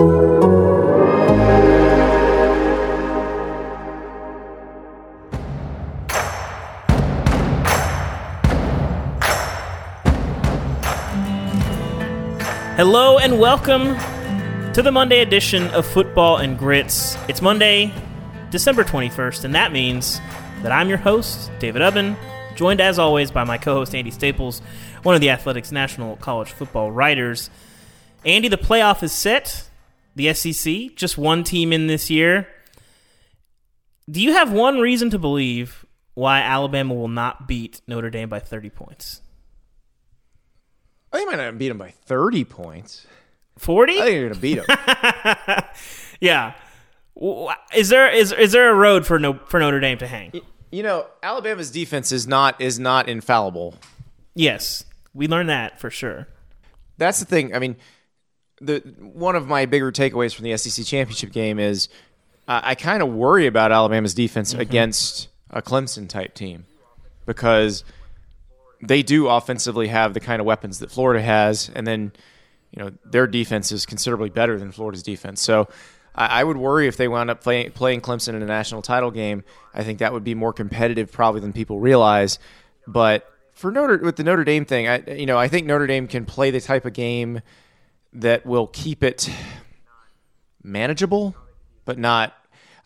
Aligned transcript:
Hello 0.00 0.08
and 13.18 13.38
welcome 13.38 13.94
to 14.72 14.80
the 14.82 14.90
Monday 14.90 15.20
edition 15.20 15.64
of 15.68 15.84
Football 15.84 16.38
and 16.38 16.58
Grits. 16.58 17.18
It's 17.28 17.42
Monday, 17.42 17.92
December 18.48 18.84
21st, 18.84 19.44
and 19.44 19.54
that 19.54 19.70
means 19.70 20.18
that 20.62 20.72
I'm 20.72 20.88
your 20.88 20.96
host, 20.96 21.50
David 21.58 21.82
Ubben, 21.82 22.16
joined 22.56 22.80
as 22.80 22.98
always 22.98 23.30
by 23.30 23.44
my 23.44 23.58
co 23.58 23.74
host, 23.74 23.94
Andy 23.94 24.10
Staples, 24.10 24.62
one 25.02 25.14
of 25.14 25.20
the 25.20 25.28
Athletics 25.28 25.70
National 25.70 26.16
College 26.16 26.52
Football 26.52 26.90
writers. 26.90 27.50
Andy, 28.24 28.48
the 28.48 28.56
playoff 28.56 29.02
is 29.02 29.12
set. 29.12 29.66
The 30.16 30.32
SEC, 30.34 30.94
just 30.96 31.16
one 31.16 31.44
team 31.44 31.72
in 31.72 31.86
this 31.86 32.10
year. 32.10 32.48
Do 34.10 34.20
you 34.20 34.32
have 34.32 34.52
one 34.52 34.78
reason 34.78 35.10
to 35.10 35.18
believe 35.18 35.86
why 36.14 36.40
Alabama 36.40 36.94
will 36.94 37.08
not 37.08 37.46
beat 37.46 37.80
Notre 37.86 38.10
Dame 38.10 38.28
by 38.28 38.40
30 38.40 38.70
points? 38.70 39.22
They 41.12 41.24
might 41.24 41.36
not 41.36 41.58
beat 41.58 41.68
them 41.68 41.78
by 41.78 41.90
30 41.90 42.44
points. 42.44 43.06
40? 43.58 43.92
I 43.92 43.96
think 43.96 44.06
they're 44.06 44.20
going 44.20 44.34
to 44.34 44.40
beat 44.40 44.66
them. 44.66 45.64
yeah. 46.20 46.54
Is 47.74 47.88
there 47.88 48.10
is 48.10 48.32
is 48.32 48.52
there 48.52 48.70
a 48.70 48.74
road 48.74 49.06
for 49.06 49.18
no 49.18 49.34
for 49.46 49.60
Notre 49.60 49.80
Dame 49.80 49.98
to 49.98 50.06
hang? 50.06 50.32
you 50.70 50.82
know, 50.82 51.06
Alabama's 51.22 51.70
defense 51.70 52.12
is 52.12 52.26
not 52.26 52.60
is 52.60 52.78
not 52.78 53.08
infallible. 53.08 53.74
Yes, 54.34 54.84
we 55.12 55.26
learned 55.26 55.48
that 55.48 55.80
for 55.80 55.90
sure. 55.90 56.28
That's 56.98 57.18
the 57.18 57.24
thing. 57.24 57.54
I 57.54 57.58
mean, 57.58 57.76
the 58.60 58.80
one 59.00 59.36
of 59.36 59.46
my 59.46 59.66
bigger 59.66 59.90
takeaways 59.90 60.34
from 60.34 60.44
the 60.44 60.56
SEC 60.56 60.84
championship 60.84 61.32
game 61.32 61.58
is 61.58 61.88
uh, 62.46 62.60
I 62.62 62.74
kind 62.74 63.02
of 63.02 63.08
worry 63.08 63.46
about 63.46 63.72
Alabama's 63.72 64.14
defense 64.14 64.54
against 64.54 65.28
a 65.50 65.62
Clemson 65.62 66.08
type 66.08 66.34
team 66.34 66.66
because 67.26 67.84
they 68.82 69.02
do 69.02 69.28
offensively 69.28 69.88
have 69.88 70.14
the 70.14 70.20
kind 70.20 70.40
of 70.40 70.46
weapons 70.46 70.78
that 70.80 70.90
Florida 70.90 71.22
has, 71.22 71.70
and 71.74 71.86
then 71.86 72.12
you 72.70 72.82
know 72.82 72.90
their 73.04 73.26
defense 73.26 73.72
is 73.72 73.86
considerably 73.86 74.30
better 74.30 74.58
than 74.58 74.72
Florida's 74.72 75.02
defense. 75.02 75.40
So 75.40 75.68
I, 76.14 76.40
I 76.40 76.44
would 76.44 76.56
worry 76.56 76.86
if 76.86 76.96
they 76.96 77.08
wound 77.08 77.30
up 77.30 77.42
playing 77.42 77.72
playing 77.72 78.00
Clemson 78.00 78.34
in 78.34 78.42
a 78.42 78.46
national 78.46 78.82
title 78.82 79.10
game. 79.10 79.44
I 79.74 79.84
think 79.84 79.98
that 80.00 80.12
would 80.12 80.24
be 80.24 80.34
more 80.34 80.52
competitive 80.52 81.12
probably 81.12 81.40
than 81.40 81.52
people 81.52 81.80
realize. 81.80 82.38
But 82.86 83.30
for 83.52 83.70
Notre 83.70 83.98
with 83.98 84.16
the 84.16 84.24
Notre 84.24 84.44
Dame 84.44 84.64
thing, 84.64 84.88
I 84.88 85.02
you 85.12 85.26
know 85.26 85.38
I 85.38 85.48
think 85.48 85.66
Notre 85.66 85.86
Dame 85.86 86.08
can 86.08 86.26
play 86.26 86.50
the 86.50 86.60
type 86.60 86.84
of 86.84 86.92
game 86.92 87.40
that 88.12 88.44
will 88.46 88.66
keep 88.66 89.02
it 89.02 89.30
manageable, 90.62 91.34
but 91.84 91.98
not. 91.98 92.34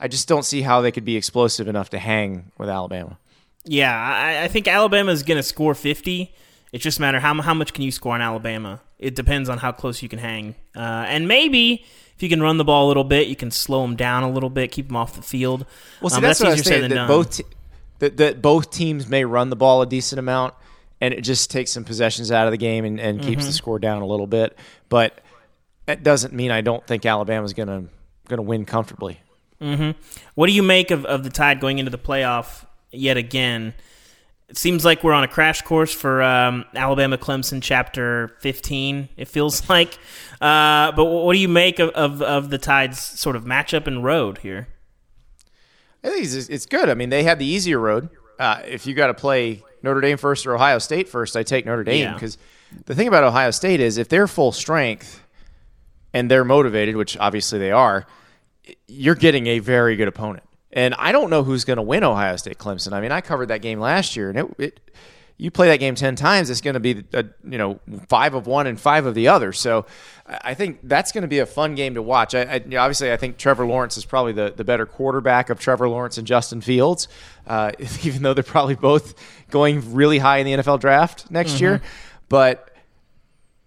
I 0.00 0.08
just 0.08 0.28
don't 0.28 0.44
see 0.44 0.62
how 0.62 0.80
they 0.80 0.92
could 0.92 1.04
be 1.04 1.16
explosive 1.16 1.68
enough 1.68 1.90
to 1.90 1.98
hang 1.98 2.50
with 2.58 2.68
Alabama. 2.68 3.18
Yeah, 3.64 3.94
I, 3.96 4.44
I 4.44 4.48
think 4.48 4.68
Alabama 4.68 5.12
is 5.12 5.22
going 5.22 5.36
to 5.38 5.42
score 5.42 5.74
50. 5.74 6.34
It 6.72 6.78
just 6.78 6.98
a 6.98 7.00
matter 7.00 7.20
how 7.20 7.40
how 7.40 7.54
much 7.54 7.72
can 7.72 7.84
you 7.84 7.90
score 7.92 8.14
on 8.14 8.20
Alabama. 8.20 8.80
It 8.98 9.14
depends 9.14 9.48
on 9.48 9.58
how 9.58 9.72
close 9.72 10.02
you 10.02 10.08
can 10.08 10.18
hang, 10.18 10.54
uh, 10.76 10.80
and 11.08 11.28
maybe 11.28 11.84
if 12.16 12.22
you 12.22 12.28
can 12.28 12.42
run 12.42 12.58
the 12.58 12.64
ball 12.64 12.86
a 12.86 12.88
little 12.88 13.04
bit, 13.04 13.26
you 13.28 13.36
can 13.36 13.50
slow 13.50 13.82
them 13.82 13.96
down 13.96 14.22
a 14.22 14.30
little 14.30 14.50
bit, 14.50 14.70
keep 14.72 14.86
them 14.88 14.96
off 14.96 15.14
the 15.16 15.22
field. 15.22 15.66
Well, 16.00 16.10
see, 16.10 16.16
Um, 16.16 16.22
that's, 16.22 16.40
what 16.40 16.48
I 16.50 16.52
was 16.52 16.62
saying. 16.64 16.88
That 16.90 17.08
both 17.08 17.36
te- 17.38 17.44
that, 18.00 18.16
that 18.18 18.42
both 18.42 18.70
teams 18.70 19.06
may 19.08 19.24
run 19.24 19.50
the 19.50 19.56
ball 19.56 19.82
a 19.82 19.86
decent 19.86 20.18
amount, 20.18 20.54
and 21.00 21.12
it 21.14 21.20
just 21.22 21.50
takes 21.50 21.70
some 21.72 21.84
possessions 21.84 22.30
out 22.32 22.46
of 22.46 22.50
the 22.52 22.56
game 22.56 22.84
and, 22.84 22.98
and 23.00 23.20
keeps 23.20 23.44
the 23.44 23.50
Mm-hmm. 23.50 23.56
score 23.56 23.78
down 23.78 24.02
a 24.02 24.06
little 24.06 24.26
bit. 24.26 24.56
But 24.94 25.22
that 25.86 26.04
doesn't 26.04 26.32
mean 26.32 26.52
I 26.52 26.60
don't 26.60 26.86
think 26.86 27.04
Alabama's 27.04 27.52
gonna 27.52 27.86
gonna 28.28 28.42
win 28.42 28.64
comfortably. 28.64 29.18
What 30.36 30.46
do 30.46 30.52
you 30.52 30.62
make 30.62 30.92
of, 30.92 31.04
of 31.04 31.24
the 31.24 31.30
Tide 31.30 31.58
going 31.58 31.80
into 31.80 31.90
the 31.90 31.98
playoff 31.98 32.64
yet 32.92 33.16
again? 33.16 33.74
It 34.48 34.56
seems 34.56 34.84
like 34.84 35.02
we're 35.02 35.12
on 35.12 35.24
a 35.24 35.28
crash 35.28 35.62
course 35.62 35.92
for 35.92 36.22
um, 36.22 36.64
Alabama 36.76 37.18
Clemson 37.18 37.60
chapter 37.60 38.36
15, 38.38 39.08
it 39.16 39.26
feels 39.26 39.68
like. 39.68 39.98
Uh, 40.40 40.92
but 40.92 41.06
what 41.06 41.32
do 41.32 41.40
you 41.40 41.48
make 41.48 41.80
of, 41.80 41.90
of, 41.90 42.22
of 42.22 42.50
the 42.50 42.58
Tide's 42.58 43.02
sort 43.02 43.34
of 43.34 43.42
matchup 43.42 43.88
and 43.88 44.04
road 44.04 44.38
here? 44.38 44.68
I 46.04 46.10
think 46.10 46.24
it's, 46.24 46.34
it's 46.48 46.66
good. 46.66 46.88
I 46.88 46.94
mean, 46.94 47.08
they 47.08 47.24
had 47.24 47.40
the 47.40 47.46
easier 47.46 47.80
road. 47.80 48.10
Uh, 48.38 48.62
if 48.64 48.86
you 48.86 48.94
got 48.94 49.08
to 49.08 49.14
play 49.14 49.64
Notre 49.82 50.00
Dame 50.00 50.18
first 50.18 50.46
or 50.46 50.54
Ohio 50.54 50.78
State 50.78 51.08
first, 51.08 51.36
I 51.36 51.42
take 51.42 51.66
Notre 51.66 51.82
Dame 51.82 52.02
Yeah. 52.02 52.14
The 52.86 52.94
thing 52.94 53.08
about 53.08 53.24
Ohio 53.24 53.50
State 53.50 53.80
is 53.80 53.98
if 53.98 54.08
they're 54.08 54.26
full 54.26 54.52
strength 54.52 55.22
and 56.12 56.30
they're 56.30 56.44
motivated, 56.44 56.96
which 56.96 57.16
obviously 57.18 57.58
they 57.58 57.72
are, 57.72 58.06
you're 58.86 59.14
getting 59.14 59.46
a 59.46 59.58
very 59.58 59.96
good 59.96 60.08
opponent. 60.08 60.44
And 60.72 60.94
I 60.94 61.12
don't 61.12 61.30
know 61.30 61.44
who's 61.44 61.64
going 61.64 61.76
to 61.76 61.82
win 61.82 62.02
Ohio 62.02 62.36
State 62.36 62.58
Clemson. 62.58 62.92
I 62.92 63.00
mean, 63.00 63.12
I 63.12 63.20
covered 63.20 63.46
that 63.46 63.62
game 63.62 63.78
last 63.78 64.16
year, 64.16 64.30
and 64.30 64.38
it, 64.38 64.46
it 64.58 64.80
you 65.36 65.50
play 65.50 65.68
that 65.68 65.78
game 65.78 65.94
ten 65.94 66.14
times, 66.14 66.48
it's 66.48 66.60
going 66.60 66.74
to 66.74 66.80
be 66.80 67.04
a, 67.12 67.24
you 67.44 67.58
know 67.58 67.80
five 68.08 68.34
of 68.34 68.46
one 68.46 68.66
and 68.66 68.80
five 68.80 69.04
of 69.06 69.14
the 69.14 69.28
other. 69.28 69.52
So 69.52 69.86
I 70.26 70.38
I 70.44 70.54
think 70.54 70.80
that's 70.84 71.12
going 71.12 71.22
to 71.22 71.28
be 71.28 71.40
a 71.40 71.46
fun 71.46 71.74
game 71.74 71.94
to 71.94 72.02
watch. 72.02 72.34
I, 72.34 72.42
I, 72.42 72.54
you 72.56 72.70
know, 72.70 72.80
obviously, 72.80 73.12
I 73.12 73.16
think 73.16 73.36
Trevor 73.36 73.66
Lawrence 73.66 73.96
is 73.96 74.04
probably 74.04 74.32
the, 74.32 74.52
the 74.56 74.64
better 74.64 74.86
quarterback 74.86 75.50
of 75.50 75.58
Trevor 75.58 75.88
Lawrence 75.88 76.18
and 76.18 76.26
Justin 76.26 76.60
Fields, 76.60 77.08
uh, 77.46 77.72
even 78.04 78.22
though 78.22 78.34
they're 78.34 78.44
probably 78.44 78.76
both 78.76 79.14
going 79.50 79.94
really 79.94 80.18
high 80.18 80.38
in 80.38 80.46
the 80.46 80.62
NFL 80.62 80.80
draft 80.80 81.30
next 81.30 81.60
year. 81.60 81.82
But 82.28 82.70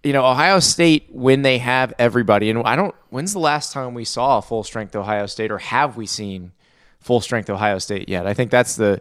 you 0.02 0.12
know, 0.12 0.24
Ohio 0.24 0.60
State 0.60 1.08
when 1.10 1.42
they 1.42 1.58
have 1.58 1.92
everybody, 1.98 2.50
and 2.50 2.62
I 2.64 2.76
don't. 2.76 2.94
When's 3.10 3.32
the 3.32 3.40
last 3.40 3.72
time 3.72 3.94
we 3.94 4.04
saw 4.04 4.38
a 4.38 4.42
full 4.42 4.62
strength 4.62 4.94
Ohio 4.94 5.26
State, 5.26 5.50
or 5.50 5.58
have 5.58 5.96
we 5.96 6.06
seen 6.06 6.52
full 7.00 7.20
strength 7.20 7.50
Ohio 7.50 7.78
State 7.78 8.08
yet? 8.08 8.26
I 8.26 8.34
think 8.34 8.50
that's 8.50 8.76
the 8.76 9.00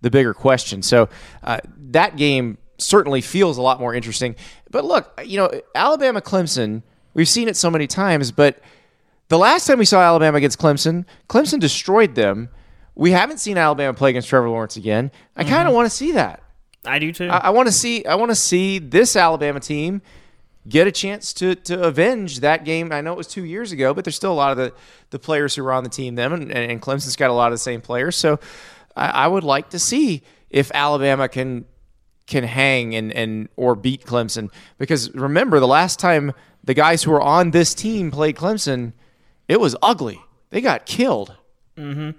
the 0.00 0.10
bigger 0.10 0.32
question. 0.32 0.82
So 0.82 1.08
uh, 1.42 1.58
that 1.90 2.16
game 2.16 2.58
certainly 2.78 3.20
feels 3.20 3.58
a 3.58 3.62
lot 3.62 3.80
more 3.80 3.94
interesting. 3.94 4.36
But 4.70 4.84
look, 4.84 5.20
you 5.24 5.36
know, 5.36 5.60
Alabama 5.74 6.20
Clemson, 6.20 6.82
we've 7.14 7.28
seen 7.28 7.48
it 7.48 7.56
so 7.56 7.70
many 7.70 7.86
times, 7.86 8.30
but 8.30 8.60
the 9.28 9.38
last 9.38 9.66
time 9.66 9.78
we 9.78 9.84
saw 9.84 10.00
Alabama 10.00 10.38
against 10.38 10.58
Clemson, 10.58 11.04
Clemson 11.28 11.60
destroyed 11.60 12.14
them. 12.14 12.48
We 12.94 13.10
haven't 13.10 13.38
seen 13.38 13.58
Alabama 13.58 13.94
play 13.94 14.10
against 14.10 14.28
Trevor 14.28 14.48
Lawrence 14.48 14.76
again. 14.76 15.10
I 15.36 15.44
kind 15.44 15.68
of 15.68 15.74
want 15.74 15.86
to 15.86 15.94
see 15.94 16.12
that. 16.12 16.42
I 16.84 16.98
do 16.98 17.12
too. 17.12 17.28
I, 17.28 17.38
I 17.38 17.50
want 17.50 17.68
to 17.68 17.72
see. 17.72 18.04
I 18.04 18.14
want 18.14 18.30
to 18.30 18.36
see 18.36 18.78
this 18.78 19.16
Alabama 19.16 19.60
team 19.60 20.02
get 20.68 20.86
a 20.86 20.92
chance 20.92 21.32
to 21.34 21.54
to 21.54 21.82
avenge 21.82 22.40
that 22.40 22.64
game. 22.64 22.92
I 22.92 23.00
know 23.00 23.12
it 23.12 23.18
was 23.18 23.26
two 23.26 23.44
years 23.44 23.72
ago, 23.72 23.94
but 23.94 24.04
there's 24.04 24.16
still 24.16 24.32
a 24.32 24.34
lot 24.34 24.52
of 24.52 24.58
the 24.58 24.72
the 25.10 25.18
players 25.18 25.54
who 25.54 25.64
were 25.64 25.72
on 25.72 25.84
the 25.84 25.90
team 25.90 26.14
then, 26.14 26.32
and, 26.32 26.52
and 26.52 26.82
Clemson's 26.82 27.16
got 27.16 27.30
a 27.30 27.34
lot 27.34 27.46
of 27.46 27.54
the 27.54 27.58
same 27.58 27.80
players. 27.80 28.16
So 28.16 28.38
I, 28.96 29.08
I 29.08 29.28
would 29.28 29.44
like 29.44 29.70
to 29.70 29.78
see 29.78 30.22
if 30.50 30.70
Alabama 30.74 31.28
can 31.28 31.64
can 32.26 32.44
hang 32.44 32.94
and 32.94 33.12
and 33.12 33.48
or 33.56 33.74
beat 33.74 34.04
Clemson 34.04 34.50
because 34.76 35.12
remember 35.14 35.60
the 35.60 35.66
last 35.66 35.98
time 35.98 36.32
the 36.62 36.74
guys 36.74 37.02
who 37.02 37.10
were 37.10 37.22
on 37.22 37.50
this 37.50 37.74
team 37.74 38.10
played 38.10 38.36
Clemson, 38.36 38.92
it 39.48 39.60
was 39.60 39.74
ugly. 39.82 40.20
They 40.50 40.60
got 40.60 40.86
killed. 40.86 41.34
Mm-hmm. 41.76 42.10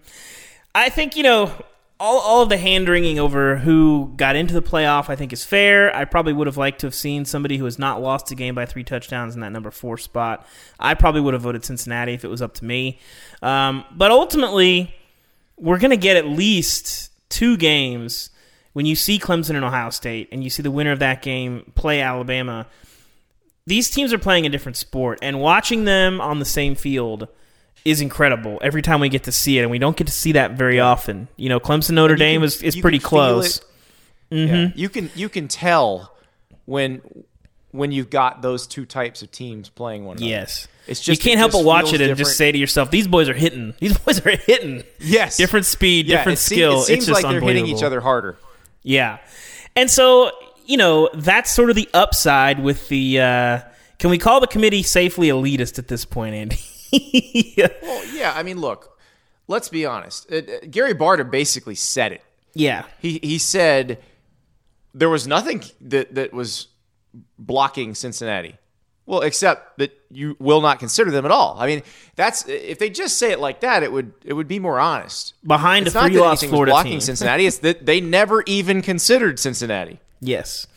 I 0.74 0.90
think 0.90 1.16
you 1.16 1.24
know 1.24 1.52
all 2.00 2.20
all 2.20 2.42
of 2.42 2.50
the 2.50 2.58
hand 2.58 2.88
wringing 2.88 3.20
over 3.20 3.58
who 3.58 4.14
got 4.16 4.36
into 4.36 4.54
the 4.54 4.62
playoff. 4.62 5.10
I 5.10 5.16
think 5.16 5.34
is 5.34 5.44
fair. 5.44 5.96
I 5.96 6.06
probably 6.06 6.34
would 6.34 6.48
have 6.48 6.58
liked 6.58 6.80
to 6.82 6.88
have 6.88 6.96
seen 6.96 7.26
somebody 7.26 7.58
who 7.58 7.66
has 7.66 7.78
not 7.78 8.02
lost 8.02 8.32
a 8.32 8.36
game 8.36 8.56
by 8.56 8.66
three 8.66 8.84
touchdowns 8.84 9.36
in 9.36 9.42
that 9.42 9.52
number 9.52 9.72
four 9.72 9.98
spot. 9.98 10.46
I 10.80 10.94
probably 10.94 11.22
would 11.22 11.34
have 11.34 11.44
voted 11.44 11.66
Cincinnati 11.66 12.14
if 12.14 12.24
it 12.24 12.30
was 12.30 12.42
up 12.42 12.54
to 12.56 12.66
me. 12.66 13.00
Um, 13.42 13.84
but 13.92 14.12
ultimately, 14.12 14.96
we're 15.58 15.80
going 15.80 15.92
to 15.92 15.98
get 15.98 16.16
at 16.16 16.26
least 16.26 17.12
two 17.30 17.58
games 17.58 18.30
when 18.74 18.86
you 18.86 18.96
see 18.96 19.20
Clemson 19.20 19.56
and 19.56 19.66
Ohio 19.66 19.90
State, 19.90 20.30
and 20.32 20.44
you 20.44 20.50
see 20.50 20.64
the 20.64 20.72
winner 20.72 20.92
of 20.92 21.00
that 21.00 21.22
game 21.22 21.72
play 21.76 22.02
Alabama. 22.02 22.68
These 23.66 23.90
teams 23.90 24.14
are 24.14 24.20
playing 24.20 24.46
a 24.46 24.50
different 24.50 24.78
sport, 24.78 25.20
and 25.22 25.42
watching 25.42 25.84
them 25.84 26.22
on 26.22 26.40
the 26.40 26.46
same 26.46 26.76
field 26.76 27.28
is 27.86 28.02
incredible 28.02 28.60
every 28.62 28.82
time 28.82 29.00
we 29.00 29.10
get 29.10 29.24
to 29.24 29.32
see 29.32 29.58
it, 29.60 29.62
and 29.64 29.72
we 29.72 29.80
don't 29.80 29.96
get 29.98 30.08
to 30.08 30.14
see 30.14 30.34
that 30.34 30.52
very 30.52 30.80
often. 30.80 31.28
You 31.38 31.50
know, 31.50 31.60
Clemson 31.60 31.92
Notre 31.92 32.16
Dame 32.16 32.42
can- 32.42 32.46
is, 32.46 32.62
is 32.62 32.76
pretty 32.76 33.00
close. 33.00 33.62
Yeah. 34.30 34.70
You 34.76 34.90
can 34.90 35.10
you 35.16 35.28
can 35.30 35.48
tell 35.48 36.16
when 36.66 37.02
when 37.72 37.92
you've 37.92 38.10
got 38.10 38.42
those 38.42 38.68
two 38.68 38.86
types 38.86 39.22
of 39.22 39.32
teams 39.32 39.70
playing 39.70 40.06
one 40.06 40.18
another. 40.18 40.30
Yes. 40.30 40.68
It's 40.88 41.00
just 41.02 41.24
you 41.24 41.30
can't 41.30 41.38
help 41.40 41.52
but 41.52 41.64
watch 41.64 41.86
it 41.88 41.94
and 41.94 42.00
different. 42.00 42.18
just 42.20 42.38
say 42.38 42.52
to 42.52 42.58
yourself, 42.58 42.90
"These 42.92 43.08
boys 43.08 43.30
are 43.30 43.34
hitting. 43.34 43.74
These 43.80 43.98
boys 43.98 44.26
are 44.26 44.32
hitting. 44.36 44.84
Yes. 45.00 45.38
different 45.38 45.66
speed, 45.66 46.08
Yeah, 46.08 46.18
different 46.18 46.40
it 46.40 46.42
skill. 46.42 46.80
It 46.82 46.86
seems 46.86 47.08
it's 47.10 47.24
like 47.24 47.32
they're 47.32 47.42
hitting 47.42 47.68
each 47.68 47.84
other 47.84 48.02
harder. 48.02 48.38
Yeah. 48.84 49.18
And 49.76 49.90
so, 49.90 50.32
you 50.66 50.78
know, 50.78 51.10
that's 51.14 51.52
sort 51.52 51.70
of 51.70 51.76
the 51.76 51.88
upside 51.94 52.60
with 52.62 52.88
the 52.90 53.20
uh 53.22 53.60
can 54.00 54.10
we 54.10 54.18
call 54.18 54.40
the 54.40 54.48
committee 54.48 54.82
safely 54.84 55.28
elitist 55.28 55.78
at 55.80 55.88
this 55.88 56.06
point, 56.06 56.34
Andy? 56.36 56.60
Well, 57.82 58.06
yeah. 58.16 58.34
I 58.36 58.44
mean, 58.44 58.60
look. 58.60 58.98
Let's 59.48 59.70
be 59.70 59.86
honest. 59.86 60.32
Uh, 60.32 60.36
uh, 60.38 60.42
Gary 60.70 60.94
Barta 60.94 61.30
basically 61.30 61.76
said 61.76 62.12
it. 62.12 62.24
yeah. 62.54 62.84
He 63.00 63.20
he 63.24 63.38
said 63.40 63.98
there 64.94 65.10
was 65.10 65.26
nothing 65.28 65.64
that 65.82 66.14
that 66.16 66.34
was 66.34 66.68
blocking 67.38 67.96
Cincinnati. 67.96 68.56
Well, 69.08 69.22
except 69.22 69.80
that 69.80 69.92
you 70.12 70.36
will 70.40 70.62
not 70.62 70.78
consider 70.78 71.10
them 71.10 71.26
at 71.26 71.32
all. 71.32 71.56
I 71.60 71.66
mean, 71.66 71.82
that's 72.16 72.48
if 72.48 72.78
they 72.78 72.92
just 72.92 73.18
say 73.18 73.32
it 73.32 73.40
like 73.40 73.62
that, 73.62 73.82
it 73.82 73.92
would 73.92 74.14
it 74.24 74.34
would 74.34 74.48
be 74.48 74.60
more 74.60 74.80
honest. 74.80 75.34
Behind 75.46 75.88
It's 75.88 75.96
a 75.96 76.02
three 76.04 76.20
loss 76.20 76.44
Florida 76.44 76.72
blocking 76.74 76.92
team. 76.92 77.02
Cincinnati. 77.02 77.48
It's 77.48 77.58
that 77.60 77.88
they 77.88 78.00
never 78.02 78.44
even 78.46 78.84
considered 78.84 79.40
Cincinnati. 79.40 80.00
Yes. 80.22 80.68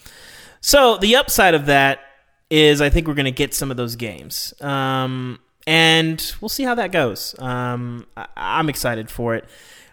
So 0.63 0.97
the 0.97 1.17
upside 1.17 1.53
of 1.53 1.67
that 1.67 2.01
is 2.49 2.81
I 2.81 2.89
think 2.89 3.07
we're 3.07 3.15
going 3.15 3.27
to 3.27 3.31
get 3.33 3.53
some 3.53 3.71
of 3.71 3.77
those 3.77 3.97
games. 3.97 4.55
Um, 4.63 5.39
and 5.67 6.35
we'll 6.41 6.49
see 6.49 6.65
how 6.65 6.75
that 6.77 6.93
goes. 6.93 7.35
Um, 7.39 8.07
I- 8.17 8.27
I'm 8.37 8.69
excited 8.69 9.11
for 9.11 9.35
it. 9.35 9.45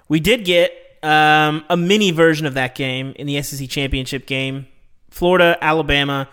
We 0.08 0.20
did 0.20 0.46
get 0.46 0.72
um, 1.04 1.64
a 1.70 1.78
mini 1.78 2.12
version 2.12 2.46
of 2.46 2.56
that 2.56 2.76
game 2.76 3.14
in 3.18 3.28
the 3.28 3.42
SEC 3.42 3.70
championship 3.70 4.26
game. 4.26 4.68
Florida, 5.10 5.58
Alabama. 5.62 6.28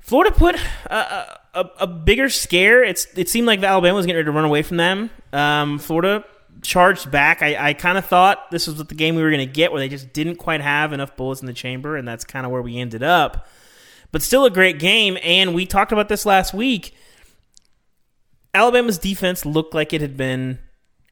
Florida 0.00 0.34
put 0.34 0.56
a, 0.86 1.38
a, 1.54 1.70
a- 1.80 1.86
bigger 1.86 2.28
scare. 2.28 2.84
It's 2.84 3.06
it 3.16 3.28
seemed 3.28 3.46
like 3.46 3.62
Alabama 3.62 3.94
was 3.96 4.06
getting 4.06 4.16
ready 4.16 4.26
to 4.26 4.32
run 4.32 4.44
away 4.44 4.62
from 4.62 4.76
them. 4.76 5.10
Um, 5.32 5.78
Florida 5.78 6.24
charged 6.62 7.10
back. 7.10 7.42
I, 7.42 7.68
I 7.70 7.74
kind 7.74 7.96
of 7.96 8.04
thought 8.04 8.50
this 8.50 8.66
was 8.66 8.76
what 8.76 8.88
the 8.88 8.94
game 8.94 9.14
we 9.16 9.22
were 9.22 9.30
going 9.30 9.46
to 9.46 9.52
get, 9.52 9.72
where 9.72 9.80
they 9.80 9.88
just 9.88 10.12
didn't 10.12 10.36
quite 10.36 10.60
have 10.60 10.92
enough 10.92 11.16
bullets 11.16 11.40
in 11.40 11.46
the 11.46 11.52
chamber, 11.52 11.96
and 11.96 12.06
that's 12.06 12.24
kind 12.24 12.44
of 12.44 12.52
where 12.52 12.62
we 12.62 12.78
ended 12.78 13.02
up. 13.02 13.46
But 14.12 14.22
still 14.22 14.44
a 14.44 14.50
great 14.50 14.78
game, 14.78 15.16
and 15.22 15.54
we 15.54 15.66
talked 15.66 15.90
about 15.92 16.08
this 16.08 16.24
last 16.26 16.52
week. 16.54 16.94
Alabama's 18.54 18.98
defense 18.98 19.44
looked 19.44 19.74
like 19.74 19.92
it 19.92 20.00
had 20.00 20.16
been, 20.16 20.60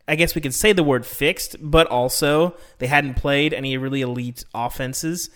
I 0.07 0.15
guess 0.15 0.35
we 0.35 0.41
could 0.41 0.55
say 0.55 0.73
the 0.73 0.85
word 0.85 1.05
fixed, 1.05 1.57
but 1.61 1.87
also 1.89 2.55
they 2.79 2.87
hadn't 2.87 3.15
played 3.15 3.53
any 3.53 3.77
really 3.77 4.01
elite 4.01 4.45
offenses. 4.55 5.29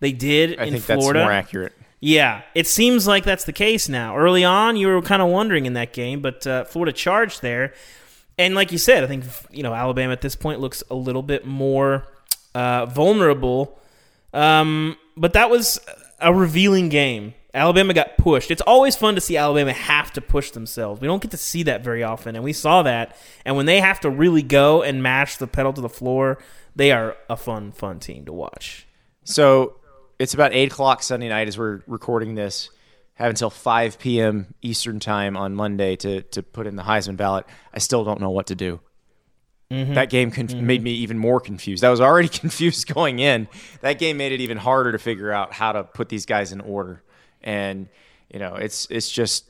They 0.00 0.12
did 0.12 0.60
I 0.60 0.64
in 0.64 0.72
think 0.74 0.84
Florida. 0.84 1.20
that's 1.20 1.24
more 1.24 1.32
accurate. 1.32 1.72
Yeah, 2.00 2.42
it 2.54 2.66
seems 2.66 3.06
like 3.06 3.24
that's 3.24 3.44
the 3.44 3.52
case 3.52 3.88
now. 3.88 4.14
Early 4.14 4.44
on, 4.44 4.76
you 4.76 4.88
were 4.88 5.00
kind 5.00 5.22
of 5.22 5.28
wondering 5.28 5.64
in 5.64 5.72
that 5.72 5.94
game, 5.94 6.20
but 6.20 6.46
uh, 6.46 6.64
Florida 6.64 6.92
charged 6.92 7.40
there, 7.40 7.72
and 8.36 8.54
like 8.54 8.72
you 8.72 8.76
said, 8.76 9.02
I 9.02 9.06
think 9.06 9.24
you 9.50 9.62
know 9.62 9.72
Alabama 9.72 10.12
at 10.12 10.20
this 10.20 10.36
point 10.36 10.60
looks 10.60 10.82
a 10.90 10.94
little 10.94 11.22
bit 11.22 11.46
more 11.46 12.06
uh, 12.54 12.84
vulnerable. 12.86 13.78
Um, 14.34 14.98
but 15.16 15.32
that 15.32 15.48
was 15.48 15.80
a 16.20 16.34
revealing 16.34 16.90
game. 16.90 17.32
Alabama 17.54 17.94
got 17.94 18.16
pushed. 18.18 18.50
It's 18.50 18.62
always 18.62 18.96
fun 18.96 19.14
to 19.14 19.20
see 19.20 19.36
Alabama 19.36 19.72
have 19.72 20.12
to 20.14 20.20
push 20.20 20.50
themselves. 20.50 21.00
We 21.00 21.06
don't 21.06 21.22
get 21.22 21.30
to 21.30 21.36
see 21.36 21.62
that 21.64 21.84
very 21.84 22.02
often, 22.02 22.34
and 22.34 22.44
we 22.44 22.52
saw 22.52 22.82
that. 22.82 23.16
And 23.44 23.56
when 23.56 23.66
they 23.66 23.80
have 23.80 24.00
to 24.00 24.10
really 24.10 24.42
go 24.42 24.82
and 24.82 25.02
mash 25.02 25.36
the 25.36 25.46
pedal 25.46 25.72
to 25.72 25.80
the 25.80 25.88
floor, 25.88 26.38
they 26.74 26.90
are 26.90 27.16
a 27.30 27.36
fun, 27.36 27.70
fun 27.70 28.00
team 28.00 28.24
to 28.26 28.32
watch. 28.32 28.88
So 29.22 29.76
it's 30.18 30.34
about 30.34 30.52
eight 30.52 30.72
o'clock 30.72 31.02
Sunday 31.02 31.28
night 31.28 31.46
as 31.46 31.56
we're 31.56 31.82
recording 31.86 32.34
this. 32.34 32.70
Have 33.14 33.30
until 33.30 33.50
five 33.50 34.00
p.m. 34.00 34.54
Eastern 34.60 34.98
time 34.98 35.36
on 35.36 35.54
Monday 35.54 35.94
to 35.96 36.22
to 36.22 36.42
put 36.42 36.66
in 36.66 36.74
the 36.74 36.82
Heisman 36.82 37.16
ballot. 37.16 37.46
I 37.72 37.78
still 37.78 38.02
don't 38.02 38.20
know 38.20 38.30
what 38.30 38.48
to 38.48 38.56
do. 38.56 38.80
Mm-hmm. 39.70 39.94
That 39.94 40.10
game 40.10 40.32
conf- 40.32 40.54
made 40.54 40.82
me 40.82 40.90
even 40.94 41.18
more 41.18 41.40
confused. 41.40 41.84
I 41.84 41.90
was 41.90 42.00
already 42.00 42.28
confused 42.40 42.92
going 42.92 43.20
in. 43.20 43.46
That 43.82 44.00
game 44.00 44.16
made 44.16 44.32
it 44.32 44.40
even 44.40 44.58
harder 44.58 44.90
to 44.90 44.98
figure 44.98 45.30
out 45.30 45.52
how 45.52 45.70
to 45.70 45.84
put 45.84 46.08
these 46.08 46.26
guys 46.26 46.50
in 46.50 46.60
order. 46.60 47.04
And 47.44 47.88
you 48.32 48.40
know, 48.40 48.56
it's 48.56 48.88
it's 48.90 49.08
just 49.08 49.48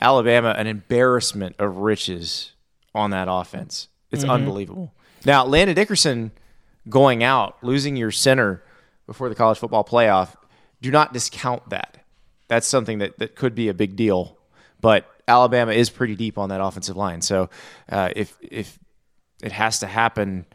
Alabama 0.00 0.54
an 0.56 0.66
embarrassment 0.66 1.56
of 1.58 1.78
riches 1.78 2.52
on 2.94 3.10
that 3.10 3.28
offense. 3.30 3.88
It's 4.10 4.24
unbelievable. 4.24 4.92
Now, 5.24 5.44
Landon 5.44 5.74
Dickerson 5.74 6.32
going 6.88 7.24
out, 7.24 7.56
losing 7.62 7.96
your 7.96 8.10
center 8.10 8.62
before 9.06 9.28
the 9.28 9.34
college 9.34 9.58
football 9.58 9.84
playoff, 9.84 10.36
do 10.80 10.90
not 10.90 11.12
discount 11.12 11.68
that. 11.70 12.04
That's 12.48 12.66
something 12.66 12.98
that, 12.98 13.18
that 13.18 13.34
could 13.34 13.54
be 13.54 13.68
a 13.68 13.74
big 13.74 13.96
deal. 13.96 14.38
But 14.80 15.08
Alabama 15.26 15.72
is 15.72 15.90
pretty 15.90 16.14
deep 16.14 16.38
on 16.38 16.50
that 16.50 16.60
offensive 16.60 16.96
line. 16.96 17.22
So 17.22 17.50
uh, 17.88 18.10
if 18.14 18.36
if 18.40 18.78
it 19.42 19.52
has 19.52 19.80
to 19.80 19.86
happen, 19.86 20.46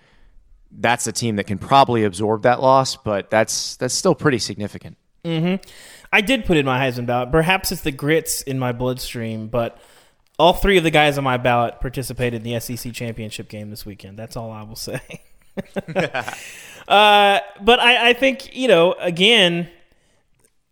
that's 0.72 1.08
a 1.08 1.12
team 1.12 1.36
that 1.36 1.48
can 1.48 1.58
probably 1.58 2.04
absorb 2.04 2.44
that 2.44 2.62
loss, 2.62 2.96
but 2.96 3.30
that's 3.30 3.76
that's 3.78 3.94
still 3.94 4.16
pretty 4.16 4.40
significant. 4.40 4.98
I 6.12 6.22
did 6.22 6.46
put 6.46 6.58
in 6.58 6.66
my 6.66 6.80
Heisman 6.80 7.06
ballot. 7.06 7.31
Perhaps 7.31 7.72
it's 7.72 7.81
the 7.81 7.92
grits 7.92 8.42
in 8.42 8.60
my 8.60 8.72
bloodstream, 8.72 9.48
but 9.48 9.78
all 10.38 10.54
three 10.54 10.78
of 10.78 10.84
the 10.84 10.92
guys 10.92 11.18
on 11.18 11.24
my 11.24 11.38
ballot 11.38 11.80
participated 11.80 12.46
in 12.46 12.52
the 12.52 12.60
SEC 12.60 12.94
championship 12.94 13.48
game 13.48 13.69
this 13.69 13.86
weekend. 13.86 14.18
That's 14.18 14.36
all 14.36 14.52
I 14.52 14.63
will 14.63 14.75
say. 14.75 15.00
uh, 16.88 17.40
but 17.62 17.80
I, 17.80 18.10
I 18.10 18.13
think 18.13 18.56
you 18.56 18.68
know 18.68 18.94
again, 18.94 19.69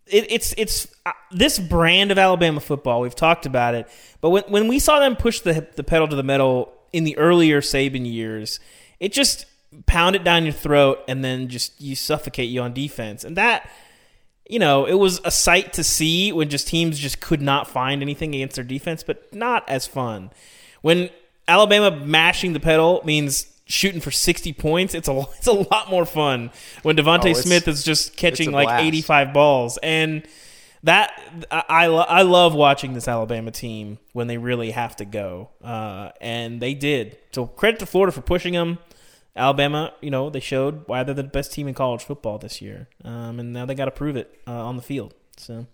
it, 0.06 0.30
it's 0.30 0.54
it's 0.58 0.88
uh, 1.06 1.12
this 1.30 1.58
brand 1.58 2.10
of 2.10 2.18
Alabama 2.18 2.60
football. 2.60 3.00
We've 3.00 3.14
talked 3.14 3.46
about 3.46 3.74
it, 3.74 3.88
but 4.20 4.30
when 4.30 4.44
when 4.48 4.68
we 4.68 4.78
saw 4.78 4.98
them 4.98 5.16
push 5.16 5.40
the 5.40 5.66
the 5.76 5.84
pedal 5.84 6.08
to 6.08 6.16
the 6.16 6.22
metal 6.22 6.72
in 6.92 7.04
the 7.04 7.16
earlier 7.16 7.60
Saban 7.60 8.10
years, 8.10 8.58
it 8.98 9.12
just 9.12 9.46
pound 9.86 10.16
it 10.16 10.24
down 10.24 10.44
your 10.44 10.52
throat 10.52 10.98
and 11.06 11.22
then 11.24 11.48
just 11.48 11.80
you 11.80 11.94
suffocate 11.94 12.48
you 12.48 12.60
on 12.60 12.72
defense, 12.72 13.22
and 13.22 13.36
that 13.36 13.70
you 14.50 14.58
know, 14.58 14.84
it 14.84 14.94
was 14.94 15.20
a 15.24 15.30
sight 15.30 15.72
to 15.74 15.84
see 15.84 16.32
when 16.32 16.48
just 16.48 16.66
teams 16.68 16.98
just 16.98 17.20
could 17.20 17.40
not 17.40 17.68
find 17.68 18.02
anything 18.02 18.34
against 18.34 18.56
their 18.56 18.64
defense, 18.64 19.02
but 19.02 19.32
not 19.34 19.68
as 19.68 19.86
fun. 19.86 20.30
When 20.82 21.10
Alabama 21.46 21.90
mashing 22.04 22.52
the 22.52 22.60
pedal 22.60 23.00
means 23.04 23.46
shooting 23.66 24.00
for 24.00 24.10
60 24.10 24.52
points, 24.54 24.94
it's 24.94 25.08
a 25.08 25.12
it's 25.38 25.46
a 25.46 25.52
lot 25.52 25.88
more 25.88 26.04
fun 26.04 26.50
when 26.82 26.96
DeVonta 26.96 27.30
Oh, 27.30 27.32
Smith 27.34 27.68
is 27.68 27.84
just 27.84 28.16
catching 28.16 28.50
like 28.50 28.66
blast. 28.66 28.84
85 28.84 29.32
balls 29.32 29.78
and 29.82 30.26
that 30.82 31.12
I 31.50 31.62
I, 31.68 31.84
I 31.86 32.22
love 32.22 32.54
watching 32.54 32.94
this 32.94 33.06
Alabama 33.06 33.50
team 33.50 33.98
when 34.12 34.26
they 34.26 34.38
really 34.38 34.70
have 34.70 34.96
to 34.96 35.04
go, 35.04 35.50
uh, 35.62 36.10
and 36.20 36.60
they 36.60 36.74
did. 36.74 37.18
So 37.32 37.46
credit 37.46 37.80
to 37.80 37.86
Florida 37.86 38.12
for 38.12 38.22
pushing 38.22 38.54
them. 38.54 38.78
Alabama, 39.36 39.92
you 40.00 40.10
know, 40.10 40.28
they 40.30 40.40
showed 40.40 40.86
why 40.88 41.02
they're 41.02 41.14
the 41.14 41.22
best 41.22 41.52
team 41.52 41.68
in 41.68 41.74
college 41.74 42.02
football 42.02 42.38
this 42.38 42.60
year, 42.60 42.88
um, 43.04 43.38
and 43.38 43.52
now 43.52 43.64
they 43.64 43.74
got 43.74 43.84
to 43.86 43.90
prove 43.90 44.16
it 44.16 44.40
uh, 44.46 44.66
on 44.66 44.76
the 44.76 44.82
field. 44.82 45.14
So, 45.36 45.66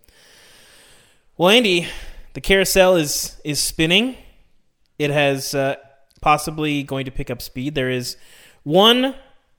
well, 1.37 1.49
Andy, 1.49 1.87
the 2.33 2.41
carousel 2.41 2.95
is 2.95 3.39
is 3.43 3.59
spinning. 3.59 4.15
It 4.99 5.09
has 5.09 5.55
uh, 5.55 5.75
possibly 6.21 6.83
going 6.83 7.05
to 7.05 7.11
pick 7.11 7.29
up 7.29 7.41
speed. 7.41 7.75
There 7.75 7.89
is 7.89 8.17
one 8.63 9.15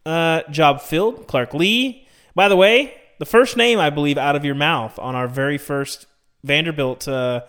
uh, 0.06 0.42
job 0.50 0.80
filled, 0.80 1.26
Clark 1.26 1.54
Lea. 1.54 2.06
By 2.34 2.48
the 2.48 2.56
way, 2.56 2.94
the 3.18 3.26
first 3.26 3.56
name 3.56 3.78
I 3.78 3.90
believe 3.90 4.18
out 4.18 4.36
of 4.36 4.44
your 4.44 4.54
mouth 4.54 4.98
on 4.98 5.14
our 5.16 5.28
very 5.28 5.58
first 5.58 6.06
Vanderbilt 6.44 7.08
uh, 7.08 7.42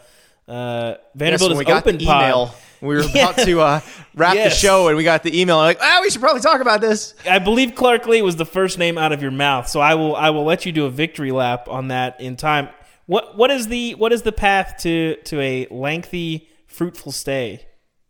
uh, 0.48 0.96
Vanderbilt 1.16 1.56
when 1.56 1.68
is 1.68 1.74
open 1.74 2.00
pod. 2.00 2.54
We 2.82 2.96
were 2.96 3.02
about 3.10 3.38
to 3.38 3.62
uh, 3.62 3.82
wrap 4.16 4.36
Yes. 4.36 4.54
the 4.54 4.68
show, 4.68 4.88
and 4.88 4.96
we 4.98 5.04
got 5.04 5.24
the 5.24 5.40
email. 5.42 5.58
Like, 5.58 5.80
ah, 5.82 6.00
we 6.02 6.10
should 6.10 6.22
probably 6.22 6.42
talk 6.42 6.62
about 6.62 6.82
this. 6.82 7.14
I 7.30 7.40
believe 7.40 7.76
Clark 7.76 8.06
Lea 8.08 8.22
was 8.22 8.36
the 8.38 8.46
first 8.46 8.78
name 8.78 8.98
out 8.98 9.12
of 9.12 9.22
your 9.22 9.32
mouth, 9.32 9.68
so 9.68 9.80
I 9.80 9.96
will 9.96 10.16
I 10.16 10.30
will 10.30 10.46
let 10.46 10.66
you 10.66 10.72
do 10.72 10.86
a 10.86 10.90
victory 10.90 11.32
lap 11.32 11.68
on 11.70 11.90
that 11.90 12.20
in 12.22 12.36
time. 12.36 12.70
What 13.06 13.38
what 13.38 13.50
is 13.52 13.68
the 13.68 13.96
what 13.96 14.12
is 14.14 14.22
the 14.22 14.32
path 14.32 14.76
to 14.82 15.16
to 15.26 15.40
a 15.42 15.68
lengthy, 15.72 16.48
fruitful 16.68 17.12
stay 17.12 17.66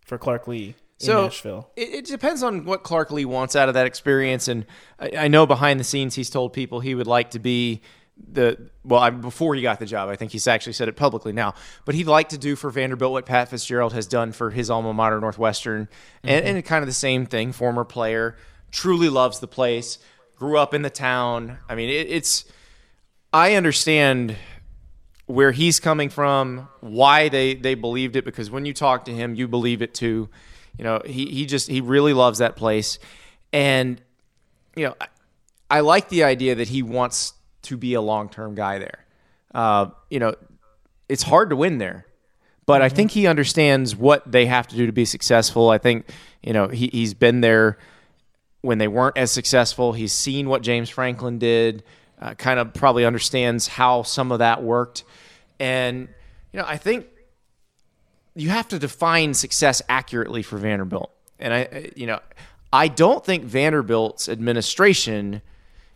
for 0.06 0.18
Clark 0.18 0.48
Lea 0.48 0.76
in 1.00 1.06
So 1.06 1.24
Nashville? 1.24 1.70
it, 1.78 1.90
it 1.90 2.06
depends 2.06 2.44
on 2.44 2.66
what 2.66 2.84
Clark 2.84 3.12
Lea 3.12 3.26
wants 3.26 3.56
out 3.56 3.70
of 3.70 3.76
that 3.76 3.86
experience, 3.88 4.48
and 4.48 4.66
I, 5.00 5.12
I 5.18 5.28
know 5.30 5.46
behind 5.46 5.80
the 5.80 5.84
scenes 5.86 6.16
he's 6.16 6.30
told 6.30 6.52
people 6.54 6.80
he 6.82 6.96
would 6.96 7.08
like 7.08 7.32
to 7.32 7.40
be 7.40 7.82
the 8.32 8.70
well 8.84 9.00
I, 9.00 9.10
before 9.10 9.56
he 9.56 9.62
got 9.62 9.80
the 9.80 9.86
job. 9.86 10.10
I 10.10 10.16
think 10.16 10.32
he's 10.32 10.48
actually 10.48 10.74
said 10.74 10.88
it 10.88 10.96
publicly 10.96 11.32
now, 11.32 11.54
but 11.86 11.96
he'd 11.96 12.08
like 12.08 12.30
to 12.30 12.38
do 12.38 12.56
for 12.56 12.70
Vanderbilt 12.70 13.12
what 13.12 13.26
Pat 13.26 13.50
Fitzgerald 13.50 13.94
has 13.94 14.08
done 14.08 14.32
for 14.32 14.52
his 14.52 14.70
alma 14.70 14.94
mater 14.94 15.20
Northwestern, 15.20 15.88
and, 16.24 16.46
mm-hmm. 16.46 16.56
and 16.58 16.66
kind 16.66 16.84
of 16.84 16.88
the 16.88 16.94
same 16.94 17.26
thing. 17.26 17.52
Former 17.52 17.86
player, 17.86 18.36
truly 18.72 19.10
loves 19.10 19.40
the 19.40 19.48
place, 19.48 20.00
grew 20.36 20.58
up 20.58 20.74
in 20.74 20.82
the 20.82 20.90
town. 20.90 21.58
I 21.68 21.76
mean, 21.76 21.90
it, 21.90 22.08
it's 22.10 22.46
I 23.34 23.56
understand 23.56 24.36
where 25.26 25.52
he's 25.52 25.80
coming 25.80 26.10
from, 26.10 26.68
why 26.82 27.30
they 27.30 27.56
they 27.56 27.76
believed 27.76 28.16
it 28.16 28.26
because 28.26 28.50
when 28.50 28.66
you 28.66 28.74
talk 28.74 29.06
to 29.06 29.12
him, 29.14 29.36
you 29.36 29.48
believe 29.48 29.82
it 29.82 29.94
too. 29.94 30.30
You 30.78 30.84
know, 30.84 31.02
he 31.06 31.28
he 31.28 31.46
just 31.46 31.68
he 31.68 31.82
really 31.82 32.14
loves 32.14 32.40
that 32.40 32.56
place, 32.56 33.00
and 33.54 34.02
you 34.76 34.86
know, 34.86 34.96
I, 35.00 35.08
I 35.70 35.80
like 35.82 36.10
the 36.10 36.24
idea 36.24 36.56
that 36.56 36.70
he 36.70 36.82
wants 36.82 37.34
to 37.70 37.78
be 37.78 37.94
a 37.94 38.02
long 38.02 38.30
term 38.30 38.54
guy 38.54 38.80
there. 38.80 39.06
Uh, 39.54 39.88
you 40.10 40.20
know, 40.20 40.36
it's 41.08 41.24
hard 41.24 41.50
to 41.50 41.56
win 41.56 41.80
there, 41.80 42.06
but 42.66 42.82
I 42.82 42.90
think 42.90 43.12
he 43.12 43.26
understands 43.26 43.96
what 43.96 44.32
they 44.32 44.46
have 44.46 44.68
to 44.68 44.76
do 44.76 44.86
to 44.86 44.92
be 44.92 45.06
successful. 45.06 45.70
I 45.70 45.80
think 45.80 46.10
you 46.44 46.54
know 46.54 46.68
he 46.68 46.90
he's 46.92 47.14
been 47.14 47.42
there 47.42 47.78
when 48.62 48.78
they 48.78 48.88
weren't 48.88 49.18
as 49.18 49.32
successful. 49.32 49.94
He's 49.94 50.14
seen 50.14 50.50
what 50.50 50.62
James 50.62 50.90
Franklin 50.90 51.40
did, 51.40 51.84
uh, 52.20 52.34
kind 52.34 52.60
of 52.60 52.74
probably 52.74 53.06
understands 53.06 53.68
how 53.68 54.04
some 54.04 54.32
of 54.32 54.40
that 54.40 54.64
worked. 54.64 55.04
And, 55.60 56.10
you 56.52 56.60
know, 56.60 56.66
I 56.68 56.78
think 56.78 57.08
you 58.36 58.50
have 58.50 58.68
to 58.70 58.80
define 58.80 59.34
success 59.34 59.82
accurately 59.88 60.44
for 60.44 60.58
Vanderbilt. 60.58 61.12
And 61.40 61.54
I, 61.54 61.92
you 61.96 62.06
know, 62.06 62.20
I 62.72 62.88
don't 62.88 63.26
think 63.26 63.46
Vanderbilt's 63.46 64.28
administration 64.28 65.42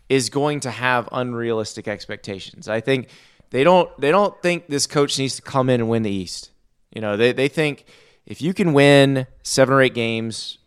is 0.09 0.29
going 0.29 0.59
to 0.61 0.71
have 0.71 1.07
unrealistic 1.11 1.87
expectations. 1.87 2.67
I 2.67 2.81
think 2.81 3.09
they 3.49 3.63
don't 3.63 3.89
they 3.99 4.11
don't 4.11 4.39
think 4.41 4.67
this 4.67 4.87
coach 4.87 5.17
needs 5.17 5.35
to 5.37 5.41
come 5.41 5.69
in 5.69 5.79
and 5.79 5.89
win 5.89 6.03
the 6.03 6.11
East. 6.11 6.51
You 6.93 7.01
know, 7.01 7.17
they 7.17 7.31
they 7.31 7.47
think 7.47 7.85
if 8.25 8.41
you 8.41 8.53
can 8.53 8.73
win 8.73 9.27
seven 9.43 9.73
or 9.73 9.81
eight 9.81 9.93
games 9.93 10.57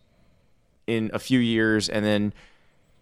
in 0.85 1.11
a 1.13 1.19
few 1.19 1.39
years 1.39 1.89
and 1.89 2.05
then 2.05 2.33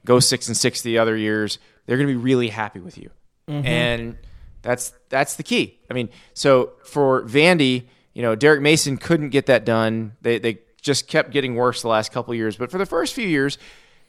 go 0.06 0.20
six 0.20 0.48
and 0.48 0.56
six 0.56 0.82
the 0.82 0.98
other 0.98 1.16
years, 1.16 1.60
they're 1.86 1.98
going 1.98 2.08
to 2.08 2.14
be 2.14 2.20
really 2.20 2.50
happy 2.50 2.80
with 2.80 2.98
you. 2.98 3.10
Mm-hmm. 3.48 3.66
And 3.66 4.18
that's 4.62 4.94
that's 5.10 5.36
the 5.36 5.44
key. 5.44 5.80
I 5.90 5.94
mean, 5.94 6.10
so 6.34 6.74
for 6.84 7.24
Vandy, 7.24 7.86
you 8.14 8.22
know, 8.22 8.36
Derek 8.36 8.62
Mason 8.62 8.98
couldn't 8.98 9.30
get 9.30 9.46
that 9.48 9.66
done. 9.66 10.14
They 10.22 10.40
they 10.40 10.60
just 10.82 11.08
kept 11.08 11.32
getting 11.32 11.56
worse 11.56 11.82
the 11.82 11.88
last 11.88 12.12
couple 12.12 12.34
years. 12.34 12.56
But 12.58 12.72
for 12.72 12.78
the 12.78 12.86
first 12.86 13.14
few 13.14 13.28
years, 13.28 13.58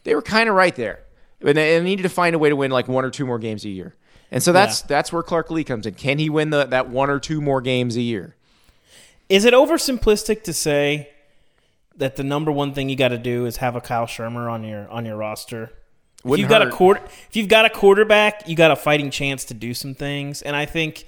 they 0.05 0.15
were 0.15 0.23
kind 0.23 0.49
of 0.49 0.55
right 0.55 0.75
there. 0.75 1.01
And 1.41 1.57
they 1.57 1.81
needed 1.81 2.03
to 2.03 2.09
find 2.09 2.35
a 2.35 2.39
way 2.39 2.49
to 2.49 2.57
win 2.57 2.71
like 2.71 2.89
one 2.89 3.05
or 3.05 3.11
two 3.11 3.27
more 3.27 3.39
games 3.39 3.65
a 3.65 3.69
year. 3.69 3.95
And 4.31 4.43
so 4.43 4.53
that's 4.53 4.83
yeah. 4.83 4.87
that's 4.89 5.13
where 5.13 5.23
Clark 5.23 5.51
Lea 5.51 5.65
comes 5.65 5.87
in. 5.87 5.95
Can 5.95 6.19
he 6.19 6.29
win 6.29 6.51
the, 6.51 6.65
that 6.65 6.89
one 6.89 7.11
or 7.11 7.21
two 7.21 7.41
more 7.41 7.61
games 7.61 7.97
a 7.97 8.03
year? 8.03 8.35
Is 9.29 9.45
it 9.45 9.55
oversimplistic 9.55 10.45
to 10.45 10.53
say 10.53 11.11
that 11.97 12.17
the 12.17 12.25
number 12.25 12.53
one 12.53 12.73
thing 12.75 12.89
you 12.89 12.97
got 12.97 13.09
to 13.09 13.19
do 13.19 13.47
is 13.47 13.59
have 13.59 13.77
a 13.77 13.81
Kyle 13.81 14.07
Shurmur 14.07 14.51
on 14.51 14.65
your 14.65 14.89
on 14.89 15.05
your 15.05 15.17
roster? 15.17 15.71
If 16.25 16.39
you've 16.41 16.49
got 16.49 16.63
a 16.63 16.71
quarter, 16.71 17.03
if 17.29 17.37
you've 17.37 17.49
got 17.49 17.67
a 17.67 17.71
quarterback, 17.71 18.49
you 18.49 18.57
got 18.57 18.71
a 18.71 18.77
fighting 18.77 19.11
chance 19.11 19.45
to 19.47 19.55
do 19.55 19.75
some 19.75 19.95
things. 19.95 20.43
And 20.43 20.57
I 20.57 20.67
think 20.67 21.07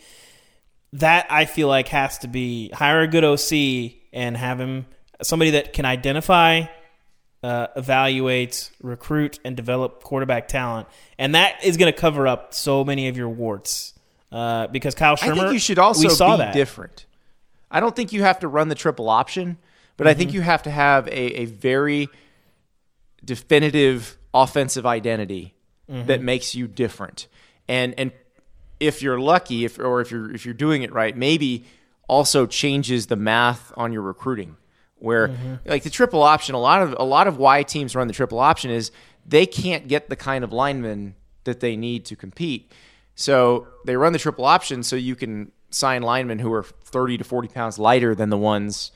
that 0.92 1.26
I 1.30 1.44
feel 1.44 1.68
like 1.68 1.88
has 1.88 2.18
to 2.18 2.28
be 2.28 2.70
hire 2.70 3.00
a 3.00 3.08
good 3.08 3.25
OC 3.25 3.99
and 4.12 4.37
have 4.37 4.61
him 4.61 4.87
somebody 5.23 5.52
that 5.52 5.73
can 5.73 5.85
identify, 5.85 6.66
uh, 7.42 7.68
evaluate, 7.76 8.71
recruit, 8.83 9.38
and 9.45 9.57
develop 9.57 10.02
quarterback 10.02 10.49
talent, 10.49 10.88
and 11.18 11.35
that 11.35 11.64
is 11.64 11.76
going 11.76 11.92
to 11.92 11.99
cover 11.99 12.26
up 12.26 12.52
so 12.54 12.85
many 12.85 13.09
of 13.09 13.16
your 13.16 13.28
warts. 13.28 13.95
Uh, 14.30 14.66
because 14.66 14.95
Kyle 14.95 15.16
Shurmur, 15.16 15.33
I 15.33 15.35
think 15.35 15.52
you 15.54 15.59
should 15.59 15.78
also 15.78 16.09
be 16.09 16.37
that. 16.38 16.52
different. 16.52 17.07
I 17.71 17.80
don't 17.80 17.97
think 17.97 18.12
you 18.12 18.23
have 18.23 18.40
to 18.40 18.49
run 18.49 18.68
the 18.68 18.75
triple 18.75 19.09
option, 19.09 19.57
but 19.97 20.04
mm-hmm. 20.04 20.11
I 20.11 20.14
think 20.14 20.30
mm-hmm. 20.30 20.37
you 20.37 20.42
have 20.42 20.62
to 20.64 20.71
have 20.71 21.07
a, 21.09 21.40
a 21.40 21.45
very 21.47 22.09
definitive 23.25 24.18
offensive 24.35 24.85
identity 24.85 25.54
mm-hmm. 25.90 26.07
that 26.07 26.23
makes 26.23 26.54
you 26.54 26.66
different. 26.66 27.26
And 27.68 27.95
and 27.99 28.12
if 28.80 29.02
you're 29.02 29.18
lucky, 29.18 29.64
if 29.64 29.78
or 29.78 30.00
if 30.00 30.11
you're 30.11 30.33
if 30.35 30.45
you're 30.45 30.54
doing 30.54 30.83
it 30.83 30.92
right, 30.92 31.16
maybe 31.16 31.64
also 32.09 32.47
changes 32.47 33.07
the 33.07 33.16
math 33.16 33.73
on 33.76 33.92
your 33.92 34.02
recruiting. 34.02 34.57
Where 35.00 35.28
mm-hmm. 35.28 35.55
like 35.67 35.83
the 35.83 35.90
triple 35.90 36.23
option, 36.23 36.55
a 36.55 36.61
lot 36.61 36.83
of 36.83 36.95
a 36.99 37.05
lot 37.05 37.26
of 37.26 37.38
why 37.38 37.62
teams 37.62 37.95
run 37.95 38.09
the 38.09 38.14
triple 38.14 38.38
option 38.38 38.71
is 38.71 38.90
they 39.26 39.47
can't 39.47 39.88
get 39.88 40.09
the 40.09 40.17
kind 40.17 40.45
of 40.45 40.52
linemen 40.52 41.14
that 41.45 41.61
they 41.61 41.76
need 41.76 42.05
to 42.07 42.17
compete. 42.17 42.73
So 43.14 43.67
they 43.85 43.97
run 43.97 44.12
the 44.12 44.19
triple 44.19 44.45
option 44.45 44.83
so 44.83 44.97
you 44.97 45.17
can 45.17 45.52
sign 45.71 46.02
linemen 46.02 46.38
who 46.38 46.52
are 46.52 46.62
30 46.62 47.19
to 47.19 47.25
40 47.25 47.49
pounds 47.49 47.78
lighter 47.78 48.14
than 48.14 48.31
the 48.31 48.38
ones 48.38 48.93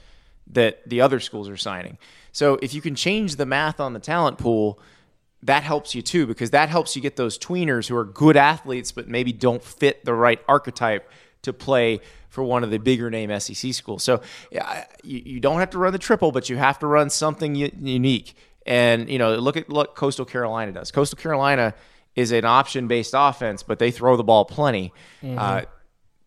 that 0.46 0.88
the 0.88 1.00
other 1.00 1.20
schools 1.20 1.48
are 1.48 1.56
signing. 1.56 1.98
So 2.32 2.58
if 2.62 2.74
you 2.74 2.80
can 2.80 2.94
change 2.94 3.36
the 3.36 3.46
math 3.46 3.80
on 3.80 3.92
the 3.92 3.98
talent 3.98 4.38
pool, 4.38 4.78
that 5.42 5.62
helps 5.62 5.94
you 5.94 6.02
too 6.02 6.26
because 6.26 6.50
that 6.50 6.68
helps 6.68 6.94
you 6.94 7.02
get 7.02 7.16
those 7.16 7.38
tweeners 7.38 7.88
who 7.88 7.96
are 7.96 8.04
good 8.04 8.36
athletes 8.36 8.92
but 8.92 9.08
maybe 9.08 9.32
don't 9.32 9.62
fit 9.62 10.04
the 10.04 10.14
right 10.14 10.40
archetype 10.48 11.10
to 11.42 11.52
play 11.52 12.00
for 12.28 12.42
one 12.42 12.64
of 12.64 12.70
the 12.70 12.78
bigger 12.78 13.10
name 13.10 13.38
SEC 13.38 13.74
schools. 13.74 14.02
So 14.02 14.22
yeah, 14.50 14.86
you, 15.02 15.22
you 15.24 15.40
don't 15.40 15.60
have 15.60 15.70
to 15.70 15.78
run 15.78 15.92
the 15.92 15.98
triple, 15.98 16.32
but 16.32 16.48
you 16.48 16.56
have 16.56 16.78
to 16.78 16.86
run 16.86 17.10
something 17.10 17.54
unique. 17.54 18.34
And 18.64 19.08
you 19.10 19.18
know, 19.18 19.34
look 19.36 19.56
at 19.56 19.68
what 19.68 19.94
Coastal 19.94 20.24
Carolina 20.24 20.72
does. 20.72 20.90
Coastal 20.90 21.18
Carolina 21.18 21.74
is 22.14 22.32
an 22.32 22.44
option 22.44 22.88
based 22.88 23.14
offense, 23.16 23.62
but 23.62 23.78
they 23.78 23.90
throw 23.90 24.16
the 24.16 24.24
ball 24.24 24.44
plenty. 24.44 24.92
Mm-hmm. 25.22 25.38
Uh, 25.38 25.62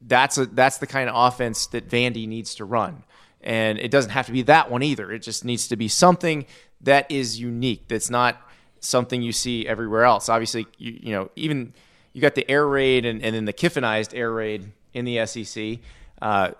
that's 0.02 0.38
a 0.38 0.46
that's 0.46 0.78
the 0.78 0.88
kind 0.88 1.10
of 1.10 1.16
offense 1.16 1.68
that 1.68 1.90
Vandy 1.90 2.28
needs 2.28 2.56
to 2.56 2.66
run. 2.66 3.04
And 3.42 3.78
it 3.80 3.92
doesn't 3.92 4.12
have 4.12 4.26
to 4.26 4.32
be 4.32 4.42
that 4.44 4.72
one 4.72 4.84
either. 4.84 5.12
It 5.12 5.20
just 5.20 5.46
needs 5.46 5.68
to 5.68 5.76
be 5.76 5.88
something 5.88 6.46
that 6.82 7.10
is 7.12 7.40
unique. 7.40 7.88
That's 7.88 8.10
not 8.10 8.42
something 8.80 9.22
you 9.22 9.32
see 9.32 9.68
everywhere 9.68 10.04
else. 10.04 10.30
Obviously, 10.30 10.68
you, 10.78 11.00
you 11.02 11.12
know, 11.12 11.30
even 11.36 11.74
you 12.14 12.22
got 12.22 12.36
the 12.36 12.50
air 12.50 12.68
raid 12.68 13.06
and, 13.06 13.22
and 13.22 13.36
then 13.36 13.46
the 13.46 13.54
Kiffinized 13.54 14.18
air 14.18 14.32
raid 14.32 14.72
in 14.96 15.06
the 15.06 15.26
SEC. 15.28 15.80
Uh, 16.22 16.52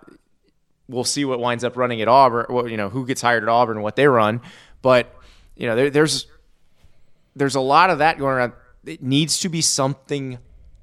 we'll 0.88 1.04
see 1.04 1.24
what 1.24 1.40
winds 1.40 1.64
up 1.64 1.76
running 1.76 2.00
at 2.00 2.08
Auburn. 2.08 2.46
Well, 2.48 2.68
you 2.68 2.76
know, 2.76 2.88
who 2.88 3.06
gets 3.06 3.20
hired 3.20 3.42
at 3.42 3.48
Auburn 3.48 3.78
and 3.78 3.82
what 3.82 3.96
they 3.96 4.06
run. 4.06 4.40
But 4.82 5.12
you 5.56 5.66
know, 5.66 5.74
there, 5.74 5.90
there's 5.90 6.26
there's 7.34 7.54
a 7.54 7.60
lot 7.60 7.90
of 7.90 7.98
that 7.98 8.18
going 8.18 8.36
around. 8.36 8.52
It 8.84 9.02
needs 9.02 9.40
to 9.40 9.48
be 9.48 9.60
something 9.62 10.38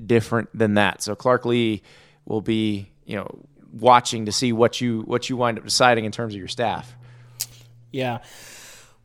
different 0.05 0.49
than 0.57 0.73
that. 0.73 1.01
So 1.01 1.15
Clark 1.15 1.45
Lea 1.45 1.81
will 2.25 2.41
be, 2.41 2.91
you 3.05 3.15
know, 3.15 3.45
watching 3.71 4.25
to 4.25 4.31
see 4.31 4.51
what 4.51 4.81
you 4.81 5.01
what 5.01 5.29
you 5.29 5.37
wind 5.37 5.57
up 5.57 5.63
deciding 5.63 6.05
in 6.05 6.11
terms 6.11 6.33
of 6.33 6.39
your 6.39 6.47
staff. 6.47 6.95
Yeah. 7.91 8.19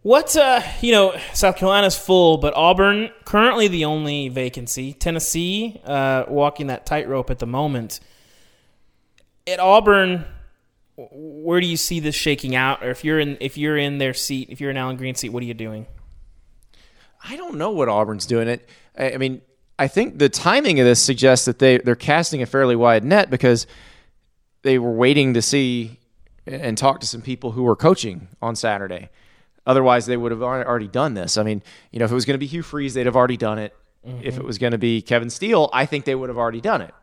What 0.02 0.36
uh, 0.36 0.62
you 0.80 0.92
know, 0.92 1.18
South 1.34 1.56
Carolina's 1.56 1.96
full, 1.96 2.38
but 2.38 2.54
Auburn 2.54 3.10
currently 3.24 3.68
the 3.68 3.84
only 3.84 4.28
vacancy. 4.28 4.94
Tennessee 4.94 5.80
uh, 5.84 6.24
walking 6.28 6.68
that 6.68 6.86
tightrope 6.86 7.30
at 7.30 7.38
the 7.38 7.46
moment. 7.46 8.00
At 9.48 9.60
Auburn, 9.60 10.26
where 10.96 11.60
do 11.60 11.66
you 11.66 11.78
see 11.78 12.00
this 12.00 12.14
shaking 12.14 12.54
out? 12.54 12.84
Or 12.84 12.90
if 12.90 13.02
you're 13.02 13.18
in 13.18 13.38
if 13.40 13.56
you're 13.56 13.78
in 13.78 13.98
their 13.98 14.12
seat, 14.12 14.48
if 14.50 14.60
you're 14.60 14.70
in 14.70 14.76
Allen 14.76 14.96
Greene 14.96 15.14
seat, 15.14 15.30
what 15.30 15.42
are 15.42 15.46
you 15.46 15.54
doing? 15.54 15.86
I 17.24 17.36
don't 17.36 17.56
know 17.56 17.70
what 17.70 17.88
Auburn's 17.88 18.26
doing. 18.26 18.48
It. 18.48 18.68
I 18.98 19.16
mean, 19.16 19.40
I 19.78 19.88
think 19.88 20.18
the 20.18 20.28
timing 20.28 20.80
of 20.80 20.86
this 20.86 21.00
suggests 21.00 21.46
that 21.46 21.58
they 21.60 21.78
they're 21.78 21.96
casting 21.96 22.42
a 22.42 22.46
fairly 22.46 22.76
wide 22.76 23.04
net 23.04 23.30
because 23.30 23.66
they 24.62 24.78
were 24.78 24.92
waiting 24.92 25.34
to 25.34 25.42
see 25.42 25.98
and 26.46 26.76
talk 26.76 27.00
to 27.00 27.06
some 27.06 27.22
people 27.22 27.52
who 27.52 27.62
were 27.62 27.76
coaching 27.76 28.28
on 28.42 28.56
Saturday. 28.56 29.08
Otherwise, 29.66 30.06
they 30.06 30.16
would 30.16 30.32
have 30.32 30.42
already 30.42 30.88
done 30.88 31.14
this. 31.14 31.36
I 31.36 31.42
mean, 31.42 31.62
you 31.90 31.98
know, 31.98 32.06
if 32.06 32.10
it 32.10 32.14
was 32.14 32.24
going 32.24 32.34
to 32.34 32.38
be 32.38 32.46
Hugh 32.46 32.62
Freeze, 32.62 32.94
they'd 32.94 33.06
have 33.06 33.16
already 33.16 33.36
done 33.36 33.58
it. 33.58 33.74
Mm-hmm. 34.06 34.20
If 34.24 34.36
it 34.38 34.44
was 34.44 34.58
going 34.58 34.72
to 34.72 34.78
be 34.78 35.02
Kevin 35.02 35.30
Steele, 35.30 35.68
I 35.72 35.84
think 35.86 36.06
they 36.06 36.14
would 36.14 36.28
have 36.28 36.38
already 36.38 36.60
done 36.60 36.80
it. 36.80 36.94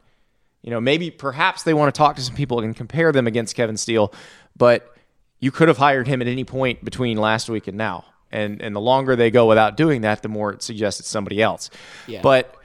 You 0.66 0.72
know, 0.72 0.82
maybe 0.82 1.12
perhaps 1.12 1.62
they 1.62 1.76
want 1.76 1.94
to 1.94 1.98
talk 1.98 2.16
to 2.16 2.24
some 2.24 2.36
people 2.36 2.60
and 2.60 2.76
compare 2.76 3.12
them 3.12 3.28
against 3.28 3.56
Kevin 3.56 3.78
Steele, 3.78 4.12
but 4.58 4.92
you 5.40 5.52
could 5.52 5.68
have 5.68 5.78
hired 5.78 6.08
him 6.08 6.24
at 6.24 6.28
any 6.28 6.44
point 6.44 6.84
between 6.84 7.18
last 7.18 7.50
week 7.50 7.68
and 7.68 7.78
now. 7.78 8.06
And 8.32 8.60
and 8.64 8.76
the 8.76 8.82
longer 8.82 9.16
they 9.16 9.30
go 9.30 9.46
without 9.46 9.78
doing 9.78 10.02
that, 10.02 10.24
the 10.24 10.28
more 10.28 10.52
it 10.52 10.64
suggests 10.64 11.00
it's 11.00 11.08
somebody 11.08 11.40
else. 11.40 11.70
Yeah. 12.08 12.22
But 12.24 12.58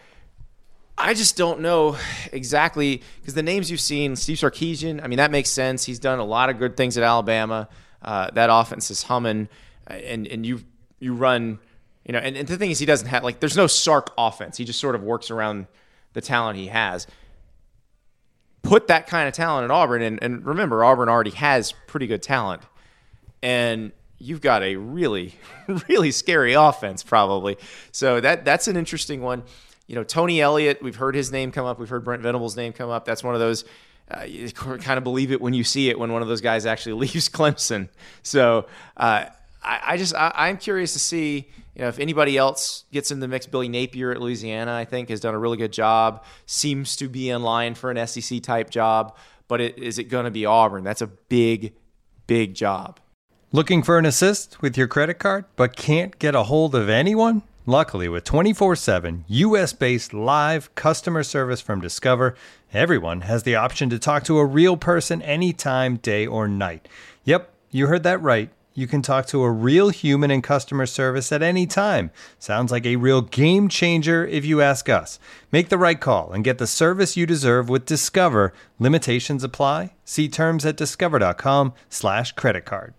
I 0.97 1.13
just 1.13 1.37
don't 1.37 1.61
know 1.61 1.99
exactly 2.33 3.03
because 3.21 3.35
the 3.35 3.43
names 3.43 3.71
you've 3.71 3.81
seen, 3.81 4.17
Steve 4.17 4.39
Sarkisian, 4.39 5.05
I 5.05 5.07
mean, 5.07 5.19
that 5.19 5.31
makes 5.31 5.51
sense. 5.51 5.85
He's 5.85 5.99
done 5.99 6.19
a 6.19 6.25
lot 6.25 6.49
of 6.49 6.59
good 6.59 6.79
things 6.79 6.97
at 6.97 7.05
Alabama. 7.05 7.69
Uh, 8.01 8.31
that 8.31 8.49
offense 8.51 8.91
is 8.91 9.03
humming 9.03 9.51
and 9.87 10.27
and 10.27 10.47
you 10.47 10.63
you 11.01 11.15
run, 11.15 11.59
you 12.07 12.13
know, 12.13 12.19
and, 12.19 12.35
and 12.35 12.49
the 12.49 12.57
thing 12.57 12.71
is 12.71 12.79
he 12.79 12.87
doesn't 12.87 13.09
have 13.09 13.25
like 13.25 13.41
there's 13.41 13.57
no 13.57 13.67
Sark 13.67 14.13
offense. 14.17 14.57
He 14.57 14.65
just 14.65 14.81
sort 14.81 14.95
of 14.95 15.03
works 15.03 15.31
around 15.31 15.67
the 16.13 16.21
talent 16.21 16.59
he 16.59 16.69
has. 16.69 17.07
Put 18.63 18.89
that 18.89 19.07
kind 19.07 19.27
of 19.27 19.35
talent 19.35 19.65
in 19.65 19.71
Auburn, 19.71 20.03
and, 20.03 20.23
and 20.23 20.45
remember, 20.45 20.85
Auburn 20.85 21.09
already 21.09 21.31
has 21.31 21.73
pretty 21.87 22.07
good 22.07 22.23
talent, 22.23 22.63
and 23.43 23.93
you've 24.19 24.41
got 24.41 24.63
a 24.63 24.77
really, 24.77 25.35
really 25.89 26.11
scary 26.11 26.53
offense, 26.53 27.03
probably. 27.03 27.57
So 27.91 28.21
that 28.21 28.45
that's 28.45 28.69
an 28.69 28.77
interesting 28.77 29.23
one. 29.23 29.43
You 29.87 29.97
know, 29.97 30.05
Tony 30.05 30.41
Elliott, 30.41 30.83
we've 30.83 30.97
heard 30.97 31.17
his 31.17 31.33
name 31.33 31.51
come 31.51 31.67
up. 31.67 31.81
We've 31.81 31.89
heard 31.89 32.05
Brent 32.05 32.23
Venables' 32.23 32.57
name 32.57 32.73
come 32.73 32.91
up. 32.91 33.05
That's 33.05 33.25
one 33.25 33.35
of 33.35 33.41
those. 33.41 33.65
Uh, 34.09 34.23
you 34.23 34.51
kind 34.53 34.99
of 34.99 35.05
believe 35.05 35.33
it 35.33 35.41
when 35.41 35.55
you 35.55 35.65
see 35.65 35.89
it 35.89 35.99
when 35.99 36.13
one 36.13 36.23
of 36.23 36.29
those 36.29 36.41
guys 36.41 36.67
actually 36.67 36.93
leaves 37.09 37.29
Clemson. 37.29 37.89
So 38.23 38.67
uh, 38.97 39.25
I, 39.63 39.81
I 39.85 39.97
just 39.97 40.15
I, 40.15 40.49
am 40.49 40.59
curious 40.59 40.93
to 40.93 40.99
see 40.99 41.49
you 41.75 41.83
know 41.83 41.89
if 41.89 41.99
anybody 41.99 42.37
else 42.37 42.85
gets 42.93 43.11
in 43.11 43.21
the 43.21 43.29
mix. 43.29 43.47
Billy 43.47 43.69
Napier 43.69 44.11
at 44.13 44.21
Louisiana, 44.21 44.75
I 44.75 44.85
think, 44.85 45.09
has 45.09 45.21
done 45.21 45.35
a 45.35 45.39
really 45.39 45.57
good 45.57 45.73
job. 45.73 46.25
Seems 46.47 46.97
to 46.97 47.09
be 47.09 47.31
in 47.31 47.43
line 47.43 47.75
for 47.75 47.91
an 47.91 48.07
SEC 48.07 48.43
type 48.43 48.71
job, 48.71 49.17
but 49.49 49.61
it, 49.61 49.79
is 49.79 49.99
it 49.99 50.05
going 50.05 50.25
to 50.25 50.31
be 50.31 50.47
Auburn? 50.47 50.85
That's 50.85 51.03
a 51.03 51.07
big, 51.07 51.75
big 52.27 52.55
job. 52.55 53.01
Looking 53.53 53.83
for 53.83 53.99
an 53.99 54.07
assist 54.07 54.63
with 54.63 54.79
your 54.79 54.87
credit 54.87 55.15
card, 55.15 55.45
but 55.57 55.75
can't 55.75 56.19
get 56.19 56.37
a 56.37 56.45
hold 56.45 56.75
of 56.75 56.89
anyone? 56.89 57.43
Luckily, 57.67 58.09
with 58.09 58.25
24 58.25 58.77
7 58.77 59.25
US 59.29 59.73
based 59.73 60.15
live 60.15 60.75
customer 60.75 61.23
service 61.23 61.61
from 61.61 61.81
Discover, 61.81 62.35
everyone 62.73 63.23
has 63.23 63.43
the 63.43 63.55
option 63.55 63.91
to 63.91 63.99
talk 63.99 64.25
to 64.25 64.39
a 64.39 64.45
real 64.45 64.77
person 64.77 65.21
anytime, 65.23 65.97
day 65.97 66.27
or 66.27 66.49
night. 66.49 66.89
Yep, 67.25 67.53
you 67.71 67.87
heard 67.87 68.03
that 68.03 68.23
right 68.23 68.51
you 68.81 68.87
can 68.87 69.03
talk 69.03 69.27
to 69.27 69.43
a 69.43 69.51
real 69.51 69.91
human 69.91 70.31
in 70.31 70.41
customer 70.41 70.87
service 70.87 71.31
at 71.31 71.43
any 71.43 71.67
time. 71.67 72.11
Sounds 72.39 72.73
like 72.73 72.87
a 72.87 72.97
real 72.97 73.21
game 73.21 73.69
changer 73.69 74.27
if 74.27 74.47
you 74.47 74.63
ask 74.63 74.89
us. 74.89 75.19
Make 75.53 75.69
the 75.69 75.77
right 75.77 76.01
call 76.01 76.33
and 76.33 76.43
get 76.43 76.57
the 76.57 76.67
service 76.67 77.17
you 77.17 77.27
deserve 77.27 77.69
with 77.69 77.85
Discover. 77.85 78.55
Limitations 78.79 79.45
apply. 79.45 79.93
See 80.07 80.29
terms 80.29 80.65
at 80.65 80.79
discover.com/slash 80.79 82.33
credit 82.33 82.65
card. 82.65 82.95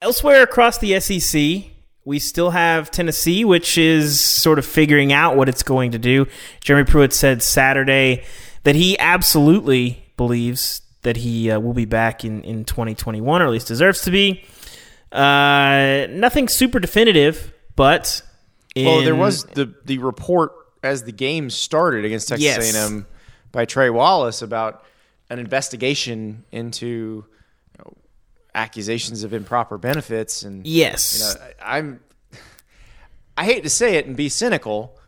Elsewhere 0.00 0.42
across 0.42 0.78
the 0.78 0.98
SEC, 0.98 1.70
we 2.06 2.18
still 2.18 2.52
have 2.52 2.90
Tennessee, 2.90 3.44
which 3.44 3.76
is 3.76 4.18
sort 4.18 4.58
of 4.58 4.64
figuring 4.64 5.12
out 5.12 5.36
what 5.36 5.50
it's 5.50 5.62
going 5.62 5.90
to 5.90 5.98
do. 5.98 6.26
Jeremy 6.62 6.90
Pruitt 6.90 7.12
said 7.12 7.42
Saturday 7.42 8.24
that 8.62 8.74
he 8.74 8.98
absolutely 8.98 10.02
believes 10.16 10.80
that 11.02 11.18
he 11.18 11.50
uh, 11.50 11.60
will 11.60 11.74
be 11.74 11.84
back 11.84 12.24
in, 12.24 12.42
in 12.44 12.64
2021, 12.64 13.42
or 13.42 13.44
at 13.44 13.50
least 13.50 13.68
deserves 13.68 14.00
to 14.02 14.10
be. 14.10 14.44
Uh, 15.12 16.06
nothing 16.10 16.48
super 16.48 16.78
definitive, 16.78 17.52
but 17.76 18.22
Well, 18.76 19.02
there 19.02 19.16
was 19.16 19.44
the 19.44 19.74
the 19.84 19.98
report 19.98 20.52
as 20.82 21.02
the 21.04 21.12
game 21.12 21.50
started 21.50 22.04
against 22.04 22.28
Texas 22.28 22.44
Yes. 22.44 22.74
A&M 22.74 23.06
by 23.52 23.64
Trey 23.64 23.90
Wallace 23.90 24.40
about 24.42 24.84
an 25.28 25.38
investigation 25.38 26.44
into 26.52 26.86
you 27.26 27.78
know, 27.84 27.96
accusations 28.54 29.24
of 29.24 29.34
improper 29.34 29.78
benefits 29.78 30.42
and 30.42 30.66
yes, 30.66 31.18
you 31.18 31.24
know, 31.24 31.50
I- 31.64 31.78
I'm 31.78 32.00
I 33.36 33.44
hate 33.44 33.62
to 33.64 33.70
say 33.70 33.96
it 33.96 34.06
and 34.06 34.16
be 34.16 34.28
cynical, 34.28 34.98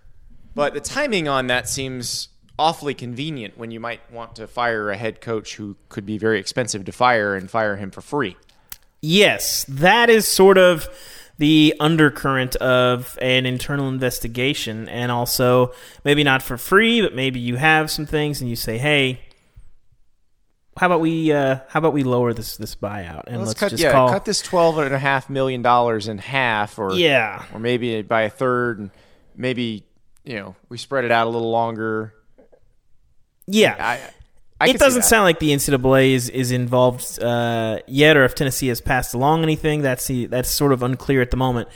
but 0.54 0.74
the 0.74 0.80
timing 0.80 1.28
on 1.28 1.46
that 1.48 1.68
seems 1.68 2.28
awfully 2.58 2.94
convenient 2.94 3.56
when 3.58 3.70
you 3.70 3.78
might 3.80 4.00
want 4.12 4.36
to 4.36 4.46
fire 4.46 4.90
a 4.90 4.96
head 4.96 5.20
coach 5.20 5.56
who 5.56 5.76
could 5.88 6.06
be 6.06 6.18
very 6.18 6.38
expensive 6.40 6.84
to 6.86 6.92
fire 6.92 7.34
and 7.36 7.50
fire 7.50 7.76
him 7.76 7.90
for 7.90 8.00
free. 8.00 8.36
Yes, 9.02 9.64
that 9.68 10.08
is 10.08 10.28
sort 10.28 10.58
of 10.58 10.88
the 11.38 11.74
undercurrent 11.80 12.54
of 12.56 13.18
an 13.20 13.46
internal 13.46 13.88
investigation, 13.88 14.88
and 14.88 15.10
also 15.10 15.72
maybe 16.04 16.22
not 16.22 16.40
for 16.40 16.56
free, 16.56 17.02
but 17.02 17.12
maybe 17.14 17.40
you 17.40 17.56
have 17.56 17.90
some 17.90 18.06
things, 18.06 18.40
and 18.40 18.48
you 18.48 18.54
say, 18.54 18.78
"Hey, 18.78 19.20
how 20.78 20.86
about 20.86 21.00
we 21.00 21.32
uh, 21.32 21.58
how 21.68 21.78
about 21.78 21.92
we 21.92 22.04
lower 22.04 22.32
this 22.32 22.56
this 22.56 22.76
buyout 22.76 23.24
and 23.26 23.38
Let's, 23.38 23.48
let's, 23.48 23.60
cut 23.60 23.70
just 23.70 23.82
yeah, 23.82 23.92
call 23.92 24.08
cut 24.10 24.24
this 24.24 24.40
twelve 24.40 24.78
and 24.78 24.94
a 24.94 24.98
half 24.98 25.28
million 25.28 25.62
dollars 25.62 26.08
in 26.08 26.18
half 26.18 26.78
or 26.78 26.94
yeah 26.94 27.44
or 27.52 27.58
maybe 27.58 28.02
by 28.02 28.22
a 28.22 28.30
third 28.30 28.78
and 28.78 28.90
maybe 29.36 29.84
you 30.24 30.36
know 30.36 30.56
we 30.68 30.78
spread 30.78 31.04
it 31.04 31.10
out 31.10 31.26
a 31.26 31.30
little 31.30 31.50
longer. 31.50 32.14
yeah." 33.46 33.76
I, 33.78 34.21
I 34.62 34.68
it 34.68 34.78
doesn't 34.78 35.04
sound 35.04 35.24
like 35.24 35.40
the 35.40 35.50
NCAA 35.50 36.12
is, 36.12 36.28
is 36.28 36.52
involved 36.52 37.20
uh, 37.20 37.80
yet, 37.88 38.16
or 38.16 38.24
if 38.24 38.34
Tennessee 38.34 38.68
has 38.68 38.80
passed 38.80 39.12
along 39.12 39.42
anything. 39.42 39.82
That's 39.82 40.06
the, 40.06 40.26
that's 40.26 40.50
sort 40.50 40.72
of 40.72 40.82
unclear 40.82 41.20
at 41.20 41.32
the 41.32 41.36
moment. 41.36 41.68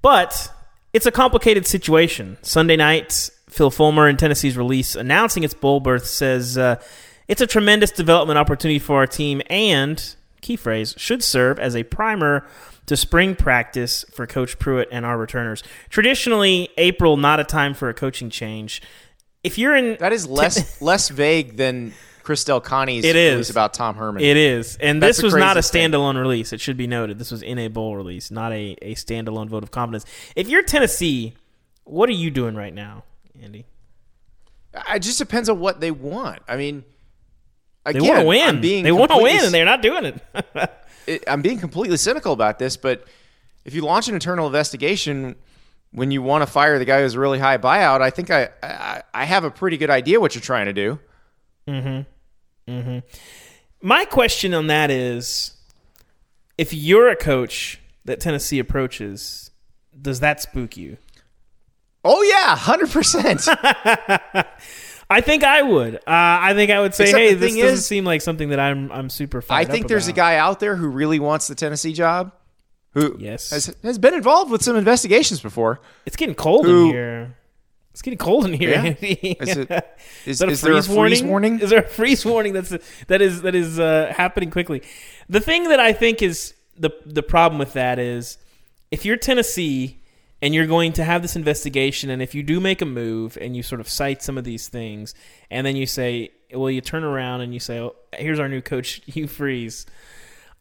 But 0.00 0.52
it's 0.92 1.06
a 1.06 1.10
complicated 1.10 1.66
situation. 1.66 2.38
Sunday 2.42 2.76
night, 2.76 3.30
Phil 3.48 3.70
Fulmer 3.70 4.08
in 4.08 4.16
Tennessee's 4.16 4.56
release 4.56 4.94
announcing 4.94 5.42
its 5.42 5.54
bowl 5.54 5.80
berth 5.80 6.06
says 6.06 6.56
uh, 6.56 6.80
it's 7.26 7.40
a 7.40 7.46
tremendous 7.46 7.90
development 7.90 8.38
opportunity 8.38 8.78
for 8.78 8.96
our 8.98 9.06
team, 9.06 9.42
and 9.48 10.14
key 10.40 10.56
phrase 10.56 10.94
should 10.96 11.22
serve 11.22 11.58
as 11.58 11.74
a 11.74 11.82
primer 11.82 12.46
to 12.86 12.96
spring 12.96 13.34
practice 13.34 14.04
for 14.12 14.26
Coach 14.26 14.58
Pruitt 14.58 14.88
and 14.90 15.04
our 15.04 15.18
returners. 15.18 15.62
Traditionally, 15.90 16.70
April 16.76 17.16
not 17.16 17.40
a 17.40 17.44
time 17.44 17.74
for 17.74 17.88
a 17.88 17.94
coaching 17.94 18.30
change. 18.30 18.82
If 19.42 19.58
you're 19.58 19.76
in 19.76 19.96
that 20.00 20.12
is 20.12 20.26
less 20.26 20.80
less 20.82 21.08
vague 21.08 21.56
than 21.56 21.92
Chris 22.22 22.44
Del 22.44 22.60
Conte's 22.60 23.04
It 23.04 23.16
is. 23.16 23.32
release 23.32 23.50
about 23.50 23.74
Tom 23.74 23.96
Herman. 23.96 24.22
It 24.22 24.36
is. 24.36 24.76
And 24.76 25.02
That's 25.02 25.18
this 25.18 25.22
was 25.24 25.34
not 25.34 25.52
a 25.52 25.54
craziest 25.54 25.72
thing. 25.72 25.90
standalone 25.92 26.20
release. 26.20 26.52
It 26.52 26.60
should 26.60 26.76
be 26.76 26.86
noted. 26.86 27.18
This 27.18 27.30
was 27.30 27.42
in 27.42 27.58
a 27.58 27.68
bowl 27.68 27.96
release, 27.96 28.30
not 28.30 28.52
a, 28.52 28.76
a 28.82 28.94
standalone 28.94 29.48
vote 29.48 29.62
of 29.62 29.70
confidence. 29.70 30.04
If 30.36 30.48
you're 30.48 30.62
Tennessee, 30.62 31.34
what 31.84 32.08
are 32.08 32.12
you 32.12 32.30
doing 32.30 32.54
right 32.54 32.74
now, 32.74 33.04
Andy? 33.42 33.66
It 34.94 35.00
just 35.00 35.18
depends 35.18 35.48
on 35.48 35.58
what 35.58 35.80
they 35.80 35.90
want. 35.90 36.40
I 36.46 36.56
mean, 36.56 36.84
They 37.84 37.92
again, 37.92 38.08
want 38.08 38.20
to 38.20 38.26
win. 38.26 38.60
Being 38.60 38.84
they 38.84 38.92
want 38.92 39.10
to 39.10 39.16
win, 39.18 39.44
and 39.44 39.52
they're 39.52 39.64
not 39.64 39.82
doing 39.82 40.04
it. 40.04 40.22
it, 41.06 41.24
I'm 41.26 41.42
being 41.42 41.58
completely 41.58 41.96
cynical 41.96 42.32
about 42.32 42.58
this, 42.58 42.76
but 42.76 43.04
if 43.64 43.74
you 43.74 43.82
launch 43.82 44.06
an 44.08 44.14
internal 44.14 44.46
investigation 44.46 45.34
when 45.92 46.12
you 46.12 46.22
want 46.22 46.42
to 46.42 46.46
fire 46.46 46.78
the 46.78 46.84
guy 46.84 47.00
who's 47.02 47.14
a 47.14 47.20
really 47.20 47.40
high 47.40 47.58
buyout, 47.58 48.00
I 48.00 48.10
think 48.10 48.30
I, 48.30 48.50
I 48.62 49.02
I 49.12 49.24
have 49.24 49.42
a 49.42 49.50
pretty 49.50 49.76
good 49.76 49.90
idea 49.90 50.20
what 50.20 50.36
you're 50.36 50.42
trying 50.42 50.66
to 50.66 50.72
do. 50.72 51.00
My 53.82 54.04
question 54.04 54.54
on 54.54 54.66
that 54.68 54.90
is 54.90 55.52
if 56.58 56.72
you're 56.74 57.08
a 57.08 57.16
coach 57.16 57.80
that 58.04 58.20
Tennessee 58.20 58.58
approaches, 58.58 59.50
does 60.00 60.20
that 60.20 60.40
spook 60.42 60.76
you? 60.76 60.98
Oh 62.04 62.22
yeah, 62.22 62.56
hundred 62.56 62.90
percent. 62.90 63.42
I 65.12 65.20
think 65.20 65.42
I 65.44 65.62
would. 65.62 65.96
Uh, 65.96 66.00
I 66.06 66.54
think 66.54 66.70
I 66.70 66.80
would 66.80 66.94
say, 66.94 67.04
Except 67.04 67.18
"Hey, 67.20 67.34
this 67.34 67.54
doesn't 67.54 67.74
is- 67.74 67.86
seem 67.86 68.04
like 68.04 68.22
something 68.22 68.50
that 68.50 68.60
I'm 68.60 68.90
I'm 68.92 69.10
super." 69.10 69.42
I 69.50 69.64
think 69.64 69.88
there's 69.88 70.08
a 70.08 70.12
guy 70.12 70.36
out 70.36 70.60
there 70.60 70.76
who 70.76 70.88
really 70.88 71.18
wants 71.18 71.48
the 71.48 71.54
Tennessee 71.54 71.92
job, 71.92 72.32
who 72.94 73.16
Yes. 73.18 73.50
has 73.50 73.74
has 73.82 73.98
been 73.98 74.14
involved 74.14 74.50
with 74.50 74.62
some 74.62 74.76
investigations 74.76 75.40
before. 75.40 75.80
It's 76.06 76.16
getting 76.16 76.34
cold 76.34 76.64
who- 76.66 76.86
in 76.86 76.92
here. 76.94 77.36
It's 77.92 78.02
getting 78.02 78.18
cold 78.18 78.44
in 78.46 78.52
here, 78.52 78.70
Yeah? 78.70 78.82
Andy. 78.84 79.36
Is, 79.40 79.56
it, 79.56 79.70
is, 80.26 80.40
Is, 80.40 80.42
is 80.42 80.60
there 80.60 80.72
a 80.74 80.82
freeze 80.82 80.88
warning? 80.88 81.28
warning? 81.28 81.60
Is 81.60 81.70
there 81.70 81.80
a 81.80 81.88
freeze 81.88 82.24
warning 82.24 82.52
that's 82.52 82.72
that 83.08 83.20
is 83.20 83.42
that 83.42 83.54
is 83.54 83.78
uh, 83.80 84.12
happening 84.16 84.50
quickly? 84.50 84.82
The 85.28 85.40
thing 85.40 85.64
that 85.68 85.80
I 85.80 85.92
think 85.92 86.22
is 86.22 86.54
the 86.78 86.90
the 87.04 87.22
problem 87.22 87.58
with 87.58 87.72
that 87.74 87.98
is 87.98 88.38
if 88.90 89.04
you're 89.04 89.16
Tennessee 89.16 89.98
and 90.42 90.54
you're 90.54 90.66
going 90.66 90.92
to 90.94 91.04
have 91.04 91.20
this 91.20 91.36
investigation, 91.36 92.08
and 92.10 92.22
if 92.22 92.34
you 92.34 92.42
do 92.42 92.60
make 92.60 92.80
a 92.80 92.86
move 92.86 93.36
and 93.40 93.54
you 93.56 93.62
sort 93.62 93.80
of 93.80 93.88
cite 93.88 94.22
some 94.22 94.38
of 94.38 94.44
these 94.44 94.68
things, 94.68 95.14
and 95.50 95.66
then 95.66 95.76
you 95.76 95.84
say, 95.84 96.30
well, 96.54 96.70
you 96.70 96.80
turn 96.80 97.04
around 97.04 97.42
and 97.42 97.52
you 97.52 97.60
say, 97.60 97.78
oh, 97.78 97.94
here's 98.16 98.38
our 98.40 98.48
new 98.48 98.62
coach, 98.62 99.02
Hugh 99.06 99.26
Freeze. 99.26 99.84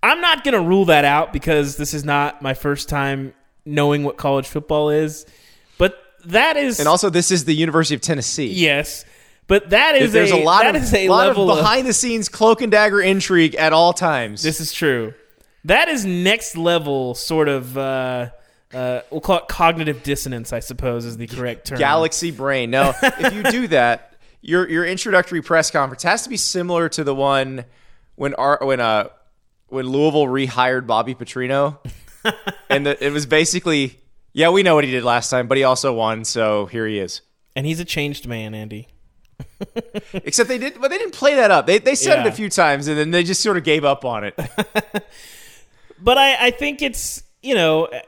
I'm 0.03 0.19
not 0.19 0.43
going 0.43 0.53
to 0.53 0.61
rule 0.61 0.85
that 0.85 1.05
out 1.05 1.31
because 1.31 1.77
this 1.77 1.93
is 1.93 2.03
not 2.03 2.41
my 2.41 2.53
first 2.53 2.89
time 2.89 3.33
knowing 3.65 4.03
what 4.03 4.17
college 4.17 4.47
football 4.47 4.89
is, 4.89 5.25
that 6.25 6.57
is 6.57 6.79
and 6.79 6.87
also, 6.87 7.09
this 7.09 7.31
is 7.31 7.45
the 7.45 7.53
University 7.53 7.95
of 7.95 8.01
Tennessee. 8.01 8.47
Yes, 8.47 9.05
but 9.47 9.71
that 9.71 9.95
is 9.95 10.13
There's 10.13 10.31
a, 10.31 10.37
lot 10.37 10.63
that 10.63 10.75
of 10.75 10.83
is 10.83 10.93
a 10.93 11.09
lot 11.09 11.27
level 11.27 11.51
of 11.51 11.57
behind 11.57 11.87
the 11.87 11.93
scenes 11.93 12.29
cloak 12.29 12.61
and 12.61 12.71
dagger 12.71 13.01
intrigue 13.01 13.55
at 13.55 13.73
all 13.73 13.93
times. 13.93 14.43
This 14.43 14.59
is 14.61 14.71
true. 14.71 15.15
That 15.65 15.89
is 15.89 16.05
next 16.05 16.55
level 16.55 17.15
sort 17.15 17.49
of. 17.49 17.77
Uh, 17.77 18.29
uh, 18.71 19.01
we'll 19.09 19.21
call 19.21 19.39
it 19.39 19.47
cognitive 19.47 20.03
dissonance, 20.03 20.53
I 20.53 20.59
suppose, 20.59 21.03
is 21.03 21.17
the 21.17 21.25
correct 21.25 21.65
term. 21.65 21.79
galaxy 21.79 22.29
brain. 22.29 22.69
No, 22.69 22.93
if 23.01 23.33
you 23.33 23.43
do 23.43 23.67
that, 23.69 24.13
your 24.41 24.69
your 24.69 24.85
introductory 24.85 25.41
press 25.41 25.71
conference 25.71 26.03
has 26.03 26.23
to 26.23 26.29
be 26.29 26.37
similar 26.37 26.87
to 26.89 27.03
the 27.03 27.15
one 27.15 27.65
when 28.15 28.35
our, 28.35 28.59
when 28.61 28.79
uh 28.79 29.09
when 29.67 29.87
Louisville 29.87 30.27
rehired 30.27 30.85
Bobby 30.85 31.15
Petrino, 31.15 31.79
and 32.69 32.85
the, 32.85 33.03
it 33.03 33.11
was 33.11 33.25
basically 33.25 33.99
yeah 34.39 34.49
we 34.49 34.63
know 34.63 34.75
what 34.75 34.83
he 34.83 34.91
did 34.91 35.03
last 35.03 35.29
time, 35.29 35.47
but 35.47 35.57
he 35.57 35.63
also 35.63 35.93
won, 35.93 36.23
so 36.23 36.65
here 36.67 36.87
he 36.87 36.97
is. 36.99 37.21
and 37.55 37.65
he's 37.65 37.79
a 37.79 37.85
changed 37.85 38.27
man, 38.27 38.53
Andy. 38.53 38.87
Except 40.13 40.49
they 40.49 40.57
did, 40.57 40.79
but 40.81 40.89
they 40.89 40.97
didn't 40.97 41.13
play 41.13 41.35
that 41.35 41.51
up. 41.51 41.67
They 41.67 41.77
they 41.79 41.95
said 41.95 42.25
it 42.25 42.29
a 42.29 42.31
few 42.31 42.49
times, 42.49 42.87
and 42.87 42.97
then 42.97 43.11
they 43.11 43.23
just 43.23 43.41
sort 43.41 43.57
of 43.57 43.63
gave 43.63 43.85
up 43.85 44.03
on 44.05 44.23
it. 44.23 44.35
But 46.01 46.17
I, 46.17 46.47
I 46.47 46.51
think 46.51 46.81
it's 46.81 47.23
you 47.41 47.55
know 47.55 47.85
uh, 47.85 47.99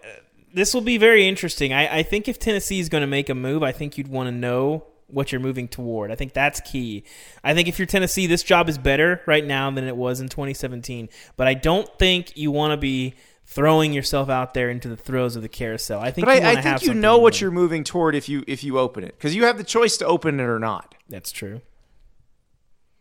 this 0.53 0.73
will 0.73 0.81
be 0.81 0.97
very 0.97 1.27
interesting. 1.27 1.73
I, 1.73 1.99
I 1.99 2.03
think 2.03 2.27
if 2.27 2.39
Tennessee 2.39 2.79
is 2.79 2.89
going 2.89 3.01
to 3.01 3.07
make 3.07 3.29
a 3.29 3.35
move, 3.35 3.63
I 3.63 3.71
think 3.73 3.97
you'd 3.97 4.07
want 4.07 4.27
to 4.27 4.31
know 4.31 4.85
what 5.07 5.31
you're 5.31 5.41
moving 5.41 5.67
toward. 5.67 6.09
I 6.09 6.15
think 6.15 6.31
that's 6.31 6.61
key. 6.61 7.03
I 7.43 7.53
think 7.53 7.67
if 7.67 7.77
you're 7.77 7.85
Tennessee, 7.85 8.27
this 8.27 8.43
job 8.43 8.69
is 8.69 8.77
better 8.77 9.21
right 9.25 9.45
now 9.45 9.69
than 9.71 9.85
it 9.85 9.97
was 9.97 10.21
in 10.21 10.29
2017. 10.29 11.09
But 11.35 11.47
I 11.47 11.53
don't 11.53 11.89
think 11.99 12.37
you 12.37 12.49
want 12.49 12.71
to 12.71 12.77
be 12.77 13.15
throwing 13.51 13.91
yourself 13.91 14.29
out 14.29 14.53
there 14.53 14.69
into 14.69 14.87
the 14.87 14.95
throes 14.95 15.35
of 15.35 15.41
the 15.41 15.49
carousel. 15.49 15.99
I 15.99 16.09
think 16.09 16.25
But 16.25 16.41
you 16.41 16.47
I, 16.47 16.51
I 16.51 16.61
think 16.61 16.83
you 16.83 16.93
know 16.93 17.17
what 17.17 17.41
you're 17.41 17.51
moving 17.51 17.83
toward 17.83 18.15
if 18.15 18.29
you 18.29 18.45
if 18.47 18.63
you 18.63 18.79
open 18.79 19.03
it 19.03 19.17
because 19.17 19.35
you 19.35 19.43
have 19.43 19.57
the 19.57 19.65
choice 19.65 19.97
to 19.97 20.05
open 20.05 20.39
it 20.39 20.43
or 20.43 20.57
not. 20.57 20.95
That's 21.09 21.33
true. 21.33 21.59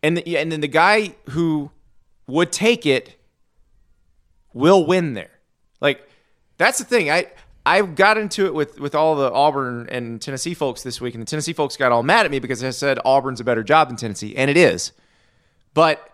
and 0.03 0.17
the, 0.17 0.37
and 0.37 0.51
then 0.51 0.61
the 0.61 0.69
guy 0.69 1.15
who 1.31 1.71
would 2.27 2.51
take 2.51 2.85
it 2.85 3.17
will 4.53 4.85
win 4.85 5.15
there. 5.15 5.31
Like 5.81 6.09
that's 6.59 6.79
the 6.79 6.85
thing. 6.85 7.11
I 7.11 7.27
I 7.65 7.83
got 7.83 8.19
into 8.19 8.47
it 8.47 8.53
with 8.53 8.81
with 8.81 8.97
all 8.97 9.15
the 9.15 9.31
Auburn 9.31 9.89
and 9.89 10.21
Tennessee 10.21 10.55
folks 10.55 10.83
this 10.83 11.01
week, 11.01 11.15
and 11.15 11.23
the 11.23 11.27
Tennessee 11.27 11.53
folks 11.53 11.77
got 11.77 11.93
all 11.93 12.03
mad 12.03 12.27
at 12.27 12.33
me 12.33 12.41
because 12.41 12.65
I 12.65 12.71
said 12.71 12.99
Auburn's 13.05 13.39
a 13.41 13.45
better 13.45 13.63
job 13.63 13.89
than 13.89 13.97
Tennessee, 13.97 14.35
and 14.35 14.51
it 14.51 14.57
is. 14.57 14.91
But 15.75 16.13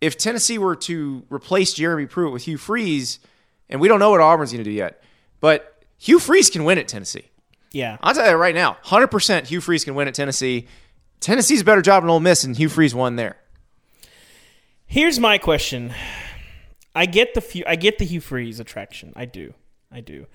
if 0.00 0.16
Tennessee 0.16 0.56
were 0.56 0.76
to 0.76 1.24
replace 1.28 1.74
Jeremy 1.74 2.06
Pruitt 2.06 2.32
with 2.32 2.44
Hugh 2.44 2.56
Freeze, 2.56 3.18
and 3.68 3.80
we 3.80 3.88
don't 3.88 3.98
know 3.98 4.10
what 4.10 4.20
Auburn's 4.20 4.52
going 4.52 4.64
to 4.64 4.70
do 4.70 4.74
yet, 4.74 5.02
but 5.40 5.82
Hugh 5.98 6.18
Freeze 6.18 6.50
can 6.50 6.64
win 6.64 6.78
at 6.78 6.88
Tennessee. 6.88 7.30
Yeah. 7.72 7.98
I'll 8.00 8.14
tell 8.14 8.28
you 8.28 8.36
right 8.36 8.54
now, 8.54 8.76
hundred 8.82 9.08
percent 9.08 9.48
Hugh 9.48 9.60
Freeze 9.60 9.84
can 9.84 9.94
win 9.94 10.08
at 10.08 10.14
Tennessee. 10.14 10.66
Tennessee's 11.20 11.62
a 11.62 11.64
better 11.64 11.82
job 11.82 12.02
than 12.02 12.10
Ole 12.10 12.20
Miss, 12.20 12.44
and 12.44 12.56
Hugh 12.56 12.68
Freeze 12.68 12.94
won 12.94 13.16
there. 13.16 13.36
Here's 14.86 15.18
my 15.18 15.38
question. 15.38 15.92
I 16.94 17.06
get 17.06 17.34
the 17.34 17.40
few, 17.40 17.64
I 17.66 17.76
get 17.76 17.98
the 17.98 18.04
Hugh 18.04 18.20
Freeze 18.20 18.60
attraction. 18.60 19.12
I 19.16 19.24
do. 19.24 19.54
I 19.90 20.00
do. 20.00 20.26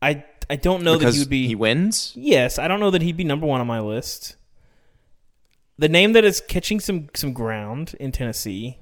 I 0.00 0.24
I 0.48 0.56
don't 0.56 0.82
know 0.82 0.96
that 0.96 1.12
he 1.12 1.18
would 1.18 1.28
be 1.28 1.46
he 1.46 1.54
wins. 1.54 2.12
Yes, 2.16 2.58
I 2.58 2.68
don't 2.68 2.80
know 2.80 2.90
that 2.90 3.02
he'd 3.02 3.16
be 3.16 3.24
number 3.24 3.46
one 3.46 3.60
on 3.60 3.66
my 3.66 3.80
list. 3.80 4.36
The 5.78 5.88
name 5.88 6.12
that 6.12 6.24
is 6.24 6.40
catching 6.40 6.80
some 6.80 7.08
some 7.14 7.32
ground 7.32 7.94
in 8.00 8.12
Tennessee, 8.12 8.78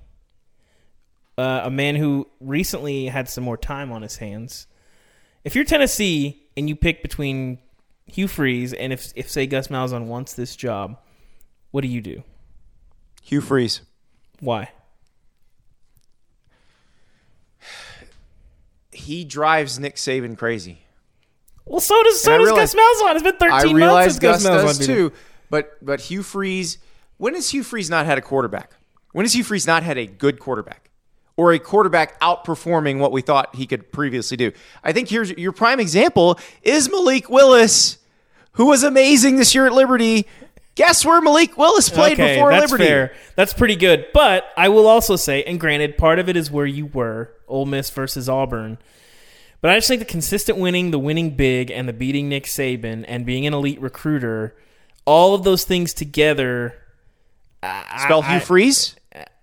uh, 1.38 1.62
a 1.64 1.70
man 1.70 1.96
who 1.96 2.26
recently 2.40 3.06
had 3.06 3.28
some 3.28 3.44
more 3.44 3.56
time 3.56 3.92
on 3.92 4.02
his 4.02 4.16
hands. 4.16 4.66
If 5.44 5.54
you're 5.54 5.64
Tennessee 5.64 6.42
and 6.56 6.68
you 6.68 6.74
pick 6.76 7.02
between 7.02 7.58
Hugh 8.06 8.28
Freeze 8.28 8.72
and 8.72 8.92
if 8.92 9.12
if 9.14 9.30
say 9.30 9.46
Gus 9.46 9.68
Malzahn 9.68 10.06
wants 10.06 10.34
this 10.34 10.56
job, 10.56 10.98
what 11.70 11.82
do 11.82 11.88
you 11.88 12.00
do? 12.00 12.22
Hugh 13.22 13.40
Freeze. 13.40 13.82
Why? 14.40 14.70
He 18.92 19.24
drives 19.24 19.78
Nick 19.78 19.96
Saban 19.96 20.38
crazy. 20.38 20.78
Well, 21.64 21.80
so 21.80 22.00
does 22.02 22.22
so 22.22 22.38
does 22.38 22.46
realize- 22.46 22.74
Gus 22.74 22.82
Malzahn. 23.02 23.14
It's 23.14 23.22
been 23.22 23.36
13 23.36 23.76
I 23.76 23.78
months 23.78 24.14
since 24.14 24.18
Gus 24.20 24.46
Malzahn 24.46 24.78
does 24.78 24.86
too, 24.86 25.12
but 25.50 25.76
but 25.84 26.00
Hugh 26.00 26.22
Freeze. 26.22 26.78
When 27.18 27.34
has 27.34 27.50
Hugh 27.50 27.62
Freeze 27.62 27.90
not 27.90 28.06
had 28.06 28.18
a 28.18 28.22
quarterback? 28.22 28.72
When 29.12 29.24
has 29.24 29.34
Hugh 29.34 29.44
Freeze 29.44 29.66
not 29.66 29.82
had 29.82 29.98
a 29.98 30.06
good 30.06 30.38
quarterback? 30.38 30.90
Or 31.36 31.52
a 31.52 31.58
quarterback 31.58 32.18
outperforming 32.20 32.98
what 32.98 33.12
we 33.12 33.20
thought 33.20 33.54
he 33.54 33.66
could 33.66 33.92
previously 33.92 34.38
do. 34.38 34.52
I 34.82 34.92
think 34.92 35.10
here's 35.10 35.30
your 35.32 35.52
prime 35.52 35.80
example 35.80 36.38
is 36.62 36.88
Malik 36.90 37.28
Willis, 37.28 37.98
who 38.52 38.66
was 38.66 38.82
amazing 38.82 39.36
this 39.36 39.54
year 39.54 39.66
at 39.66 39.74
Liberty. 39.74 40.26
Guess 40.76 41.04
where 41.04 41.20
Malik 41.20 41.56
Willis 41.58 41.90
played 41.90 42.14
okay, 42.14 42.36
before 42.36 42.50
that's 42.50 42.70
Liberty? 42.70 42.88
fair. 42.88 43.14
That's 43.34 43.52
pretty 43.52 43.76
good. 43.76 44.06
But 44.14 44.44
I 44.56 44.70
will 44.70 44.86
also 44.86 45.16
say, 45.16 45.42
and 45.44 45.60
granted, 45.60 45.98
part 45.98 46.18
of 46.18 46.28
it 46.30 46.36
is 46.36 46.50
where 46.50 46.66
you 46.66 46.86
were, 46.86 47.34
Ole 47.48 47.66
Miss 47.66 47.90
versus 47.90 48.28
Auburn. 48.30 48.78
But 49.60 49.70
I 49.70 49.76
just 49.76 49.88
think 49.88 50.00
the 50.00 50.04
consistent 50.06 50.58
winning, 50.58 50.90
the 50.90 50.98
winning 50.98 51.30
big, 51.36 51.70
and 51.70 51.88
the 51.88 51.92
beating 51.94 52.28
Nick 52.28 52.44
Saban, 52.44 53.04
and 53.08 53.24
being 53.26 53.46
an 53.46 53.54
elite 53.54 53.80
recruiter, 53.80 54.54
all 55.06 55.34
of 55.34 55.44
those 55.44 55.64
things 55.64 55.92
together. 55.94 56.74
Spell 57.62 58.22
I- 58.22 58.34
Hugh 58.34 58.40
Freeze. 58.40 58.96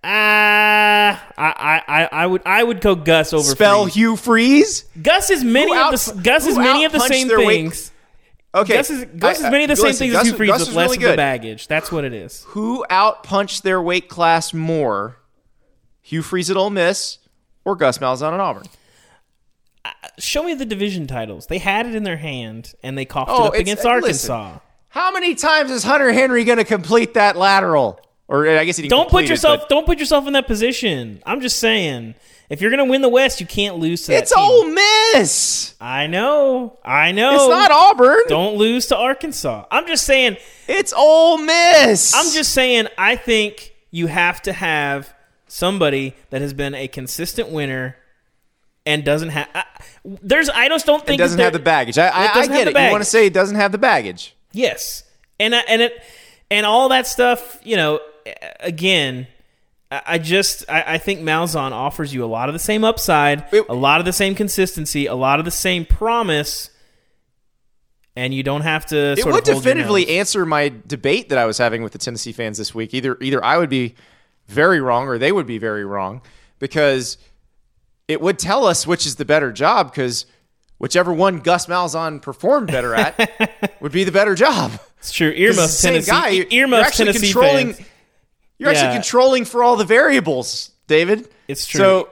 Ah, 0.06 1.32
I, 1.38 1.82
I, 1.88 2.08
I 2.12 2.26
would, 2.26 2.42
I 2.44 2.62
would 2.62 2.80
go 2.82 2.94
Gus 2.94 3.32
over. 3.32 3.42
Spell 3.42 3.84
Freeze. 3.84 3.94
Hugh 3.94 4.16
Freeze. 4.16 4.84
Gus 5.00 5.30
is 5.30 5.42
many 5.42 5.72
Who 5.74 5.80
of 5.80 5.92
the 5.92 6.20
Gus 6.22 6.46
is 6.46 6.58
many 6.58 6.84
of 6.84 6.92
the 6.92 7.00
same 7.00 7.28
things. 7.28 7.90
Okay, 8.54 8.74
Gus 8.74 8.90
is 8.90 9.04
Gus 9.16 9.40
I- 9.42 9.46
is 9.46 9.50
many 9.50 9.64
of 9.64 9.68
the 9.70 9.76
same 9.76 9.86
listen, 9.86 9.98
things 10.04 10.12
Gus 10.12 10.22
as 10.22 10.28
Hugh 10.28 10.36
Freeze, 10.36 10.50
Gus 10.50 10.66
with 10.66 10.76
less 10.76 10.90
really 10.90 11.04
of 11.06 11.10
the 11.12 11.16
baggage. 11.16 11.66
That's 11.68 11.90
what 11.90 12.04
it 12.04 12.12
is. 12.12 12.44
Who 12.48 12.84
outpunched 12.90 13.62
their 13.62 13.80
weight 13.80 14.08
class 14.08 14.52
more? 14.52 15.16
Hugh 16.02 16.22
Freeze 16.22 16.50
at 16.50 16.56
Ole 16.58 16.70
Miss 16.70 17.18
or 17.64 17.74
Gus 17.74 17.96
Malzahn 17.98 18.34
at 18.34 18.40
Auburn? 18.40 18.64
Show 20.18 20.42
me 20.44 20.54
the 20.54 20.66
division 20.66 21.06
titles. 21.06 21.46
They 21.46 21.58
had 21.58 21.86
it 21.86 21.94
in 21.94 22.04
their 22.04 22.16
hand, 22.18 22.74
and 22.82 22.96
they 22.96 23.04
coughed 23.06 23.30
Oh, 23.32 23.44
it 23.44 23.48
up 23.48 23.54
against 23.54 23.84
uh, 23.84 23.88
Arkansas. 23.88 24.58
How 24.90 25.10
many 25.12 25.34
times 25.34 25.70
is 25.70 25.82
Hunter 25.82 26.12
Henry 26.12 26.44
going 26.44 26.58
to 26.58 26.64
complete 26.64 27.14
that 27.14 27.36
lateral? 27.36 27.98
Or 28.28 28.48
I 28.48 28.64
guess 28.64 28.76
he 28.76 28.82
didn't 28.84 28.90
Don't 28.90 29.10
put 29.10 29.24
it, 29.24 29.30
yourself. 29.30 29.60
but 29.60 29.68
don't 29.68 29.84
put 29.84 29.98
yourself 29.98 30.26
in 30.26 30.32
that 30.32 30.46
position. 30.46 31.22
I'm 31.26 31.40
just 31.42 31.58
saying, 31.58 32.14
if 32.48 32.60
you're 32.62 32.70
gonna 32.70 32.86
win 32.86 33.02
the 33.02 33.08
West, 33.08 33.38
you 33.40 33.46
can't 33.46 33.76
lose 33.78 34.02
to 34.02 34.12
that 34.12 34.22
It's 34.22 34.34
team. 34.34 34.42
Ole 34.42 34.64
Miss. 35.14 35.74
I 35.80 36.06
know. 36.06 36.78
I 36.84 37.12
know. 37.12 37.34
It's 37.34 37.48
not 37.48 37.70
Auburn. 37.70 38.20
Don't 38.28 38.56
lose 38.56 38.86
to 38.86 38.96
Arkansas. 38.96 39.66
I'm 39.70 39.86
just 39.86 40.04
saying. 40.06 40.38
It's 40.68 40.94
Ole 40.96 41.36
Miss. 41.38 42.14
I'm 42.14 42.32
just 42.32 42.52
saying. 42.54 42.86
I 42.96 43.16
think 43.16 43.74
you 43.90 44.06
have 44.06 44.40
to 44.42 44.52
have 44.54 45.14
somebody 45.46 46.14
that 46.30 46.40
has 46.40 46.54
been 46.54 46.74
a 46.74 46.88
consistent 46.88 47.50
winner 47.50 47.96
and 48.86 49.04
doesn't 49.04 49.30
have. 49.30 49.48
I, 49.54 49.64
there's. 50.04 50.48
I 50.48 50.68
just 50.68 50.86
don't 50.86 51.04
think 51.04 51.20
It 51.20 51.24
doesn't 51.24 51.38
have 51.40 51.52
the 51.52 51.58
baggage. 51.58 51.98
I, 51.98 52.08
I, 52.08 52.40
I 52.40 52.46
get 52.46 52.68
it. 52.68 52.74
You 52.76 52.90
want 52.90 53.02
to 53.02 53.08
say 53.08 53.26
it 53.26 53.34
doesn't 53.34 53.56
have 53.56 53.70
the 53.72 53.78
baggage. 53.78 54.34
Yes, 54.52 55.04
and 55.38 55.54
I- 55.54 55.64
and 55.68 55.82
it 55.82 56.02
and 56.50 56.64
all 56.64 56.88
that 56.88 57.06
stuff. 57.06 57.58
You 57.64 57.76
know, 57.76 58.00
again, 58.60 59.26
I 59.90 60.18
just 60.18 60.64
I, 60.68 60.94
I 60.94 60.98
think 60.98 61.20
Malzahn 61.20 61.72
offers 61.72 62.12
you 62.12 62.24
a 62.24 62.26
lot 62.26 62.48
of 62.48 62.52
the 62.52 62.58
same 62.58 62.84
upside, 62.84 63.44
It- 63.52 63.66
a 63.68 63.74
lot 63.74 64.00
of 64.00 64.06
the 64.06 64.12
same 64.12 64.34
consistency, 64.34 65.06
a 65.06 65.14
lot 65.14 65.38
of 65.38 65.44
the 65.44 65.50
same 65.50 65.84
promise, 65.86 66.70
and 68.16 68.32
you 68.34 68.42
don't 68.42 68.62
have 68.62 68.86
to. 68.86 68.96
It 69.12 69.18
sort 69.20 69.34
would 69.34 69.42
of 69.42 69.46
hold 69.46 69.46
your 69.46 69.54
definitively 69.74 70.18
answer 70.18 70.46
my 70.46 70.72
debate 70.86 71.28
that 71.28 71.38
I 71.38 71.44
was 71.46 71.58
having 71.58 71.82
with 71.82 71.92
the 71.92 71.98
Tennessee 71.98 72.32
fans 72.32 72.58
this 72.58 72.74
week. 72.74 72.94
Either 72.94 73.16
either 73.20 73.44
I 73.44 73.58
would 73.58 73.70
be 73.70 73.94
very 74.46 74.80
wrong 74.80 75.06
or 75.08 75.18
they 75.18 75.32
would 75.32 75.46
be 75.46 75.58
very 75.58 75.84
wrong 75.84 76.20
because 76.58 77.16
it 78.08 78.20
would 78.20 78.38
tell 78.38 78.66
us 78.66 78.86
which 78.86 79.06
is 79.06 79.16
the 79.16 79.24
better 79.24 79.52
job 79.52 79.90
because 79.90 80.26
whichever 80.78 81.12
one 81.12 81.38
Gus 81.40 81.66
Malzahn 81.66 82.20
performed 82.20 82.66
better 82.68 82.94
at 82.94 83.76
would 83.80 83.92
be 83.92 84.04
the 84.04 84.12
better 84.12 84.34
job. 84.34 84.72
It's 84.98 85.12
true. 85.12 85.28
it's 85.30 85.38
Earmuffs, 85.38 85.82
Tennessee. 85.82 86.10
guy. 86.10 86.28
You're- 86.30 86.48
you're 86.50 86.74
actually 86.74 87.06
Tennessee 87.06 87.32
controlling- 87.32 87.72
fans. 87.74 87.88
You're 88.64 88.72
Yeah. 88.72 88.78
actually 88.80 88.94
controlling 88.94 89.44
for 89.44 89.62
all 89.62 89.76
the 89.76 89.84
variables, 89.84 90.70
David. 90.88 91.28
It's 91.48 91.66
true. 91.66 91.78
So 91.78 92.08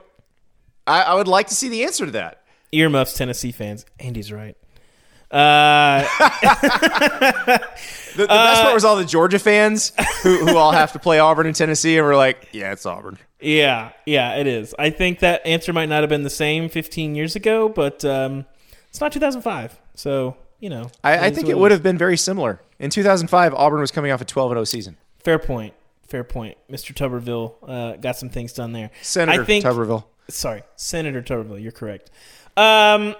I, 0.86 1.02
I 1.02 1.14
would 1.14 1.26
like 1.28 1.48
to 1.48 1.54
see 1.54 1.68
the 1.68 1.82
answer 1.84 2.04
to 2.06 2.12
that. 2.12 2.42
Earmuffs, 2.72 3.14
Tennessee 3.14 3.52
fans. 3.52 3.84
Andy's 3.98 4.30
right. 4.32 4.56
Uh, 5.30 6.06
The, 8.14 8.24
the 8.24 8.28
best 8.28 8.60
part 8.60 8.74
was 8.74 8.84
all 8.84 8.96
the 8.96 9.06
Georgia 9.06 9.38
fans 9.38 9.92
who, 10.22 10.36
who 10.46 10.58
all 10.58 10.72
have 10.72 10.92
to 10.92 10.98
play 10.98 11.18
Auburn 11.18 11.46
and 11.46 11.56
Tennessee, 11.56 11.96
and 11.96 12.06
we're 12.06 12.14
like, 12.14 12.46
yeah, 12.52 12.72
it's 12.72 12.84
Auburn. 12.84 13.16
yeah, 13.40 13.92
yeah, 14.04 14.34
it 14.36 14.46
is. 14.46 14.74
I 14.78 14.90
think 14.90 15.20
that 15.20 15.46
answer 15.46 15.72
might 15.72 15.88
not 15.88 16.02
have 16.02 16.10
been 16.10 16.22
the 16.22 16.28
same 16.28 16.68
15 16.68 17.14
years 17.14 17.36
ago, 17.36 17.70
but 17.70 18.04
um, 18.04 18.44
it's 18.90 19.00
not 19.00 19.12
2005. 19.12 19.78
So, 19.94 20.36
you 20.60 20.68
know. 20.68 20.90
I, 21.02 21.28
I 21.28 21.30
think 21.30 21.46
what 21.46 21.52
it 21.52 21.58
would 21.58 21.70
have 21.70 21.82
been 21.82 21.96
very 21.96 22.18
similar. 22.18 22.60
In 22.78 22.90
2005, 22.90 23.54
Auburn 23.54 23.80
was 23.80 23.90
coming 23.90 24.12
off 24.12 24.20
a 24.20 24.26
12 24.26 24.50
0 24.50 24.64
season. 24.64 24.98
Fair 25.24 25.38
point. 25.38 25.72
Fair 26.12 26.24
point. 26.24 26.58
Mr. 26.70 26.92
Tuberville 26.92 27.54
uh, 27.66 27.96
got 27.96 28.18
some 28.18 28.28
things 28.28 28.52
done 28.52 28.72
there. 28.72 28.90
Senator 29.00 29.40
I 29.40 29.46
think, 29.46 29.64
Tuberville. 29.64 30.04
Sorry, 30.28 30.62
Senator 30.76 31.22
Tuberville. 31.22 31.62
You're 31.62 31.72
correct. 31.72 32.10
Um, 32.54 33.14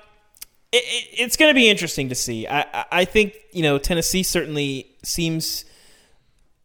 it, 0.72 0.85
it, 0.85 1.09
it's 1.12 1.38
going 1.38 1.48
to 1.48 1.55
be 1.55 1.70
interesting 1.70 2.11
to 2.11 2.14
see. 2.14 2.46
I, 2.46 2.85
I, 2.92 3.05
think 3.07 3.35
you 3.50 3.62
know 3.62 3.78
Tennessee 3.78 4.22
certainly 4.22 4.90
seems 5.02 5.64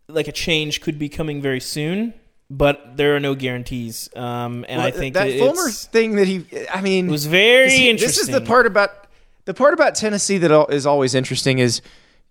like 0.09 0.27
a 0.27 0.33
change 0.33 0.81
could 0.81 0.99
be 0.99 1.07
coming 1.07 1.41
very 1.41 1.61
soon, 1.61 2.13
but 2.49 2.97
there 2.97 3.15
are 3.15 3.21
no 3.21 3.33
guarantees. 3.33 4.09
Um, 4.13 4.65
and 4.67 4.81
I 4.81 4.91
think 4.91 5.13
that 5.13 5.31
Fulmer 5.39 5.69
thing 5.69 6.17
that 6.17 6.27
he, 6.27 6.45
I 6.73 6.81
mean, 6.81 7.07
was 7.07 7.25
very 7.25 7.69
See, 7.69 7.89
interesting. 7.89 8.07
This 8.07 8.17
is 8.17 8.27
the 8.27 8.41
part 8.41 8.65
about 8.65 9.07
the 9.45 9.53
part 9.53 9.73
about 9.73 9.95
Tennessee 9.95 10.39
that 10.39 10.73
is 10.73 10.85
always 10.85 11.15
interesting 11.15 11.59
is 11.59 11.81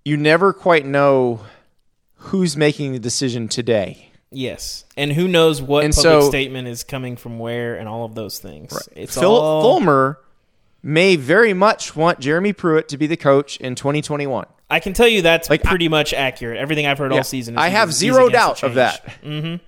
you 0.05 0.19
never 0.19 0.53
quite 0.53 0.85
know 0.85 1.41
who's 2.17 2.57
making 2.57 2.93
the 2.93 2.99
decision 2.99 3.49
today. 3.49 4.11
Yes, 4.31 4.85
and 4.97 5.13
who 5.13 5.29
knows 5.29 5.63
what 5.63 5.85
And 5.85 5.95
public 5.95 6.23
so- 6.23 6.29
statement 6.29 6.69
is 6.69 6.83
coming 6.85 7.17
from 7.17 7.39
where, 7.39 7.77
and 7.77 7.89
all 7.89 8.05
of 8.05 8.15
those 8.15 8.39
things. 8.41 8.73
Right. 8.73 9.03
It's 9.03 9.15
Phil 9.19 9.31
all 9.35 9.63
Fulmer 9.63 10.19
may 10.83 11.17
very 11.17 11.55
much 11.55 11.95
want 11.97 12.19
Jeremy 12.21 12.53
Pruitt 12.53 12.89
to 12.89 12.97
be 12.99 13.07
the 13.07 13.17
coach 13.17 13.57
in 13.59 13.75
2021. 13.77 14.47
I 14.69 14.81
can 14.81 14.93
tell 14.95 15.07
you 15.07 15.23
that's 15.23 15.49
Like, 15.49 15.65
I- 15.65 15.69
pretty 15.71 15.89
much 15.89 16.13
accurate. 16.13 16.59
Everything 16.59 16.87
I've 16.87 16.99
heard 16.99 17.13
Yeah, 17.13 17.19
all 17.19 17.25
season. 17.25 17.55
Is 17.55 17.59
I 17.61 17.69
have 17.69 17.93
zero 17.93 18.29
doubt 18.29 18.63
of 18.65 18.75
that. 18.75 19.05
Mhm. 19.23 19.61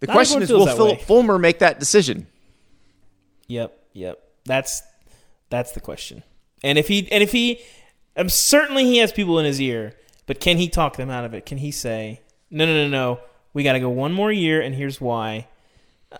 The 0.00 0.06
Not 0.06 0.12
question 0.14 0.42
is, 0.42 0.50
will 0.50 0.66
Phil. 0.66 0.96
Fulmer 0.96 1.38
make 1.38 1.58
that 1.60 1.78
decision? 1.78 2.26
Yep, 3.48 3.78
yep. 3.92 4.18
That's 4.46 4.82
that's 5.50 5.72
the 5.72 5.80
question. 5.80 6.22
And 6.64 6.78
if 6.78 6.88
he 6.88 7.06
and 7.12 7.22
if 7.22 7.30
he, 7.32 7.60
um, 8.16 8.28
certainly 8.28 8.84
he 8.84 8.98
has 8.98 9.12
people 9.12 9.38
in 9.38 9.44
his 9.44 9.60
ear, 9.60 9.92
but 10.32 10.40
can 10.40 10.56
he 10.56 10.66
talk 10.68 10.96
them 10.96 11.10
out 11.10 11.26
of 11.26 11.34
it? 11.34 11.44
Can 11.44 11.58
he 11.58 11.70
say, 11.70 12.22
no, 12.50 12.64
no, 12.64 12.72
no, 12.72 12.88
no, 12.88 13.20
we 13.52 13.62
got 13.62 13.74
to 13.74 13.80
go 13.80 13.90
one 13.90 14.14
more 14.14 14.32
year, 14.32 14.62
and 14.62 14.74
here's 14.74 14.98
why? 14.98 15.46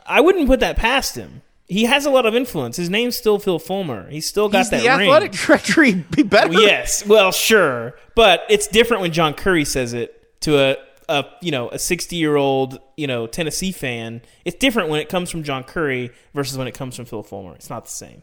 I 0.04 0.20
wouldn't 0.20 0.46
put 0.48 0.60
that 0.60 0.76
past 0.76 1.16
him. 1.16 1.40
He 1.66 1.84
has 1.84 2.04
a 2.04 2.10
lot 2.10 2.26
of 2.26 2.34
influence. 2.34 2.76
His 2.76 2.90
name's 2.90 3.16
still 3.16 3.38
Phil 3.38 3.58
Fulmer. 3.58 4.10
He's 4.10 4.26
still 4.26 4.50
got 4.50 4.58
He's 4.58 4.70
that 4.70 4.82
the 4.82 4.88
ring. 4.98 5.08
athletic 5.08 5.32
director. 5.32 5.82
He'd 5.84 6.10
be 6.10 6.22
better. 6.24 6.52
yes, 6.52 7.06
well, 7.06 7.32
sure, 7.32 7.94
but 8.14 8.42
it's 8.50 8.66
different 8.66 9.00
when 9.00 9.12
John 9.12 9.32
Currie 9.32 9.64
says 9.64 9.94
it 9.94 10.40
to 10.42 10.58
a, 10.58 10.76
a 11.08 11.24
you 11.40 11.50
know 11.52 11.70
a 11.70 11.78
sixty 11.78 12.16
year 12.16 12.36
old 12.36 12.78
you 12.98 13.06
know 13.06 13.26
Tennessee 13.26 13.72
fan. 13.72 14.20
It's 14.44 14.56
different 14.58 14.90
when 14.90 15.00
it 15.00 15.08
comes 15.08 15.30
from 15.30 15.42
John 15.44 15.64
Currie 15.64 16.10
versus 16.34 16.58
when 16.58 16.66
it 16.66 16.74
comes 16.74 16.96
from 16.96 17.06
Phil 17.06 17.22
Fulmer. 17.22 17.54
It's 17.54 17.70
not 17.70 17.86
the 17.86 17.90
same. 17.90 18.22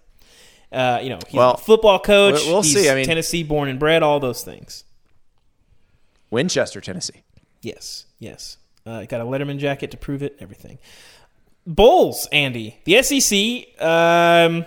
Uh, 0.72 1.00
you 1.02 1.10
know, 1.10 1.18
he's 1.28 1.34
Well, 1.36 1.54
a 1.54 1.58
football 1.58 1.98
coach. 1.98 2.36
we'll- 2.46 2.54
we'll 2.54 2.62
he's 2.62 2.76
see. 2.76 2.90
I 2.92 2.96
mean- 2.96 3.06
Tennessee 3.06 3.42
born 3.42 3.70
and 3.70 3.80
bred, 3.80 4.04
all 4.04 4.20
those 4.20 4.44
things. 4.44 4.84
Winchester, 6.30 6.82
Tennessee. 6.82 7.24
Yes, 7.62 8.06
yes. 8.20 8.58
Uh, 8.86 9.06
got 9.06 9.22
a 9.22 9.26
Letterman 9.26 9.58
jacket 9.58 9.92
to 9.92 9.98
prove 9.98 10.24
it. 10.24 10.38
Everything. 10.40 10.80
Bowls, 11.66 12.28
Andy. 12.32 12.80
The 12.86 13.02
SEC. 13.04 13.82
Um, 13.84 14.66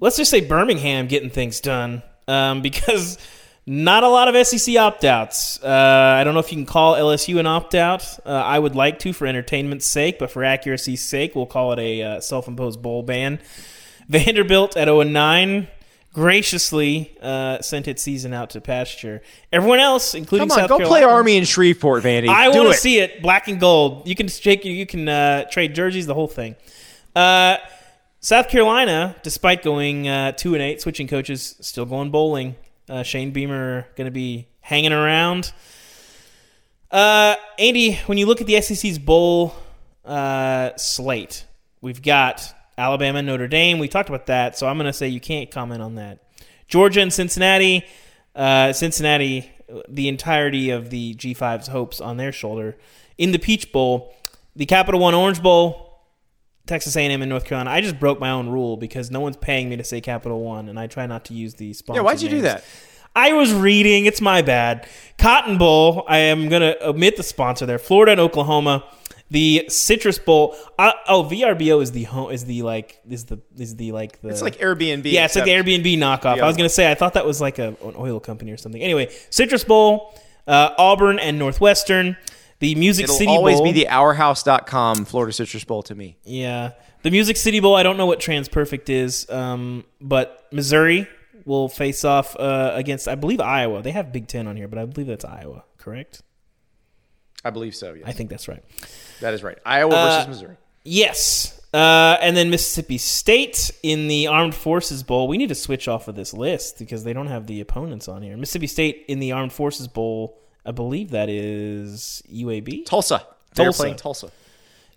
let's 0.00 0.16
just 0.16 0.30
say 0.30 0.40
Birmingham 0.40 1.06
getting 1.06 1.30
things 1.30 1.60
done 1.60 2.02
um, 2.28 2.62
because 2.62 3.18
not 3.66 4.02
a 4.02 4.08
lot 4.08 4.34
of 4.34 4.46
SEC 4.46 4.76
opt 4.76 5.04
outs. 5.04 5.62
Uh, 5.62 6.16
I 6.18 6.24
don't 6.24 6.34
know 6.34 6.40
if 6.40 6.50
you 6.50 6.58
can 6.58 6.66
call 6.66 6.94
LSU 6.94 7.38
an 7.38 7.46
opt 7.46 7.74
out. 7.74 8.18
Uh, 8.26 8.30
I 8.30 8.58
would 8.58 8.74
like 8.74 8.98
to 9.00 9.12
for 9.12 9.26
entertainment's 9.26 9.86
sake, 9.86 10.18
but 10.18 10.30
for 10.30 10.42
accuracy's 10.42 11.02
sake, 11.02 11.34
we'll 11.34 11.46
call 11.46 11.72
it 11.72 11.78
a 11.78 12.02
uh, 12.02 12.20
self 12.20 12.48
imposed 12.48 12.82
bowl 12.82 13.02
ban. 13.02 13.40
Vanderbilt 14.08 14.76
at 14.76 14.86
0 14.86 15.02
9 15.02 15.68
graciously 16.12 17.16
uh, 17.22 17.60
sent 17.60 17.88
its 17.88 18.02
season 18.02 18.32
out 18.32 18.50
to 18.50 18.60
pasture. 18.60 19.22
Everyone 19.52 19.78
else, 19.78 20.14
including 20.14 20.48
Come 20.48 20.58
on, 20.58 20.58
South 20.60 20.68
go 20.68 20.78
Carolina, 20.78 21.06
play 21.06 21.14
Army 21.14 21.36
in 21.36 21.44
Shreveport, 21.44 22.02
Vandy. 22.02 22.28
I 22.28 22.48
want 22.48 22.68
to 22.72 22.74
see 22.74 22.98
it 22.98 23.22
black 23.22 23.48
and 23.48 23.60
gold. 23.60 24.06
You 24.08 24.14
can 24.14 24.28
shake. 24.28 24.64
You 24.64 24.86
can 24.86 25.08
uh, 25.08 25.44
trade 25.44 25.74
jerseys, 25.74 26.06
the 26.06 26.14
whole 26.14 26.28
thing. 26.28 26.56
Uh, 27.14 27.58
South 28.20 28.48
Carolina, 28.48 29.16
despite 29.22 29.62
going 29.62 30.08
uh, 30.08 30.32
two 30.32 30.54
and 30.54 30.62
eight, 30.62 30.80
switching 30.80 31.08
coaches, 31.08 31.56
still 31.60 31.86
going 31.86 32.10
bowling. 32.10 32.56
Uh, 32.88 33.02
Shane 33.02 33.30
Beamer 33.30 33.86
going 33.96 34.06
to 34.06 34.10
be 34.10 34.48
hanging 34.60 34.92
around. 34.92 35.52
Uh, 36.90 37.36
Andy, 37.58 37.94
when 38.06 38.18
you 38.18 38.26
look 38.26 38.40
at 38.40 38.46
the 38.46 38.60
SEC's 38.60 38.98
bowl 38.98 39.54
uh, 40.04 40.70
slate, 40.76 41.46
we've 41.80 42.02
got 42.02 42.52
Alabama, 42.80 43.22
Notre 43.22 43.46
Dame. 43.46 43.78
We 43.78 43.88
talked 43.88 44.08
about 44.08 44.26
that, 44.26 44.56
so 44.56 44.66
I'm 44.66 44.76
going 44.76 44.86
to 44.86 44.92
say 44.92 45.06
you 45.06 45.20
can't 45.20 45.50
comment 45.50 45.82
on 45.82 45.96
that. 45.96 46.24
Georgia 46.66 47.00
and 47.00 47.12
Cincinnati. 47.12 47.84
Uh, 48.34 48.72
Cincinnati, 48.72 49.50
the 49.88 50.08
entirety 50.08 50.70
of 50.70 50.90
the 50.90 51.14
G5's 51.14 51.68
hopes 51.68 52.00
on 52.00 52.16
their 52.16 52.32
shoulder. 52.32 52.78
In 53.18 53.32
the 53.32 53.38
Peach 53.38 53.72
Bowl, 53.72 54.14
the 54.56 54.66
Capital 54.66 55.00
One 55.00 55.14
Orange 55.14 55.42
Bowl, 55.42 56.04
Texas 56.66 56.96
A&M 56.96 57.20
and 57.20 57.28
North 57.28 57.44
Carolina. 57.44 57.70
I 57.70 57.80
just 57.80 57.98
broke 57.98 58.20
my 58.20 58.30
own 58.30 58.48
rule 58.48 58.76
because 58.76 59.10
no 59.10 59.20
one's 59.20 59.36
paying 59.36 59.68
me 59.68 59.76
to 59.76 59.84
say 59.84 60.00
Capital 60.00 60.40
One, 60.40 60.68
and 60.68 60.78
I 60.78 60.86
try 60.86 61.06
not 61.06 61.24
to 61.26 61.34
use 61.34 61.54
the 61.54 61.72
sponsor. 61.72 61.98
Yeah, 61.98 62.04
why'd 62.04 62.22
you 62.22 62.28
do 62.28 62.40
that? 62.42 62.64
I 63.14 63.32
was 63.32 63.52
reading. 63.52 64.06
It's 64.06 64.20
my 64.20 64.40
bad. 64.40 64.86
Cotton 65.18 65.58
Bowl. 65.58 66.04
I 66.06 66.18
am 66.18 66.48
going 66.48 66.62
to 66.62 66.88
omit 66.88 67.16
the 67.16 67.24
sponsor 67.24 67.66
there. 67.66 67.78
Florida 67.78 68.12
and 68.12 68.20
Oklahoma. 68.20 68.84
The 69.30 69.66
Citrus 69.68 70.18
Bowl. 70.18 70.56
Uh, 70.78 70.92
oh, 71.08 71.24
VRBO 71.24 71.80
is 71.82 71.92
the 71.92 72.04
home. 72.04 72.32
Is 72.32 72.44
the 72.44 72.62
like 72.62 73.00
is 73.08 73.26
the 73.26 73.40
is 73.56 73.76
the 73.76 73.92
like 73.92 74.20
the. 74.20 74.28
It's 74.28 74.42
like 74.42 74.58
Airbnb. 74.58 75.10
yeah, 75.10 75.26
it's 75.26 75.36
like 75.36 75.44
the 75.44 75.52
Airbnb 75.52 75.98
knockoff. 75.98 76.40
I 76.40 76.46
was 76.46 76.56
going 76.56 76.68
to 76.68 76.74
say 76.74 76.90
I 76.90 76.94
thought 76.94 77.14
that 77.14 77.26
was 77.26 77.40
like 77.40 77.58
a, 77.58 77.68
an 77.84 77.94
oil 77.96 78.18
company 78.20 78.50
or 78.50 78.56
something. 78.56 78.82
Anyway, 78.82 79.08
Citrus 79.30 79.64
Bowl, 79.64 80.18
uh, 80.46 80.70
Auburn 80.76 81.18
and 81.18 81.38
Northwestern. 81.38 82.16
The 82.58 82.74
Music 82.74 83.04
It'll 83.04 83.16
City 83.16 83.30
always 83.30 83.56
Bowl. 83.56 83.64
be 83.64 83.72
the 83.72 83.86
ourhouse.com 83.86 85.06
Florida 85.06 85.32
Citrus 85.32 85.64
Bowl 85.64 85.82
to 85.84 85.94
me. 85.94 86.18
Yeah. 86.24 86.72
The 87.02 87.10
Music 87.10 87.38
City 87.38 87.58
Bowl, 87.60 87.74
I 87.74 87.82
don't 87.82 87.96
know 87.96 88.04
what 88.04 88.20
TransPerfect 88.20 88.90
is, 88.90 89.28
um, 89.30 89.84
but 90.02 90.46
Missouri 90.52 91.08
will 91.46 91.70
face 91.70 92.04
off 92.04 92.36
uh, 92.38 92.72
against, 92.74 93.08
I 93.08 93.14
believe, 93.14 93.40
Iowa. 93.40 93.80
They 93.80 93.92
have 93.92 94.12
Big 94.12 94.26
Ten 94.28 94.46
on 94.46 94.58
here, 94.58 94.68
but 94.68 94.78
I 94.78 94.84
believe 94.84 95.06
that's 95.06 95.24
Iowa, 95.24 95.64
correct? 95.78 96.20
I 97.44 97.50
believe 97.50 97.74
so. 97.74 97.94
Yes, 97.94 98.04
I 98.06 98.12
think 98.12 98.30
that's 98.30 98.48
right. 98.48 98.62
that 99.20 99.34
is 99.34 99.42
right. 99.42 99.58
Iowa 99.64 99.94
Uh, 99.94 100.06
versus 100.16 100.28
Missouri. 100.28 100.56
Yes. 100.84 101.56
Uh, 101.72 102.16
and 102.20 102.36
then 102.36 102.50
Mississippi 102.50 102.98
State 102.98 103.70
in 103.82 104.08
the 104.08 104.26
Armed 104.26 104.54
Forces 104.54 105.02
Bowl. 105.02 105.28
We 105.28 105.38
need 105.38 105.50
to 105.50 105.54
switch 105.54 105.86
off 105.88 106.08
of 106.08 106.16
this 106.16 106.34
list 106.34 106.78
because 106.78 107.04
they 107.04 107.12
don't 107.12 107.28
have 107.28 107.46
the 107.46 107.60
opponents 107.60 108.08
on 108.08 108.22
here. 108.22 108.36
Mississippi 108.36 108.66
State 108.66 109.04
in 109.08 109.20
the 109.20 109.32
Armed 109.32 109.52
Forces 109.52 109.86
Bowl, 109.86 110.36
I 110.66 110.72
believe 110.72 111.10
that 111.10 111.28
is 111.28 112.22
UAB. 112.32 112.84
Tulsa. 112.86 113.24
They're 113.54 113.66
Tulsa. 113.66 113.94
Tulsa. 113.94 114.30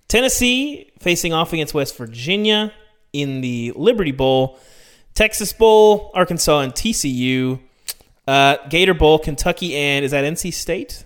Tennessee 0.07 0.91
facing 0.99 1.31
off 1.33 1.53
against 1.53 1.73
West 1.73 1.95
Virginia 1.97 2.73
in 3.13 3.41
the 3.41 3.71
Liberty 3.75 4.11
Bowl. 4.11 4.59
Texas 5.13 5.53
Bowl, 5.53 6.11
Arkansas 6.13 6.59
and 6.61 6.73
TCU. 6.73 7.59
Uh, 8.27 8.57
Gator 8.69 8.93
Bowl, 8.93 9.19
Kentucky 9.19 9.75
and 9.75 10.03
is 10.05 10.11
that 10.11 10.23
NC 10.23 10.53
State? 10.53 11.03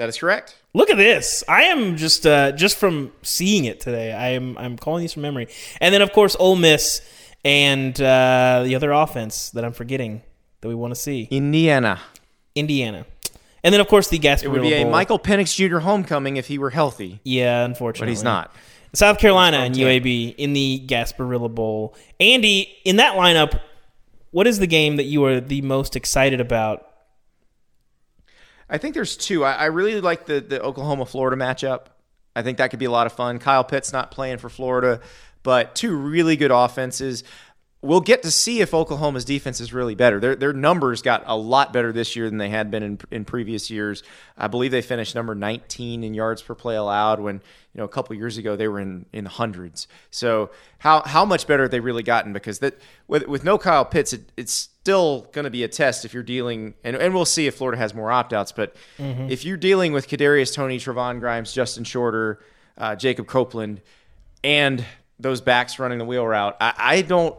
That 0.00 0.08
is 0.08 0.16
correct. 0.16 0.56
Look 0.72 0.88
at 0.88 0.96
this! 0.96 1.44
I 1.46 1.64
am 1.64 1.98
just 1.98 2.26
uh, 2.26 2.52
just 2.52 2.78
from 2.78 3.12
seeing 3.20 3.66
it 3.66 3.80
today. 3.80 4.12
I 4.14 4.28
am 4.30 4.56
I'm 4.56 4.78
calling 4.78 5.02
these 5.02 5.12
from 5.12 5.20
memory, 5.20 5.46
and 5.78 5.92
then 5.92 6.00
of 6.00 6.10
course 6.14 6.34
Ole 6.40 6.56
Miss 6.56 7.02
and 7.44 8.00
uh, 8.00 8.62
the 8.64 8.76
other 8.76 8.92
offense 8.92 9.50
that 9.50 9.62
I'm 9.62 9.74
forgetting 9.74 10.22
that 10.62 10.68
we 10.68 10.74
want 10.74 10.94
to 10.94 10.98
see, 10.98 11.28
Indiana. 11.30 12.00
Indiana, 12.54 13.04
and 13.62 13.74
then 13.74 13.82
of 13.82 13.88
course 13.88 14.08
the 14.08 14.18
Gasparilla 14.18 14.44
It 14.44 14.48
would 14.48 14.62
be 14.62 14.72
a 14.72 14.82
Bowl. 14.84 14.90
Michael 14.90 15.18
Penix 15.18 15.54
Jr. 15.54 15.80
homecoming 15.80 16.38
if 16.38 16.46
he 16.46 16.56
were 16.56 16.70
healthy, 16.70 17.20
Yeah, 17.22 17.66
unfortunately, 17.66 18.06
but 18.06 18.10
he's 18.12 18.24
not. 18.24 18.54
South 18.94 19.18
Carolina 19.18 19.58
and 19.58 19.74
UAB 19.74 20.34
in 20.36 20.54
the 20.54 20.82
Gasparilla 20.86 21.54
Bowl. 21.54 21.94
Andy, 22.18 22.74
in 22.86 22.96
that 22.96 23.16
lineup, 23.16 23.60
what 24.30 24.46
is 24.46 24.60
the 24.60 24.66
game 24.66 24.96
that 24.96 25.04
you 25.04 25.22
are 25.26 25.42
the 25.42 25.60
most 25.60 25.94
excited 25.94 26.40
about? 26.40 26.89
I 28.70 28.78
think 28.78 28.94
there's 28.94 29.16
two. 29.16 29.44
I, 29.44 29.52
I 29.52 29.64
really 29.66 30.00
like 30.00 30.26
the 30.26 30.40
the 30.40 30.62
Oklahoma 30.62 31.04
Florida 31.04 31.36
matchup. 31.36 31.86
I 32.34 32.42
think 32.42 32.58
that 32.58 32.70
could 32.70 32.78
be 32.78 32.84
a 32.84 32.90
lot 32.90 33.06
of 33.06 33.12
fun. 33.12 33.40
Kyle 33.40 33.64
Pitts 33.64 33.92
not 33.92 34.12
playing 34.12 34.38
for 34.38 34.48
Florida, 34.48 35.00
but 35.42 35.74
two 35.74 35.96
really 35.96 36.36
good 36.36 36.52
offenses. 36.52 37.24
We'll 37.82 38.02
get 38.02 38.22
to 38.24 38.30
see 38.30 38.60
if 38.60 38.74
Oklahoma's 38.74 39.24
defense 39.24 39.58
is 39.58 39.72
really 39.72 39.94
better. 39.94 40.20
Their 40.20 40.36
their 40.36 40.52
numbers 40.52 41.02
got 41.02 41.24
a 41.26 41.36
lot 41.36 41.72
better 41.72 41.92
this 41.92 42.14
year 42.14 42.28
than 42.28 42.38
they 42.38 42.50
had 42.50 42.70
been 42.70 42.82
in 42.82 42.98
in 43.10 43.24
previous 43.24 43.70
years. 43.70 44.02
I 44.36 44.46
believe 44.46 44.70
they 44.70 44.82
finished 44.82 45.14
number 45.14 45.34
19 45.34 46.04
in 46.04 46.14
yards 46.14 46.42
per 46.42 46.54
play 46.54 46.76
allowed 46.76 47.20
when 47.20 47.36
you 47.36 47.78
know 47.78 47.84
a 47.84 47.88
couple 47.88 48.14
years 48.16 48.38
ago 48.38 48.54
they 48.54 48.68
were 48.68 48.80
in 48.80 49.06
in 49.12 49.24
the 49.24 49.30
hundreds. 49.30 49.88
So 50.10 50.50
how 50.78 51.02
how 51.02 51.24
much 51.24 51.46
better 51.46 51.64
have 51.64 51.70
they 51.70 51.80
really 51.80 52.02
gotten? 52.02 52.32
Because 52.32 52.60
that 52.60 52.78
with 53.08 53.26
with 53.26 53.44
no 53.44 53.58
Kyle 53.58 53.84
Pitts, 53.84 54.12
it, 54.12 54.30
it's 54.36 54.68
still 54.82 55.28
going 55.32 55.44
to 55.44 55.50
be 55.50 55.62
a 55.62 55.68
test 55.68 56.04
if 56.04 56.14
you're 56.14 56.22
dealing, 56.22 56.74
and, 56.84 56.96
and 56.96 57.14
we'll 57.14 57.26
see 57.26 57.46
if 57.46 57.56
Florida 57.56 57.78
has 57.78 57.94
more 57.94 58.10
opt 58.10 58.32
outs. 58.32 58.52
But 58.52 58.74
if 58.98 59.44
you're 59.44 59.58
dealing 59.58 59.92
with 59.92 60.08
Kadarius 60.08 60.54
Toney, 60.54 60.78
Trevon 60.78 61.20
Grimes, 61.20 61.52
Justin 61.52 61.84
Shorter, 61.84 62.40
uh, 62.78 62.96
Jacob 62.96 63.26
Copeland, 63.26 63.82
and 64.42 64.84
those 65.18 65.42
backs 65.42 65.78
running 65.78 65.98
the 65.98 66.04
wheel 66.06 66.26
route, 66.26 66.56
I, 66.60 66.74
I 66.78 67.02
don't 67.02 67.36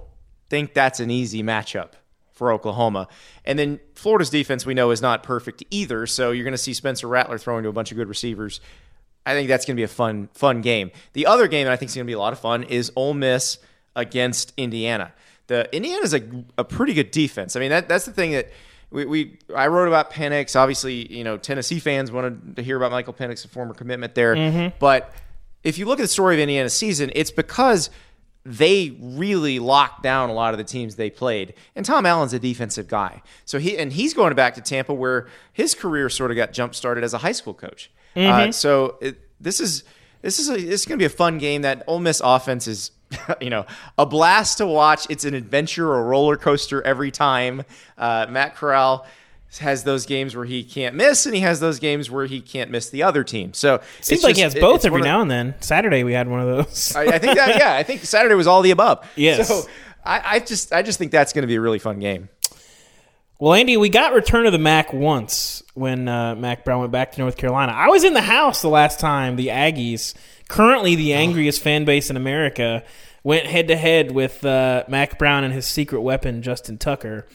think 0.49 0.73
that's 0.73 0.99
an 0.99 1.09
easy 1.09 1.41
matchup 1.41 1.93
for 2.31 2.51
Oklahoma. 2.51 3.07
And 3.43 3.57
then 3.57 3.79
Florida's 3.95 4.29
defense 4.29 4.65
we 4.65 4.75
know 4.75 4.91
is 4.91 5.01
not 5.01 5.23
perfect 5.23 5.63
either, 5.71 6.05
so 6.05 6.31
you're 6.31 6.43
going 6.43 6.53
to 6.53 6.59
see 6.59 6.73
Spencer 6.73 7.07
Rattler 7.07 7.39
throwing 7.39 7.63
to 7.63 7.69
a 7.69 7.73
bunch 7.73 7.91
of 7.91 7.97
good 7.97 8.07
receivers. 8.07 8.61
I 9.25 9.33
think 9.33 9.47
that's 9.47 9.65
going 9.65 9.75
to 9.75 9.79
be 9.79 9.83
a 9.83 9.87
fun 9.87 10.29
fun 10.33 10.61
game. 10.61 10.91
The 11.13 11.25
other 11.25 11.47
game 11.47 11.65
that 11.65 11.73
I 11.73 11.75
think 11.75 11.89
is 11.89 11.95
going 11.95 12.05
to 12.05 12.09
be 12.09 12.13
a 12.13 12.19
lot 12.19 12.33
of 12.33 12.39
fun 12.39 12.63
is 12.63 12.91
Ole 12.95 13.13
Miss 13.13 13.57
against 13.95 14.53
Indiana. 14.57 15.13
The 15.47 15.73
Indiana's 15.75 16.13
a, 16.13 16.21
a 16.57 16.63
pretty 16.63 16.93
good 16.93 17.11
defense. 17.11 17.55
I 17.55 17.59
mean 17.59 17.69
that 17.71 17.89
that's 17.89 18.05
the 18.05 18.13
thing 18.13 18.31
that 18.31 18.51
we, 18.89 19.05
we 19.05 19.37
I 19.55 19.67
wrote 19.67 19.87
about 19.87 20.11
Penix. 20.11 20.55
Obviously, 20.55 21.11
you 21.13 21.23
know 21.23 21.37
Tennessee 21.37 21.79
fans 21.79 22.11
wanted 22.11 22.55
to 22.55 22.63
hear 22.63 22.77
about 22.77 22.91
Michael 22.91 23.13
Penix, 23.13 23.43
a 23.45 23.47
former 23.47 23.73
commitment 23.73 24.15
there. 24.15 24.35
But 24.79 25.13
if 25.63 25.77
you 25.77 25.85
look 25.85 25.99
at 25.99 26.03
the 26.03 26.07
story 26.07 26.35
of 26.35 26.39
Indiana's 26.39 26.73
season, 26.73 27.11
it's 27.15 27.31
because 27.31 27.89
they 28.43 28.97
really 28.99 29.59
locked 29.59 30.01
down 30.01 30.29
a 30.29 30.33
lot 30.33 30.53
of 30.53 30.57
the 30.57 30.63
teams 30.63 30.95
they 30.95 31.11
played. 31.11 31.53
And 31.75 31.85
Tom 31.85 32.07
Allen's 32.07 32.33
a 32.33 32.39
defensive 32.39 32.87
guy. 32.87 33.21
So 33.45 33.59
he 33.59 33.77
and 33.77 33.93
he's 33.93 34.13
going 34.13 34.33
back 34.33 34.55
to 34.55 34.61
Tampa 34.61 34.93
where 34.93 35.27
his 35.53 35.75
career 35.75 36.09
sort 36.09 36.31
of 36.31 36.37
got 36.37 36.51
jump 36.51 36.73
started 36.73 37.03
as 37.03 37.13
a 37.13 37.19
high 37.19 37.33
school 37.33 37.53
coach. 37.53 37.91
Uh, 38.15 38.51
so 38.51 38.97
it, 39.01 39.19
this 39.39 39.59
is 39.59 39.83
this 40.21 40.39
is 40.39 40.49
a, 40.49 40.53
this 40.53 40.81
is 40.81 40.85
going 40.85 40.97
to 40.97 41.01
be 41.01 41.05
a 41.05 41.09
fun 41.09 41.37
game. 41.37 41.61
That 41.61 41.83
Ole 41.87 41.99
Miss 41.99 42.19
offense 42.23 42.67
is 42.67 42.91
you 43.41 43.49
know 43.49 43.65
a 43.97 44.05
blast 44.05 44.57
to 44.59 44.67
watch. 44.67 45.07
It's 45.09 45.25
an 45.25 45.33
adventure, 45.33 45.93
a 45.95 46.01
roller 46.03 46.37
coaster 46.37 46.81
every 46.83 47.11
time. 47.11 47.63
Uh, 47.97 48.25
Matt 48.29 48.55
Corral 48.55 49.05
has 49.59 49.83
those 49.83 50.05
games 50.05 50.33
where 50.35 50.45
he 50.45 50.63
can't 50.63 50.95
miss, 50.95 51.25
and 51.25 51.35
he 51.35 51.41
has 51.41 51.59
those 51.59 51.77
games 51.79 52.09
where 52.09 52.25
he 52.25 52.39
can't 52.39 52.71
miss 52.71 52.89
the 52.89 53.03
other 53.03 53.23
team. 53.23 53.53
So 53.53 53.81
Seems 53.99 54.23
like 54.23 54.35
he 54.37 54.41
has 54.43 54.55
both 54.55 54.85
every 54.85 55.01
of- 55.01 55.05
now 55.05 55.21
and 55.21 55.29
then. 55.29 55.55
Saturday 55.59 56.03
we 56.03 56.13
had 56.13 56.27
one 56.29 56.39
of 56.39 56.47
those. 56.47 56.95
I, 56.95 57.01
I 57.03 57.19
think 57.19 57.35
that 57.35 57.57
yeah, 57.59 57.75
I 57.75 57.83
think 57.83 58.01
Saturday 58.05 58.35
was 58.35 58.47
all 58.47 58.61
the 58.61 58.71
above. 58.71 59.05
Yes. 59.17 59.47
So 59.47 59.69
I, 60.05 60.21
I 60.35 60.39
just 60.39 60.71
I 60.73 60.81
just 60.81 60.97
think 60.97 61.11
that's 61.11 61.33
going 61.33 61.43
to 61.43 61.47
be 61.47 61.55
a 61.55 61.61
really 61.61 61.79
fun 61.79 61.99
game. 61.99 62.29
Well, 63.41 63.55
Andy, 63.55 63.75
we 63.75 63.89
got 63.89 64.13
return 64.13 64.45
of 64.45 64.51
the 64.51 64.59
Mac 64.59 64.93
once 64.93 65.63
when 65.73 66.07
uh, 66.07 66.35
Mack 66.35 66.63
Brown 66.63 66.81
went 66.81 66.91
back 66.91 67.13
to 67.13 67.21
North 67.21 67.37
Carolina. 67.37 67.71
I 67.71 67.87
was 67.87 68.03
in 68.03 68.13
the 68.13 68.21
house 68.21 68.61
the 68.61 68.69
last 68.69 68.99
time 68.99 69.35
the 69.35 69.47
Aggies, 69.47 70.13
currently 70.47 70.93
the 70.93 71.13
angriest 71.15 71.59
fan 71.59 71.83
base 71.83 72.11
in 72.11 72.17
America, 72.17 72.83
went 73.23 73.47
head 73.47 73.69
to 73.69 73.75
head 73.75 74.11
with 74.11 74.45
uh, 74.45 74.83
Mack 74.87 75.17
Brown 75.17 75.43
and 75.43 75.51
his 75.51 75.65
secret 75.65 76.01
weapon 76.01 76.43
Justin 76.43 76.77
Tucker. 76.77 77.25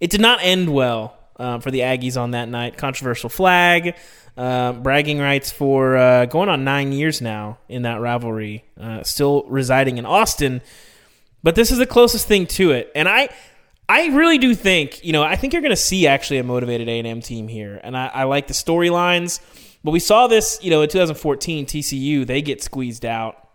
It 0.00 0.10
did 0.10 0.20
not 0.20 0.40
end 0.42 0.74
well 0.74 1.16
um, 1.36 1.60
for 1.60 1.70
the 1.70 1.78
Aggies 1.78 2.20
on 2.20 2.32
that 2.32 2.48
night. 2.48 2.76
Controversial 2.76 3.30
flag, 3.30 3.94
uh, 4.36 4.72
bragging 4.72 5.20
rights 5.20 5.52
for 5.52 5.96
uh, 5.96 6.24
going 6.24 6.48
on 6.48 6.64
nine 6.64 6.90
years 6.90 7.20
now 7.20 7.58
in 7.68 7.82
that 7.82 8.00
rivalry, 8.00 8.64
uh, 8.80 9.04
still 9.04 9.44
residing 9.44 9.98
in 9.98 10.06
Austin. 10.06 10.60
But 11.44 11.54
this 11.54 11.70
is 11.70 11.78
the 11.78 11.86
closest 11.86 12.26
thing 12.26 12.48
to 12.48 12.72
it, 12.72 12.90
and 12.96 13.08
I, 13.08 13.28
I 13.88 14.06
really 14.08 14.38
do 14.38 14.54
think 14.54 15.04
you 15.04 15.12
know 15.12 15.22
I 15.22 15.36
think 15.36 15.52
you're 15.52 15.62
going 15.62 15.70
to 15.70 15.76
see 15.76 16.06
actually 16.06 16.38
a 16.38 16.44
motivated 16.44 16.88
A 16.88 16.98
and 16.98 17.06
M 17.06 17.20
team 17.20 17.48
here, 17.48 17.80
and 17.82 17.96
I, 17.96 18.06
I 18.08 18.24
like 18.24 18.46
the 18.46 18.54
storylines. 18.54 19.40
But 19.84 19.90
we 19.90 19.98
saw 19.98 20.28
this, 20.28 20.60
you 20.62 20.70
know, 20.70 20.82
in 20.82 20.88
2014, 20.88 21.66
TCU 21.66 22.26
they 22.26 22.40
get 22.40 22.62
squeezed 22.62 23.04
out, 23.04 23.48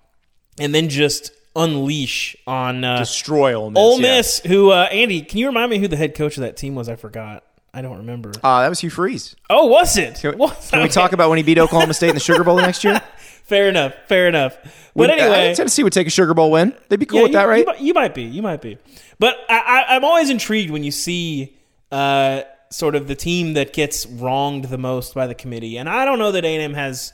and 0.59 0.75
then 0.75 0.89
just 0.89 1.31
unleash 1.55 2.35
on 2.45 2.83
uh, 2.83 2.99
Destroy 2.99 3.55
Ole 3.55 3.71
Miss. 3.71 3.79
Ole 3.79 4.01
yeah. 4.01 4.17
Miss. 4.17 4.39
Who 4.41 4.71
uh, 4.71 4.89
Andy? 4.91 5.21
Can 5.21 5.39
you 5.39 5.47
remind 5.47 5.71
me 5.71 5.79
who 5.79 5.87
the 5.87 5.97
head 5.97 6.15
coach 6.15 6.37
of 6.37 6.41
that 6.41 6.57
team 6.57 6.75
was? 6.75 6.89
I 6.89 6.95
forgot. 6.95 7.43
I 7.73 7.81
don't 7.81 7.97
remember. 7.97 8.31
Uh, 8.43 8.61
that 8.61 8.69
was 8.69 8.79
Hugh 8.79 8.89
Freeze. 8.89 9.35
Oh, 9.49 9.67
was 9.67 9.97
it? 9.97 10.15
Can, 10.15 10.37
Was- 10.37 10.69
can 10.71 10.79
we 10.79 10.85
okay. 10.85 10.93
talk 10.93 11.11
about 11.13 11.29
when 11.29 11.37
he 11.37 11.43
beat 11.43 11.59
Oklahoma 11.59 11.93
State 11.93 12.09
in 12.09 12.15
the 12.15 12.19
Sugar 12.21 12.43
Bowl 12.43 12.55
the 12.55 12.63
next 12.63 12.83
year? 12.83 12.99
Fair 13.43 13.69
enough. 13.69 13.93
Fair 14.07 14.27
enough. 14.27 14.57
But 14.63 14.71
Would- 14.95 15.09
anyway, 15.11 15.51
uh, 15.51 15.55
Tennessee 15.55 15.83
would 15.83 15.93
take 15.93 16.07
a 16.07 16.09
Sugar 16.09 16.33
Bowl 16.33 16.49
win. 16.49 16.73
They'd 16.89 16.99
be 16.99 17.05
cool 17.05 17.19
Yeah, 17.19 17.23
with 17.23 17.31
you, 17.31 17.37
that, 17.37 17.47
right? 17.47 17.79
You, 17.79 17.87
you 17.87 17.93
might 17.93 18.15
be. 18.15 18.23
You 18.23 18.41
might 18.41 18.61
be. 18.61 18.77
But 19.19 19.37
I, 19.49 19.59
I, 19.87 19.95
I'm 19.95 20.03
always 20.03 20.29
intrigued 20.29 20.71
when 20.71 20.83
you 20.83 20.91
see 20.91 21.57
uh, 21.91 22.41
sort 22.69 22.95
of 22.95 23.07
the 23.07 23.15
team 23.15 23.53
that 23.53 23.73
gets 23.73 24.05
wronged 24.05 24.65
the 24.65 24.77
most 24.77 25.13
by 25.13 25.27
the 25.27 25.35
committee. 25.35 25.77
And 25.77 25.89
I 25.89 26.05
don't 26.05 26.19
know 26.19 26.31
that 26.31 26.45
A&M 26.45 26.73
has, 26.73 27.13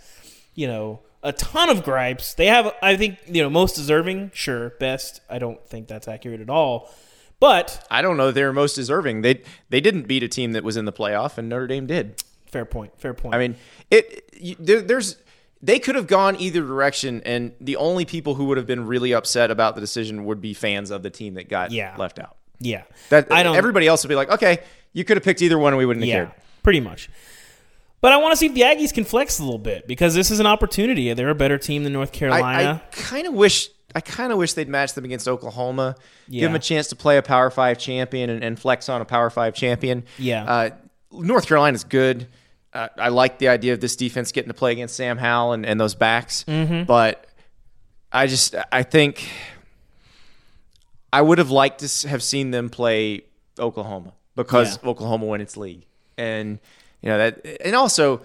you 0.54 0.68
know, 0.68 1.00
a 1.22 1.32
ton 1.32 1.70
of 1.70 1.84
gripes. 1.84 2.34
They 2.34 2.48
have, 2.48 2.74
I 2.82 2.98
think, 2.98 3.20
you 3.28 3.42
know, 3.42 3.50
most 3.50 3.76
deserving. 3.76 4.32
Sure, 4.34 4.72
best. 4.72 5.22
I 5.30 5.40
don't 5.40 5.66
think 5.68 5.88
that's 5.88 6.08
accurate 6.08 6.42
at 6.42 6.50
all. 6.50 6.94
But 7.40 7.86
I 7.92 8.02
don't 8.02 8.16
know. 8.16 8.32
they're 8.32 8.54
most 8.54 8.74
deserving. 8.76 9.22
They 9.22 9.42
they 9.70 9.82
didn't 9.82 10.08
beat 10.08 10.24
a 10.24 10.30
team 10.30 10.54
that 10.54 10.64
was 10.64 10.78
in 10.78 10.86
the 10.86 10.94
playoff, 10.94 11.38
and 11.38 11.50
Notre 11.50 11.68
Dame 11.68 11.86
did. 11.86 12.24
Fair 12.46 12.64
point. 12.64 12.98
Fair 12.98 13.14
point. 13.14 13.36
I 13.36 13.38
mean, 13.38 13.58
it 13.92 14.30
you, 14.40 14.56
there, 14.60 14.82
there's 14.82 15.18
they 15.64 15.80
could 15.80 15.96
have 15.96 16.08
gone 16.08 16.36
either 16.40 16.62
direction, 16.62 17.22
and 17.26 17.54
the 17.62 17.78
only 17.78 18.04
people 18.06 18.36
who 18.36 18.46
would 18.46 18.58
have 18.58 18.68
been 18.68 18.86
really 18.86 19.14
upset 19.14 19.50
about 19.50 19.76
the 19.76 19.82
decision 19.82 20.26
would 20.26 20.42
be 20.42 20.54
fans 20.54 20.92
of 20.92 21.02
the 21.04 21.10
team 21.10 21.36
that 21.36 21.48
got 21.50 21.72
Yeah. 21.72 21.96
left 21.98 22.20
out. 22.20 22.36
yeah. 22.60 22.84
That 23.10 23.32
I 23.32 23.42
don't. 23.44 23.56
everybody 23.56 23.88
else 23.88 24.04
would 24.04 24.10
be 24.10 24.16
like, 24.16 24.30
okay, 24.30 24.60
you 24.92 25.04
could 25.06 25.18
have 25.18 25.24
picked 25.24 25.42
either 25.42 25.58
one, 25.58 25.72
and 25.74 25.78
we 25.78 25.86
wouldn't 25.86 26.04
have 26.04 26.10
yeah, 26.10 26.26
cared. 26.26 26.32
pretty 26.64 26.82
much. 26.82 27.10
But 28.02 28.12
I 28.12 28.18
want 28.18 28.34
to 28.34 28.36
see 28.38 28.48
if 28.48 28.54
the 28.54 28.62
Aggies 28.62 28.94
can 28.94 29.06
flex 29.06 29.40
a 29.40 29.44
little 29.44 29.58
bit 29.58 29.88
because 29.88 30.14
this 30.14 30.30
is 30.30 30.42
an 30.42 30.46
opportunity. 30.46 31.14
They're 31.14 31.30
a 31.30 31.36
better 31.36 31.58
team 31.58 31.86
than 31.86 31.94
North 31.94 32.12
I, 32.14 32.18
Carolina. 32.18 32.84
I 32.86 32.96
kind 32.96 33.26
of 33.28 33.34
wish. 33.34 33.70
I 33.96 34.02
kind 34.02 34.32
of 34.34 34.38
wish 34.40 34.54
they'd 34.54 34.68
match 34.68 34.94
them 34.94 35.06
against 35.06 35.28
Oklahoma. 35.28 35.96
Yeah. 36.28 36.42
Give 36.42 36.50
them 36.50 36.56
a 36.56 36.60
chance 36.60 36.88
to 36.88 36.96
play 36.98 37.18
a 37.18 37.22
Power 37.22 37.50
Five 37.50 37.78
champion 37.78 38.30
and, 38.30 38.44
and 38.44 38.60
flex 38.60 38.90
on 38.90 39.00
a 39.02 39.06
Power 39.06 39.30
Five 39.30 39.56
champion. 39.56 40.04
Yeah. 40.18 40.44
Uh, 40.44 40.70
North 41.14 41.48
Carolina's 41.48 41.84
good. 41.86 42.28
I 42.74 43.10
like 43.10 43.38
the 43.38 43.50
idea 43.50 43.74
of 43.74 43.80
this 43.82 43.96
defense 43.96 44.32
getting 44.32 44.50
to 44.50 44.54
play 44.54 44.72
against 44.72 44.96
Sam 44.96 45.18
Howell 45.18 45.54
and, 45.54 45.66
and 45.66 45.80
those 45.80 45.96
backs. 45.96 46.44
Mm-hmm. 46.48 46.84
But 46.86 47.26
I 48.12 48.28
just 48.28 48.56
I 48.72 48.84
think 48.84 49.30
I 51.12 51.22
would 51.22 51.38
have 51.38 51.52
liked 51.52 51.80
to 51.80 52.08
have 52.08 52.24
seen 52.24 52.52
them 52.52 52.70
play 52.70 53.22
Oklahoma 53.60 54.14
because 54.36 54.80
Yeah. 54.84 54.90
Oklahoma 54.90 55.26
won 55.26 55.42
its 55.42 55.56
league, 55.58 55.86
and 56.18 56.60
you 57.02 57.10
know 57.10 57.18
that, 57.20 57.46
and 57.64 57.76
also 57.76 58.24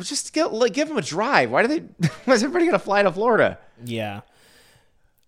just 0.00 0.32
give, 0.32 0.52
like, 0.52 0.72
give 0.74 0.88
them 0.88 0.98
a 0.98 1.02
drive. 1.02 1.50
Why 1.50 1.62
do 1.62 1.68
they? 1.68 2.08
Why 2.24 2.34
is 2.34 2.42
everybody 2.42 2.66
going 2.66 2.78
to 2.78 2.84
fly 2.84 3.02
to 3.02 3.12
Florida? 3.12 3.58
Yeah. 3.84 4.20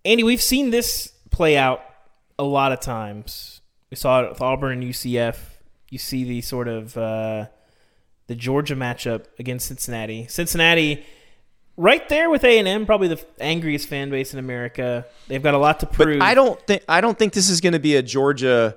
Andy, 0.05 0.23
we've 0.23 0.43
seen 0.43 0.71
this 0.71 1.13
play 1.31 1.57
out 1.57 1.83
a 2.39 2.45
lot 2.45 2.73
of 2.73 2.81
times. 2.81 3.61
We 3.91 3.97
saw 3.97 4.23
it 4.23 4.29
with 4.31 4.41
Auburn 4.43 4.83
and 4.83 4.83
UCF. 4.83 5.39
You 5.91 5.99
see 5.99 6.25
the 6.25 6.41
sort 6.43 6.69
of 6.69 6.97
uh, 6.97 7.47
the 8.29 8.35
Georgia 8.35 8.75
matchup 8.75 9.27
against 9.39 9.67
Cincinnati. 9.69 10.27
Cincinnati, 10.29 11.05
right 11.77 12.09
there 12.09 12.29
with 12.31 12.45
A 12.45 12.59
and 12.59 12.67
M, 12.67 12.87
probably 12.87 13.09
the 13.09 13.25
angriest 13.41 13.89
fan 13.89 14.11
base 14.11 14.33
in 14.33 14.39
America. 14.39 15.07
They've 15.29 15.43
got 15.43 15.55
a 15.55 15.59
lot 15.59 15.81
to 15.81 15.87
But 15.87 15.95
prove. 15.95 16.23
I 16.23 16.35
don't 16.35 16.61
think 16.67 16.83
I 16.89 17.01
don't 17.01 17.19
think 17.19 17.33
this 17.33 17.49
is 17.51 17.61
going 17.61 17.73
to 17.75 17.79
be 17.79 17.97
a 17.97 18.03
Georgia. 18.03 18.77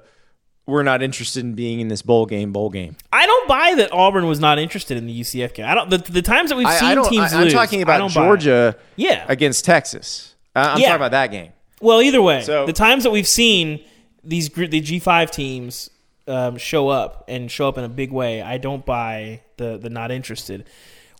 We're 0.67 0.83
not 0.83 1.01
interested 1.01 1.43
in 1.43 1.55
being 1.55 1.79
in 1.79 1.87
this 1.87 2.03
bowl 2.03 2.27
game. 2.27 2.51
Bowl 2.53 2.69
game. 2.69 2.95
I 3.11 3.25
don't 3.25 3.47
buy 3.47 3.73
that 3.77 3.91
Auburn 3.91 4.27
was 4.27 4.39
not 4.39 4.59
interested 4.59 4.97
in 4.97 5.07
the 5.07 5.19
UCF 5.21 5.55
game. 5.55 5.65
I 5.65 5.73
don't. 5.73 5.89
The, 5.89 5.97
the 5.97 6.21
times 6.21 6.51
that 6.51 6.57
we've 6.57 6.67
I, 6.67 6.75
seen 6.77 6.97
I 6.99 7.09
teams 7.09 7.33
I, 7.33 7.37
am 7.37 7.43
lose, 7.45 7.53
talking 7.53 7.79
I 7.79 7.81
about. 7.81 8.11
Georgia 8.11 8.75
Yeah. 8.95 9.25
against 9.27 9.65
Texas. 9.65 10.35
I- 10.55 10.73
I'm 10.73 10.77
Yeah. 10.79 10.87
talking 10.89 10.95
about 10.97 11.11
that 11.11 11.31
game. 11.31 11.53
Well, 11.81 12.01
either 12.03 12.21
way, 12.21 12.41
So- 12.43 12.67
the 12.67 12.73
times 12.73 13.03
that 13.03 13.09
we've 13.09 13.27
seen 13.27 13.79
these 14.23 14.49
the 14.49 14.79
G 14.79 14.99
five 14.99 15.31
teams 15.31 15.89
um, 16.29 16.57
show 16.57 16.87
up 16.89 17.25
and 17.27 17.49
show 17.51 17.67
up 17.67 17.77
in 17.77 17.83
a 17.83 17.89
big 17.89 18.11
way, 18.11 18.41
I 18.41 18.57
don't 18.57 18.85
buy 18.85 19.41
the 19.57 19.77
the 19.77 19.89
not 19.89 20.11
interested. 20.11 20.65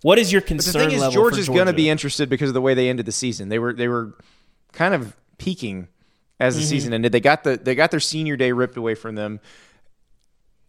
What 0.02 0.18
is 0.20 0.32
your 0.32 0.40
But 0.42 0.48
concern 0.48 0.84
the 0.90 0.96
thing 0.96 1.02
is, 1.08 1.14
Georgia's 1.14 1.48
for 1.48 1.54
going 1.54 1.68
to 1.68 1.74
be 1.74 1.90
interested 1.90 2.30
because 2.30 2.50
of 2.50 2.54
the 2.54 2.62
way 2.62 2.74
they 2.74 2.88
ended 2.90 3.06
the 3.06 3.12
season. 3.12 3.50
They 3.50 3.60
were 3.60 3.74
they 3.74 3.88
were 3.90 4.14
kind 4.72 4.94
of 4.94 5.16
peaking 5.38 5.88
as 6.40 6.54
Mm-hmm. 6.54 6.62
the 6.62 6.68
season 6.68 6.94
ended. 6.94 7.12
They 7.12 7.20
got 7.20 7.44
the 7.44 7.58
they 7.58 7.76
got 7.76 7.92
their 7.92 8.00
senior 8.00 8.38
day 8.38 8.52
ripped 8.54 8.78
away 8.78 8.96
from 8.96 9.16
them. 9.16 9.42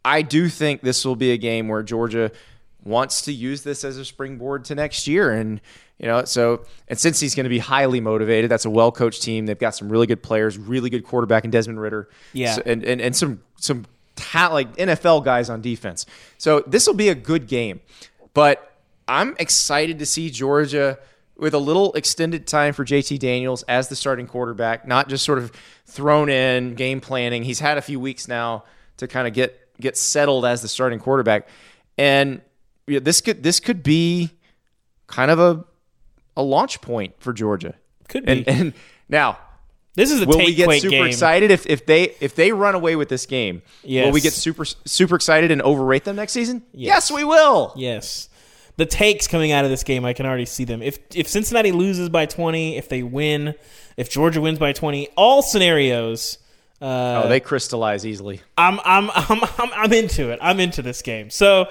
I 0.05 0.23
do 0.23 0.49
think 0.49 0.81
this 0.81 1.05
will 1.05 1.17
be 1.17 1.33
a 1.33 1.37
game 1.37 1.69
where 1.69 1.83
Georgia 1.83 2.33
wants 2.83 3.23
to 3.23 3.33
use 3.33 3.63
this 3.63 3.85
as 3.85 3.99
a 3.99 4.05
springboard 4.05 4.65
to 4.65 4.75
next 4.75 5.07
year, 5.07 5.31
and 5.31 5.61
you 5.99 6.07
know, 6.07 6.25
so 6.25 6.65
and 6.89 6.99
since 6.99 7.21
he's 7.21 7.35
going 7.35 7.45
to 7.45 7.51
be 7.51 7.59
highly 7.59 8.01
motivated, 8.01 8.51
that's 8.51 8.65
a 8.65 8.71
well 8.71 8.91
coached 8.91 9.23
team. 9.23 9.45
They've 9.47 9.59
got 9.59 9.75
some 9.77 9.91
really 9.91 10.07
good 10.07 10.23
players, 10.23 10.57
really 10.57 10.89
good 10.89 11.05
quarterback 11.05 11.45
in 11.45 11.51
Desmond 11.51 11.81
Ridder, 11.81 12.09
Yeah. 12.33 12.55
So- 12.55 12.63
and 12.65 12.83
and 12.83 13.01
and 13.01 13.15
some 13.15 13.43
some 13.59 13.85
ta- 14.21 14.53
like 14.53 14.77
NFL 14.77 15.25
guys 15.25 15.51
on 15.51 15.61
defense. 15.61 16.07
So 16.39 16.63
this 16.67 16.87
will 16.87 16.95
be 16.95 17.09
a 17.09 17.15
good 17.15 17.47
game, 17.47 17.81
but 18.35 18.77
I'm 19.09 19.35
excited 19.39 19.99
to 19.99 20.07
see 20.07 20.31
Georgia 20.31 20.99
with 21.37 21.55
a 21.55 21.59
little 21.59 21.93
extended 21.95 22.47
time 22.47 22.75
for 22.75 22.85
JT 22.85 23.19
Daniels 23.19 23.63
as 23.65 23.89
the 23.89 23.97
starting 23.97 24.27
quarterback, 24.27 24.87
not 24.87 25.09
just 25.09 25.25
sort 25.25 25.39
of 25.39 25.53
thrown 25.87 26.29
in 26.29 26.75
game 26.75 27.01
planning. 27.01 27.43
He's 27.43 27.61
had 27.61 27.79
a 27.79 27.83
few 27.83 27.99
weeks 27.99 28.29
now 28.29 28.65
to 28.99 29.09
kind 29.09 29.27
of 29.27 29.33
get 29.33 29.59
get 29.81 29.97
settled 29.97 30.45
as 30.45 30.61
the 30.63 30.69
starting 30.69 30.99
quarterback, 30.99 31.49
and 31.97 32.43
yeah, 32.87 33.01
this 33.01 33.21
could 33.21 33.43
this 33.43 33.59
could 33.59 33.83
be 33.83 34.31
kind 35.07 35.31
of 35.31 35.41
a 35.41 35.65
a 36.37 36.43
launch 36.43 36.81
point 36.81 37.15
for 37.19 37.33
Georgia. 37.33 37.75
Could 38.09 38.27
be. 38.27 38.33
And 38.33 38.49
and 38.49 38.75
now 39.09 39.39
this 39.95 40.11
is 40.11 40.23
a 40.23 40.27
will 40.27 40.39
we 40.39 40.55
get 40.55 40.71
super 40.81 40.91
game. 40.91 41.07
excited 41.07 41.51
if, 41.51 41.67
if 41.67 41.85
they 41.87 42.15
if 42.21 42.35
they 42.35 42.53
run 42.53 42.75
away 42.75 42.97
with 42.97 43.09
this 43.09 43.27
game? 43.27 43.63
Will 43.85 44.13
we 44.13 44.21
get 44.21 44.33
super 44.33 44.65
super 44.65 45.17
excited 45.17 45.51
and 45.51 45.61
overrate 45.63 46.05
them 46.05 46.17
next 46.17 46.33
season? 46.33 46.63
Yes, 46.73 47.11
we 47.11 47.25
will. 47.25 47.73
Yes. 47.77 48.29
The 48.77 48.87
takes 48.87 49.27
coming 49.27 49.53
out 49.53 49.65
of 49.65 49.71
this 49.71 49.83
game, 49.85 50.05
I 50.07 50.13
can 50.15 50.25
already 50.27 50.47
see 50.47 50.65
them. 50.65 50.81
If 50.81 50.99
if 51.15 51.29
Cincinnati 51.29 51.73
loses 51.73 52.09
by 52.09 52.27
20, 52.27 52.77
if 52.79 52.89
they 52.89 53.03
win, 53.03 53.55
if 53.97 54.09
Georgia 54.11 54.41
wins 54.41 54.59
by 54.59 54.73
20, 54.73 55.09
all 55.17 55.43
scenarios. 55.43 56.39
Uh, 56.81 57.23
Oh, 57.25 57.29
they 57.29 57.41
crystallize 57.41 58.07
easily. 58.07 58.41
I'm, 58.57 58.81
I'm 58.85 59.11
I'm 59.15 59.41
I'm 59.59 59.71
I'm 59.75 59.93
into 59.93 60.31
it. 60.31 60.39
I'm 60.41 60.61
into 60.61 60.81
this 60.81 61.03
game. 61.03 61.29
So 61.29 61.67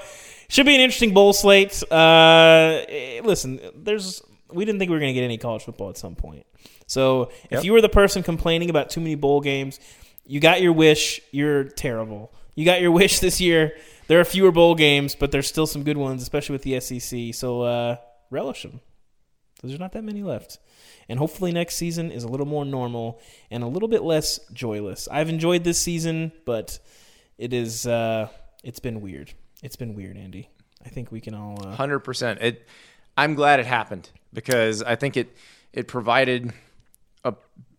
should 0.50 0.68
be 0.68 0.76
an 0.76 0.82
interesting 0.82 1.14
bowl 1.16 1.34
slate. 1.34 1.82
Uh, 1.92 2.82
listen, 3.24 3.60
there's 3.76 4.22
we 4.52 4.66
didn't 4.66 4.78
think 4.78 4.90
we 4.90 4.96
were 4.96 5.00
going 5.00 5.14
to 5.14 5.20
get 5.20 5.24
any 5.24 5.38
college 5.40 5.64
football 5.64 5.90
at 5.90 5.98
some 5.98 6.16
point. 6.16 6.46
So 6.90 7.30
if 7.46 7.52
Yep. 7.52 7.64
you 7.64 7.74
were 7.74 7.82
the 7.82 7.88
person 7.90 8.24
complaining 8.24 8.70
about 8.70 8.90
too 8.90 9.00
many 9.00 9.14
bowl 9.16 9.42
games, 9.42 9.80
you 10.26 10.40
got 10.40 10.62
your 10.62 10.74
wish. 10.74 11.22
You're 11.32 11.64
terrible. 11.66 12.34
You 12.56 12.66
got 12.66 12.82
your 12.82 12.92
wish 13.02 13.20
this 13.20 13.40
year. 13.40 13.74
There 14.08 14.20
are 14.20 14.26
fewer 14.26 14.52
bowl 14.52 14.74
games, 14.76 15.14
but 15.16 15.32
there's 15.32 15.48
still 15.48 15.68
some 15.68 15.84
good 15.84 15.98
ones, 15.98 16.22
especially 16.24 16.54
with 16.54 16.64
the 16.64 16.80
SEC. 16.80 17.34
So 17.36 17.62
uh, 17.62 17.98
relish 18.32 18.64
them. 18.64 18.82
There's 19.62 19.80
not 19.80 19.92
that 19.94 20.04
many 20.04 20.24
left. 20.24 20.58
And 21.08 21.20
hopefully 21.20 21.52
next 21.52 21.76
season 21.76 22.12
is 22.12 22.24
a 22.24 22.28
little 22.28 22.46
more 22.48 22.66
normal 22.66 23.20
and 23.52 23.64
a 23.64 23.68
little 23.68 23.88
bit 23.90 24.02
less 24.04 24.40
joyless. 24.52 25.08
I've 25.12 25.30
enjoyed 25.30 25.64
this 25.64 25.78
season, 25.80 26.32
but 26.46 26.80
it 27.38 27.54
is 27.54 27.86
uh 27.86 28.30
it's 28.64 28.80
been 28.80 29.00
weird. 29.02 29.32
It's 29.62 29.76
been 29.76 29.94
weird, 29.96 30.18
Andy. 30.18 30.50
I 30.86 30.90
think 30.90 31.12
we 31.12 31.22
can 31.22 31.34
all 31.36 31.58
uh, 31.66 31.76
Hundred 31.76 32.00
percent. 32.00 32.42
It. 32.42 32.68
I'm 33.18 33.36
glad 33.36 33.60
it 33.60 33.66
happened 33.66 34.10
because 34.34 34.82
I 34.82 34.96
think 34.96 35.18
it 35.18 35.36
it 35.74 35.88
provided 35.88 36.54
a 37.24 37.34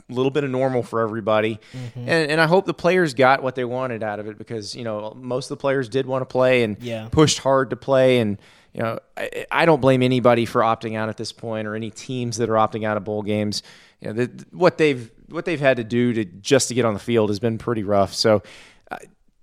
little 0.09 0.31
bit 0.31 0.43
of 0.45 0.51
normal 0.51 0.83
for 0.83 1.01
everybody, 1.01 1.61
Mm-hmm. 1.73 2.01
and 2.01 2.31
and 2.33 2.41
I 2.41 2.47
hope 2.47 2.67
the 2.67 2.75
players 2.75 3.15
got 3.15 3.43
what 3.43 3.55
they 3.55 3.65
wanted 3.65 4.03
out 4.03 4.19
of 4.21 4.27
it 4.27 4.39
because 4.39 4.75
you 4.75 4.85
know 4.85 5.13
most 5.17 5.51
of 5.51 5.57
the 5.59 5.61
players 5.61 5.89
did 5.89 6.07
want 6.07 6.23
to 6.23 6.27
play 6.27 6.63
and 6.65 6.77
Yeah. 6.83 7.09
pushed 7.11 7.39
hard 7.39 7.71
to 7.71 7.77
play 7.77 8.19
and. 8.19 8.39
You 8.73 8.83
know, 8.85 9.01
I, 9.17 9.47
I 9.51 9.65
don't 9.67 9.81
blame 9.81 10.01
anybody 10.01 10.45
for 10.47 10.61
opting 10.61 10.97
out 10.97 11.09
at 11.09 11.17
this 11.17 11.33
point, 11.33 11.67
or 11.67 11.75
any 11.75 11.91
teams 11.91 12.37
that 12.37 12.49
are 12.49 12.53
opting 12.55 12.85
out 12.85 12.97
of 12.97 13.03
bowl 13.03 13.23
games. 13.23 13.65
You 14.01 14.07
know, 14.07 14.13
the, 14.25 14.45
what 14.53 14.79
they've 14.79 15.11
what 15.29 15.45
they've 15.45 15.59
had 15.59 15.79
to 15.79 15.83
do 15.83 16.13
to 16.13 16.25
just 16.25 16.69
to 16.69 16.75
get 16.75 16.85
on 16.85 16.95
the 16.95 17.01
field 17.01 17.31
has 17.31 17.41
been 17.41 17.59
pretty 17.59 17.83
rough. 17.83 18.15
So, 18.15 18.45
uh, 18.89 18.99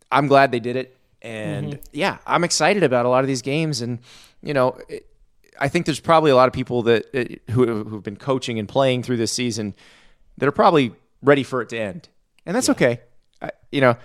I'm 0.09 0.27
glad 0.27 0.53
they 0.53 0.61
did 0.61 0.77
it, 0.77 0.95
and 1.21 1.73
Mm-hmm. 1.73 1.81
yeah, 1.91 2.19
I'm 2.25 2.45
excited 2.45 2.83
about 2.83 3.05
a 3.05 3.09
lot 3.09 3.25
of 3.25 3.27
these 3.27 3.41
games. 3.41 3.81
And 3.81 3.99
you 4.41 4.53
know, 4.53 4.77
it, 4.87 5.05
I 5.59 5.67
think 5.67 5.85
there's 5.85 5.99
probably 5.99 6.31
a 6.31 6.35
lot 6.35 6.47
of 6.47 6.53
people 6.53 6.83
that 6.83 7.05
uh, 7.15 7.51
who 7.51 7.83
who've 7.83 8.03
been 8.03 8.17
coaching 8.17 8.59
and 8.59 8.67
playing 8.67 9.03
through 9.03 9.17
this 9.17 9.31
season 9.31 9.73
that 10.37 10.47
are 10.47 10.51
probably 10.51 10.93
ready 11.21 11.43
for 11.43 11.61
it 11.61 11.69
to 11.69 11.77
end, 11.77 12.09
and 12.45 12.55
that's 12.55 12.69
okay. 12.69 13.01
I, 13.41 13.51
you 13.71 13.81
know, 13.81 13.95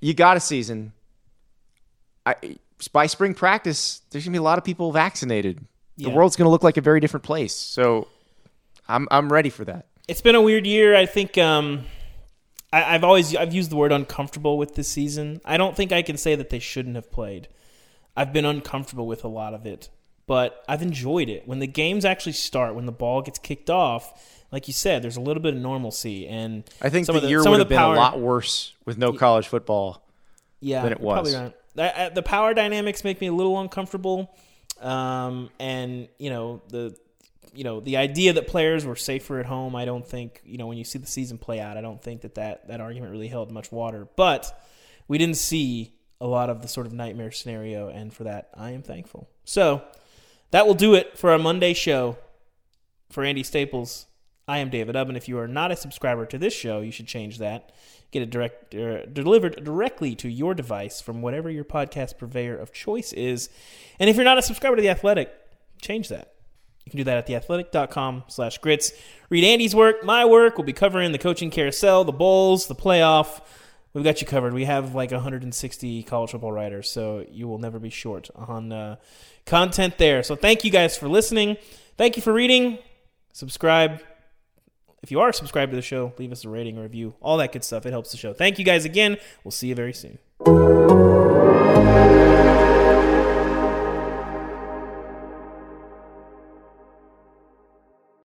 you 0.00 0.14
got 0.14 0.36
a 0.36 0.40
season. 0.40 0.92
I, 2.26 2.34
by 2.92 3.06
spring 3.06 3.34
practice, 3.34 4.02
there's 4.10 4.24
gonna 4.24 4.34
be 4.34 4.38
a 4.38 4.42
lot 4.42 4.58
of 4.58 4.64
people 4.64 4.92
vaccinated. 4.92 5.64
The 5.96 6.10
world's 6.10 6.36
gonna 6.36 6.50
look 6.50 6.62
like 6.62 6.76
a 6.76 6.80
very 6.80 7.00
different 7.00 7.24
place. 7.24 7.54
So, 7.54 8.06
I'm 8.88 9.08
I'm 9.10 9.32
ready 9.32 9.50
for 9.50 9.64
that. 9.64 9.86
it's 10.06 10.20
been 10.20 10.34
a 10.36 10.40
weird 10.42 10.66
year. 10.66 10.94
I 10.94 11.06
think 11.06 11.36
um, 11.38 11.84
I, 12.72 12.94
I've 12.94 13.04
always 13.04 13.34
I've 13.34 13.52
used 13.52 13.70
the 13.70 13.76
word 13.76 13.92
uncomfortable 13.92 14.58
with 14.58 14.74
this 14.74 14.88
season. 14.88 15.40
I 15.44 15.56
don't 15.56 15.74
think 15.76 15.90
I 15.92 16.02
can 16.02 16.16
say 16.16 16.34
that 16.36 16.50
they 16.50 16.58
shouldn't 16.60 16.94
have 16.96 17.10
played. 17.10 17.48
I've 18.16 18.32
been 18.32 18.44
uncomfortable 18.44 19.06
with 19.06 19.24
a 19.24 19.28
lot 19.28 19.54
of 19.54 19.66
it, 19.66 19.88
but 20.28 20.62
I've 20.68 20.82
enjoyed 20.82 21.28
it. 21.28 21.48
When 21.48 21.58
the 21.58 21.66
games 21.66 22.04
actually 22.04 22.32
start, 22.32 22.76
when 22.76 22.86
the 22.86 22.92
ball 22.92 23.22
gets 23.22 23.40
kicked 23.40 23.70
off, 23.70 24.44
like 24.52 24.68
you 24.68 24.74
said, 24.74 25.02
there's 25.02 25.16
a 25.16 25.20
little 25.20 25.42
bit 25.42 25.54
of 25.54 25.60
normalcy, 25.60 26.28
and 26.28 26.62
I 26.80 26.90
think 26.90 27.06
some 27.06 27.14
the, 27.14 27.18
of 27.18 27.22
the 27.24 27.28
year 27.30 27.42
some 27.42 27.52
would 27.52 27.58
have 27.58 27.68
the 27.68 27.74
been 27.74 27.78
power, 27.78 27.94
a 27.94 27.98
lot 27.98 28.20
worse 28.20 28.74
with 28.84 28.96
no 28.98 29.12
college 29.12 29.48
football. 29.48 30.06
yeah, 30.60 30.82
than 30.82 30.92
it 30.92 31.00
was. 31.00 31.34
right. 31.34 32.14
The 32.14 32.22
power 32.22 32.54
dynamics 32.54 33.04
make 33.04 33.20
me 33.20 33.26
a 33.28 33.32
little 33.32 33.58
uncomfortable, 33.60 34.34
um, 34.80 35.50
and 35.58 36.08
you 36.18 36.30
know 36.30 36.62
the 36.68 36.96
you 37.54 37.64
know 37.64 37.80
the 37.80 37.96
idea 37.96 38.34
that 38.34 38.46
players 38.46 38.84
were 38.84 38.96
safer 38.96 39.40
at 39.40 39.46
home. 39.46 39.74
I 39.74 39.84
don't 39.84 40.06
think 40.06 40.40
you 40.44 40.58
know 40.58 40.66
when 40.66 40.78
you 40.78 40.84
see 40.84 40.98
the 40.98 41.06
season 41.06 41.38
play 41.38 41.60
out. 41.60 41.76
I 41.76 41.80
don't 41.80 42.02
think 42.02 42.22
that 42.22 42.36
that, 42.36 42.68
that 42.68 42.80
argument 42.80 43.12
really 43.12 43.28
held 43.28 43.50
much 43.50 43.72
water. 43.72 44.06
But 44.16 44.58
we 45.08 45.18
didn't 45.18 45.36
see 45.36 45.94
a 46.20 46.26
lot 46.26 46.50
of 46.50 46.62
the 46.62 46.68
sort 46.68 46.86
of 46.86 46.92
nightmare 46.92 47.32
scenario, 47.32 47.88
and 47.88 48.12
for 48.12 48.24
that 48.24 48.50
I 48.54 48.70
am 48.70 48.82
thankful. 48.82 49.28
So 49.44 49.82
that 50.50 50.66
will 50.66 50.74
do 50.74 50.94
it 50.94 51.18
for 51.18 51.30
our 51.30 51.38
Monday 51.38 51.74
show. 51.74 52.16
For 53.10 53.24
Andy 53.24 53.42
Staples, 53.42 54.06
I 54.46 54.58
am 54.58 54.68
David 54.68 54.94
Ubben. 54.94 55.16
If 55.16 55.28
you 55.28 55.38
are 55.38 55.48
not 55.48 55.70
a 55.70 55.76
subscriber 55.76 56.26
to 56.26 56.38
this 56.38 56.54
show, 56.54 56.80
you 56.80 56.90
should 56.90 57.06
change 57.06 57.38
that. 57.38 57.72
Get 58.10 58.22
it 58.22 58.30
direct, 58.30 58.74
uh, 58.74 59.06
delivered 59.06 59.64
directly 59.64 60.14
to 60.16 60.28
your 60.28 60.54
device 60.54 61.00
from 61.00 61.22
whatever 61.22 61.50
your 61.50 61.64
podcast 61.64 62.18
purveyor 62.18 62.56
of 62.56 62.72
choice 62.72 63.12
is. 63.12 63.48
And 63.98 64.08
if 64.08 64.16
you're 64.16 64.24
not 64.24 64.38
a 64.38 64.42
subscriber 64.42 64.76
to 64.76 64.82
The 64.82 64.88
Athletic, 64.88 65.30
change 65.80 66.08
that. 66.08 66.34
You 66.84 66.90
can 66.90 66.98
do 66.98 67.04
that 67.04 67.18
at 67.18 67.26
theathletic.com 67.26 68.24
slash 68.28 68.56
grits. 68.58 68.92
Read 69.28 69.44
Andy's 69.44 69.74
work, 69.74 70.04
my 70.04 70.24
work. 70.24 70.56
We'll 70.56 70.64
be 70.64 70.72
covering 70.72 71.12
the 71.12 71.18
coaching 71.18 71.50
carousel, 71.50 72.04
the 72.04 72.12
bowls, 72.12 72.66
the 72.66 72.74
playoff. 72.74 73.42
We've 73.92 74.04
got 74.04 74.22
you 74.22 74.26
covered. 74.26 74.54
We 74.54 74.64
have 74.64 74.94
like 74.94 75.10
160 75.10 76.02
college 76.04 76.30
football 76.30 76.52
writers, 76.52 76.90
so 76.90 77.26
you 77.30 77.46
will 77.46 77.58
never 77.58 77.78
be 77.78 77.90
short 77.90 78.30
on 78.34 78.72
uh, 78.72 78.96
content 79.48 79.98
there. 79.98 80.22
So 80.22 80.36
thank 80.36 80.64
you 80.64 80.70
guys 80.70 80.96
for 80.96 81.08
listening. 81.08 81.56
Thank 81.96 82.16
you 82.16 82.22
for 82.22 82.32
reading. 82.32 82.78
Subscribe. 83.32 84.00
If 85.02 85.10
you 85.10 85.20
are 85.20 85.32
subscribed 85.32 85.72
to 85.72 85.76
the 85.76 85.82
show, 85.82 86.12
leave 86.18 86.32
us 86.32 86.44
a 86.44 86.48
rating 86.48 86.78
or 86.78 86.82
review. 86.82 87.14
All 87.20 87.36
that 87.38 87.52
good 87.52 87.64
stuff. 87.64 87.86
It 87.86 87.90
helps 87.90 88.10
the 88.10 88.16
show. 88.16 88.32
Thank 88.32 88.58
you 88.58 88.64
guys 88.64 88.84
again. 88.84 89.16
We'll 89.44 89.52
see 89.52 89.68
you 89.68 89.74
very 89.74 89.92
soon. 89.92 90.18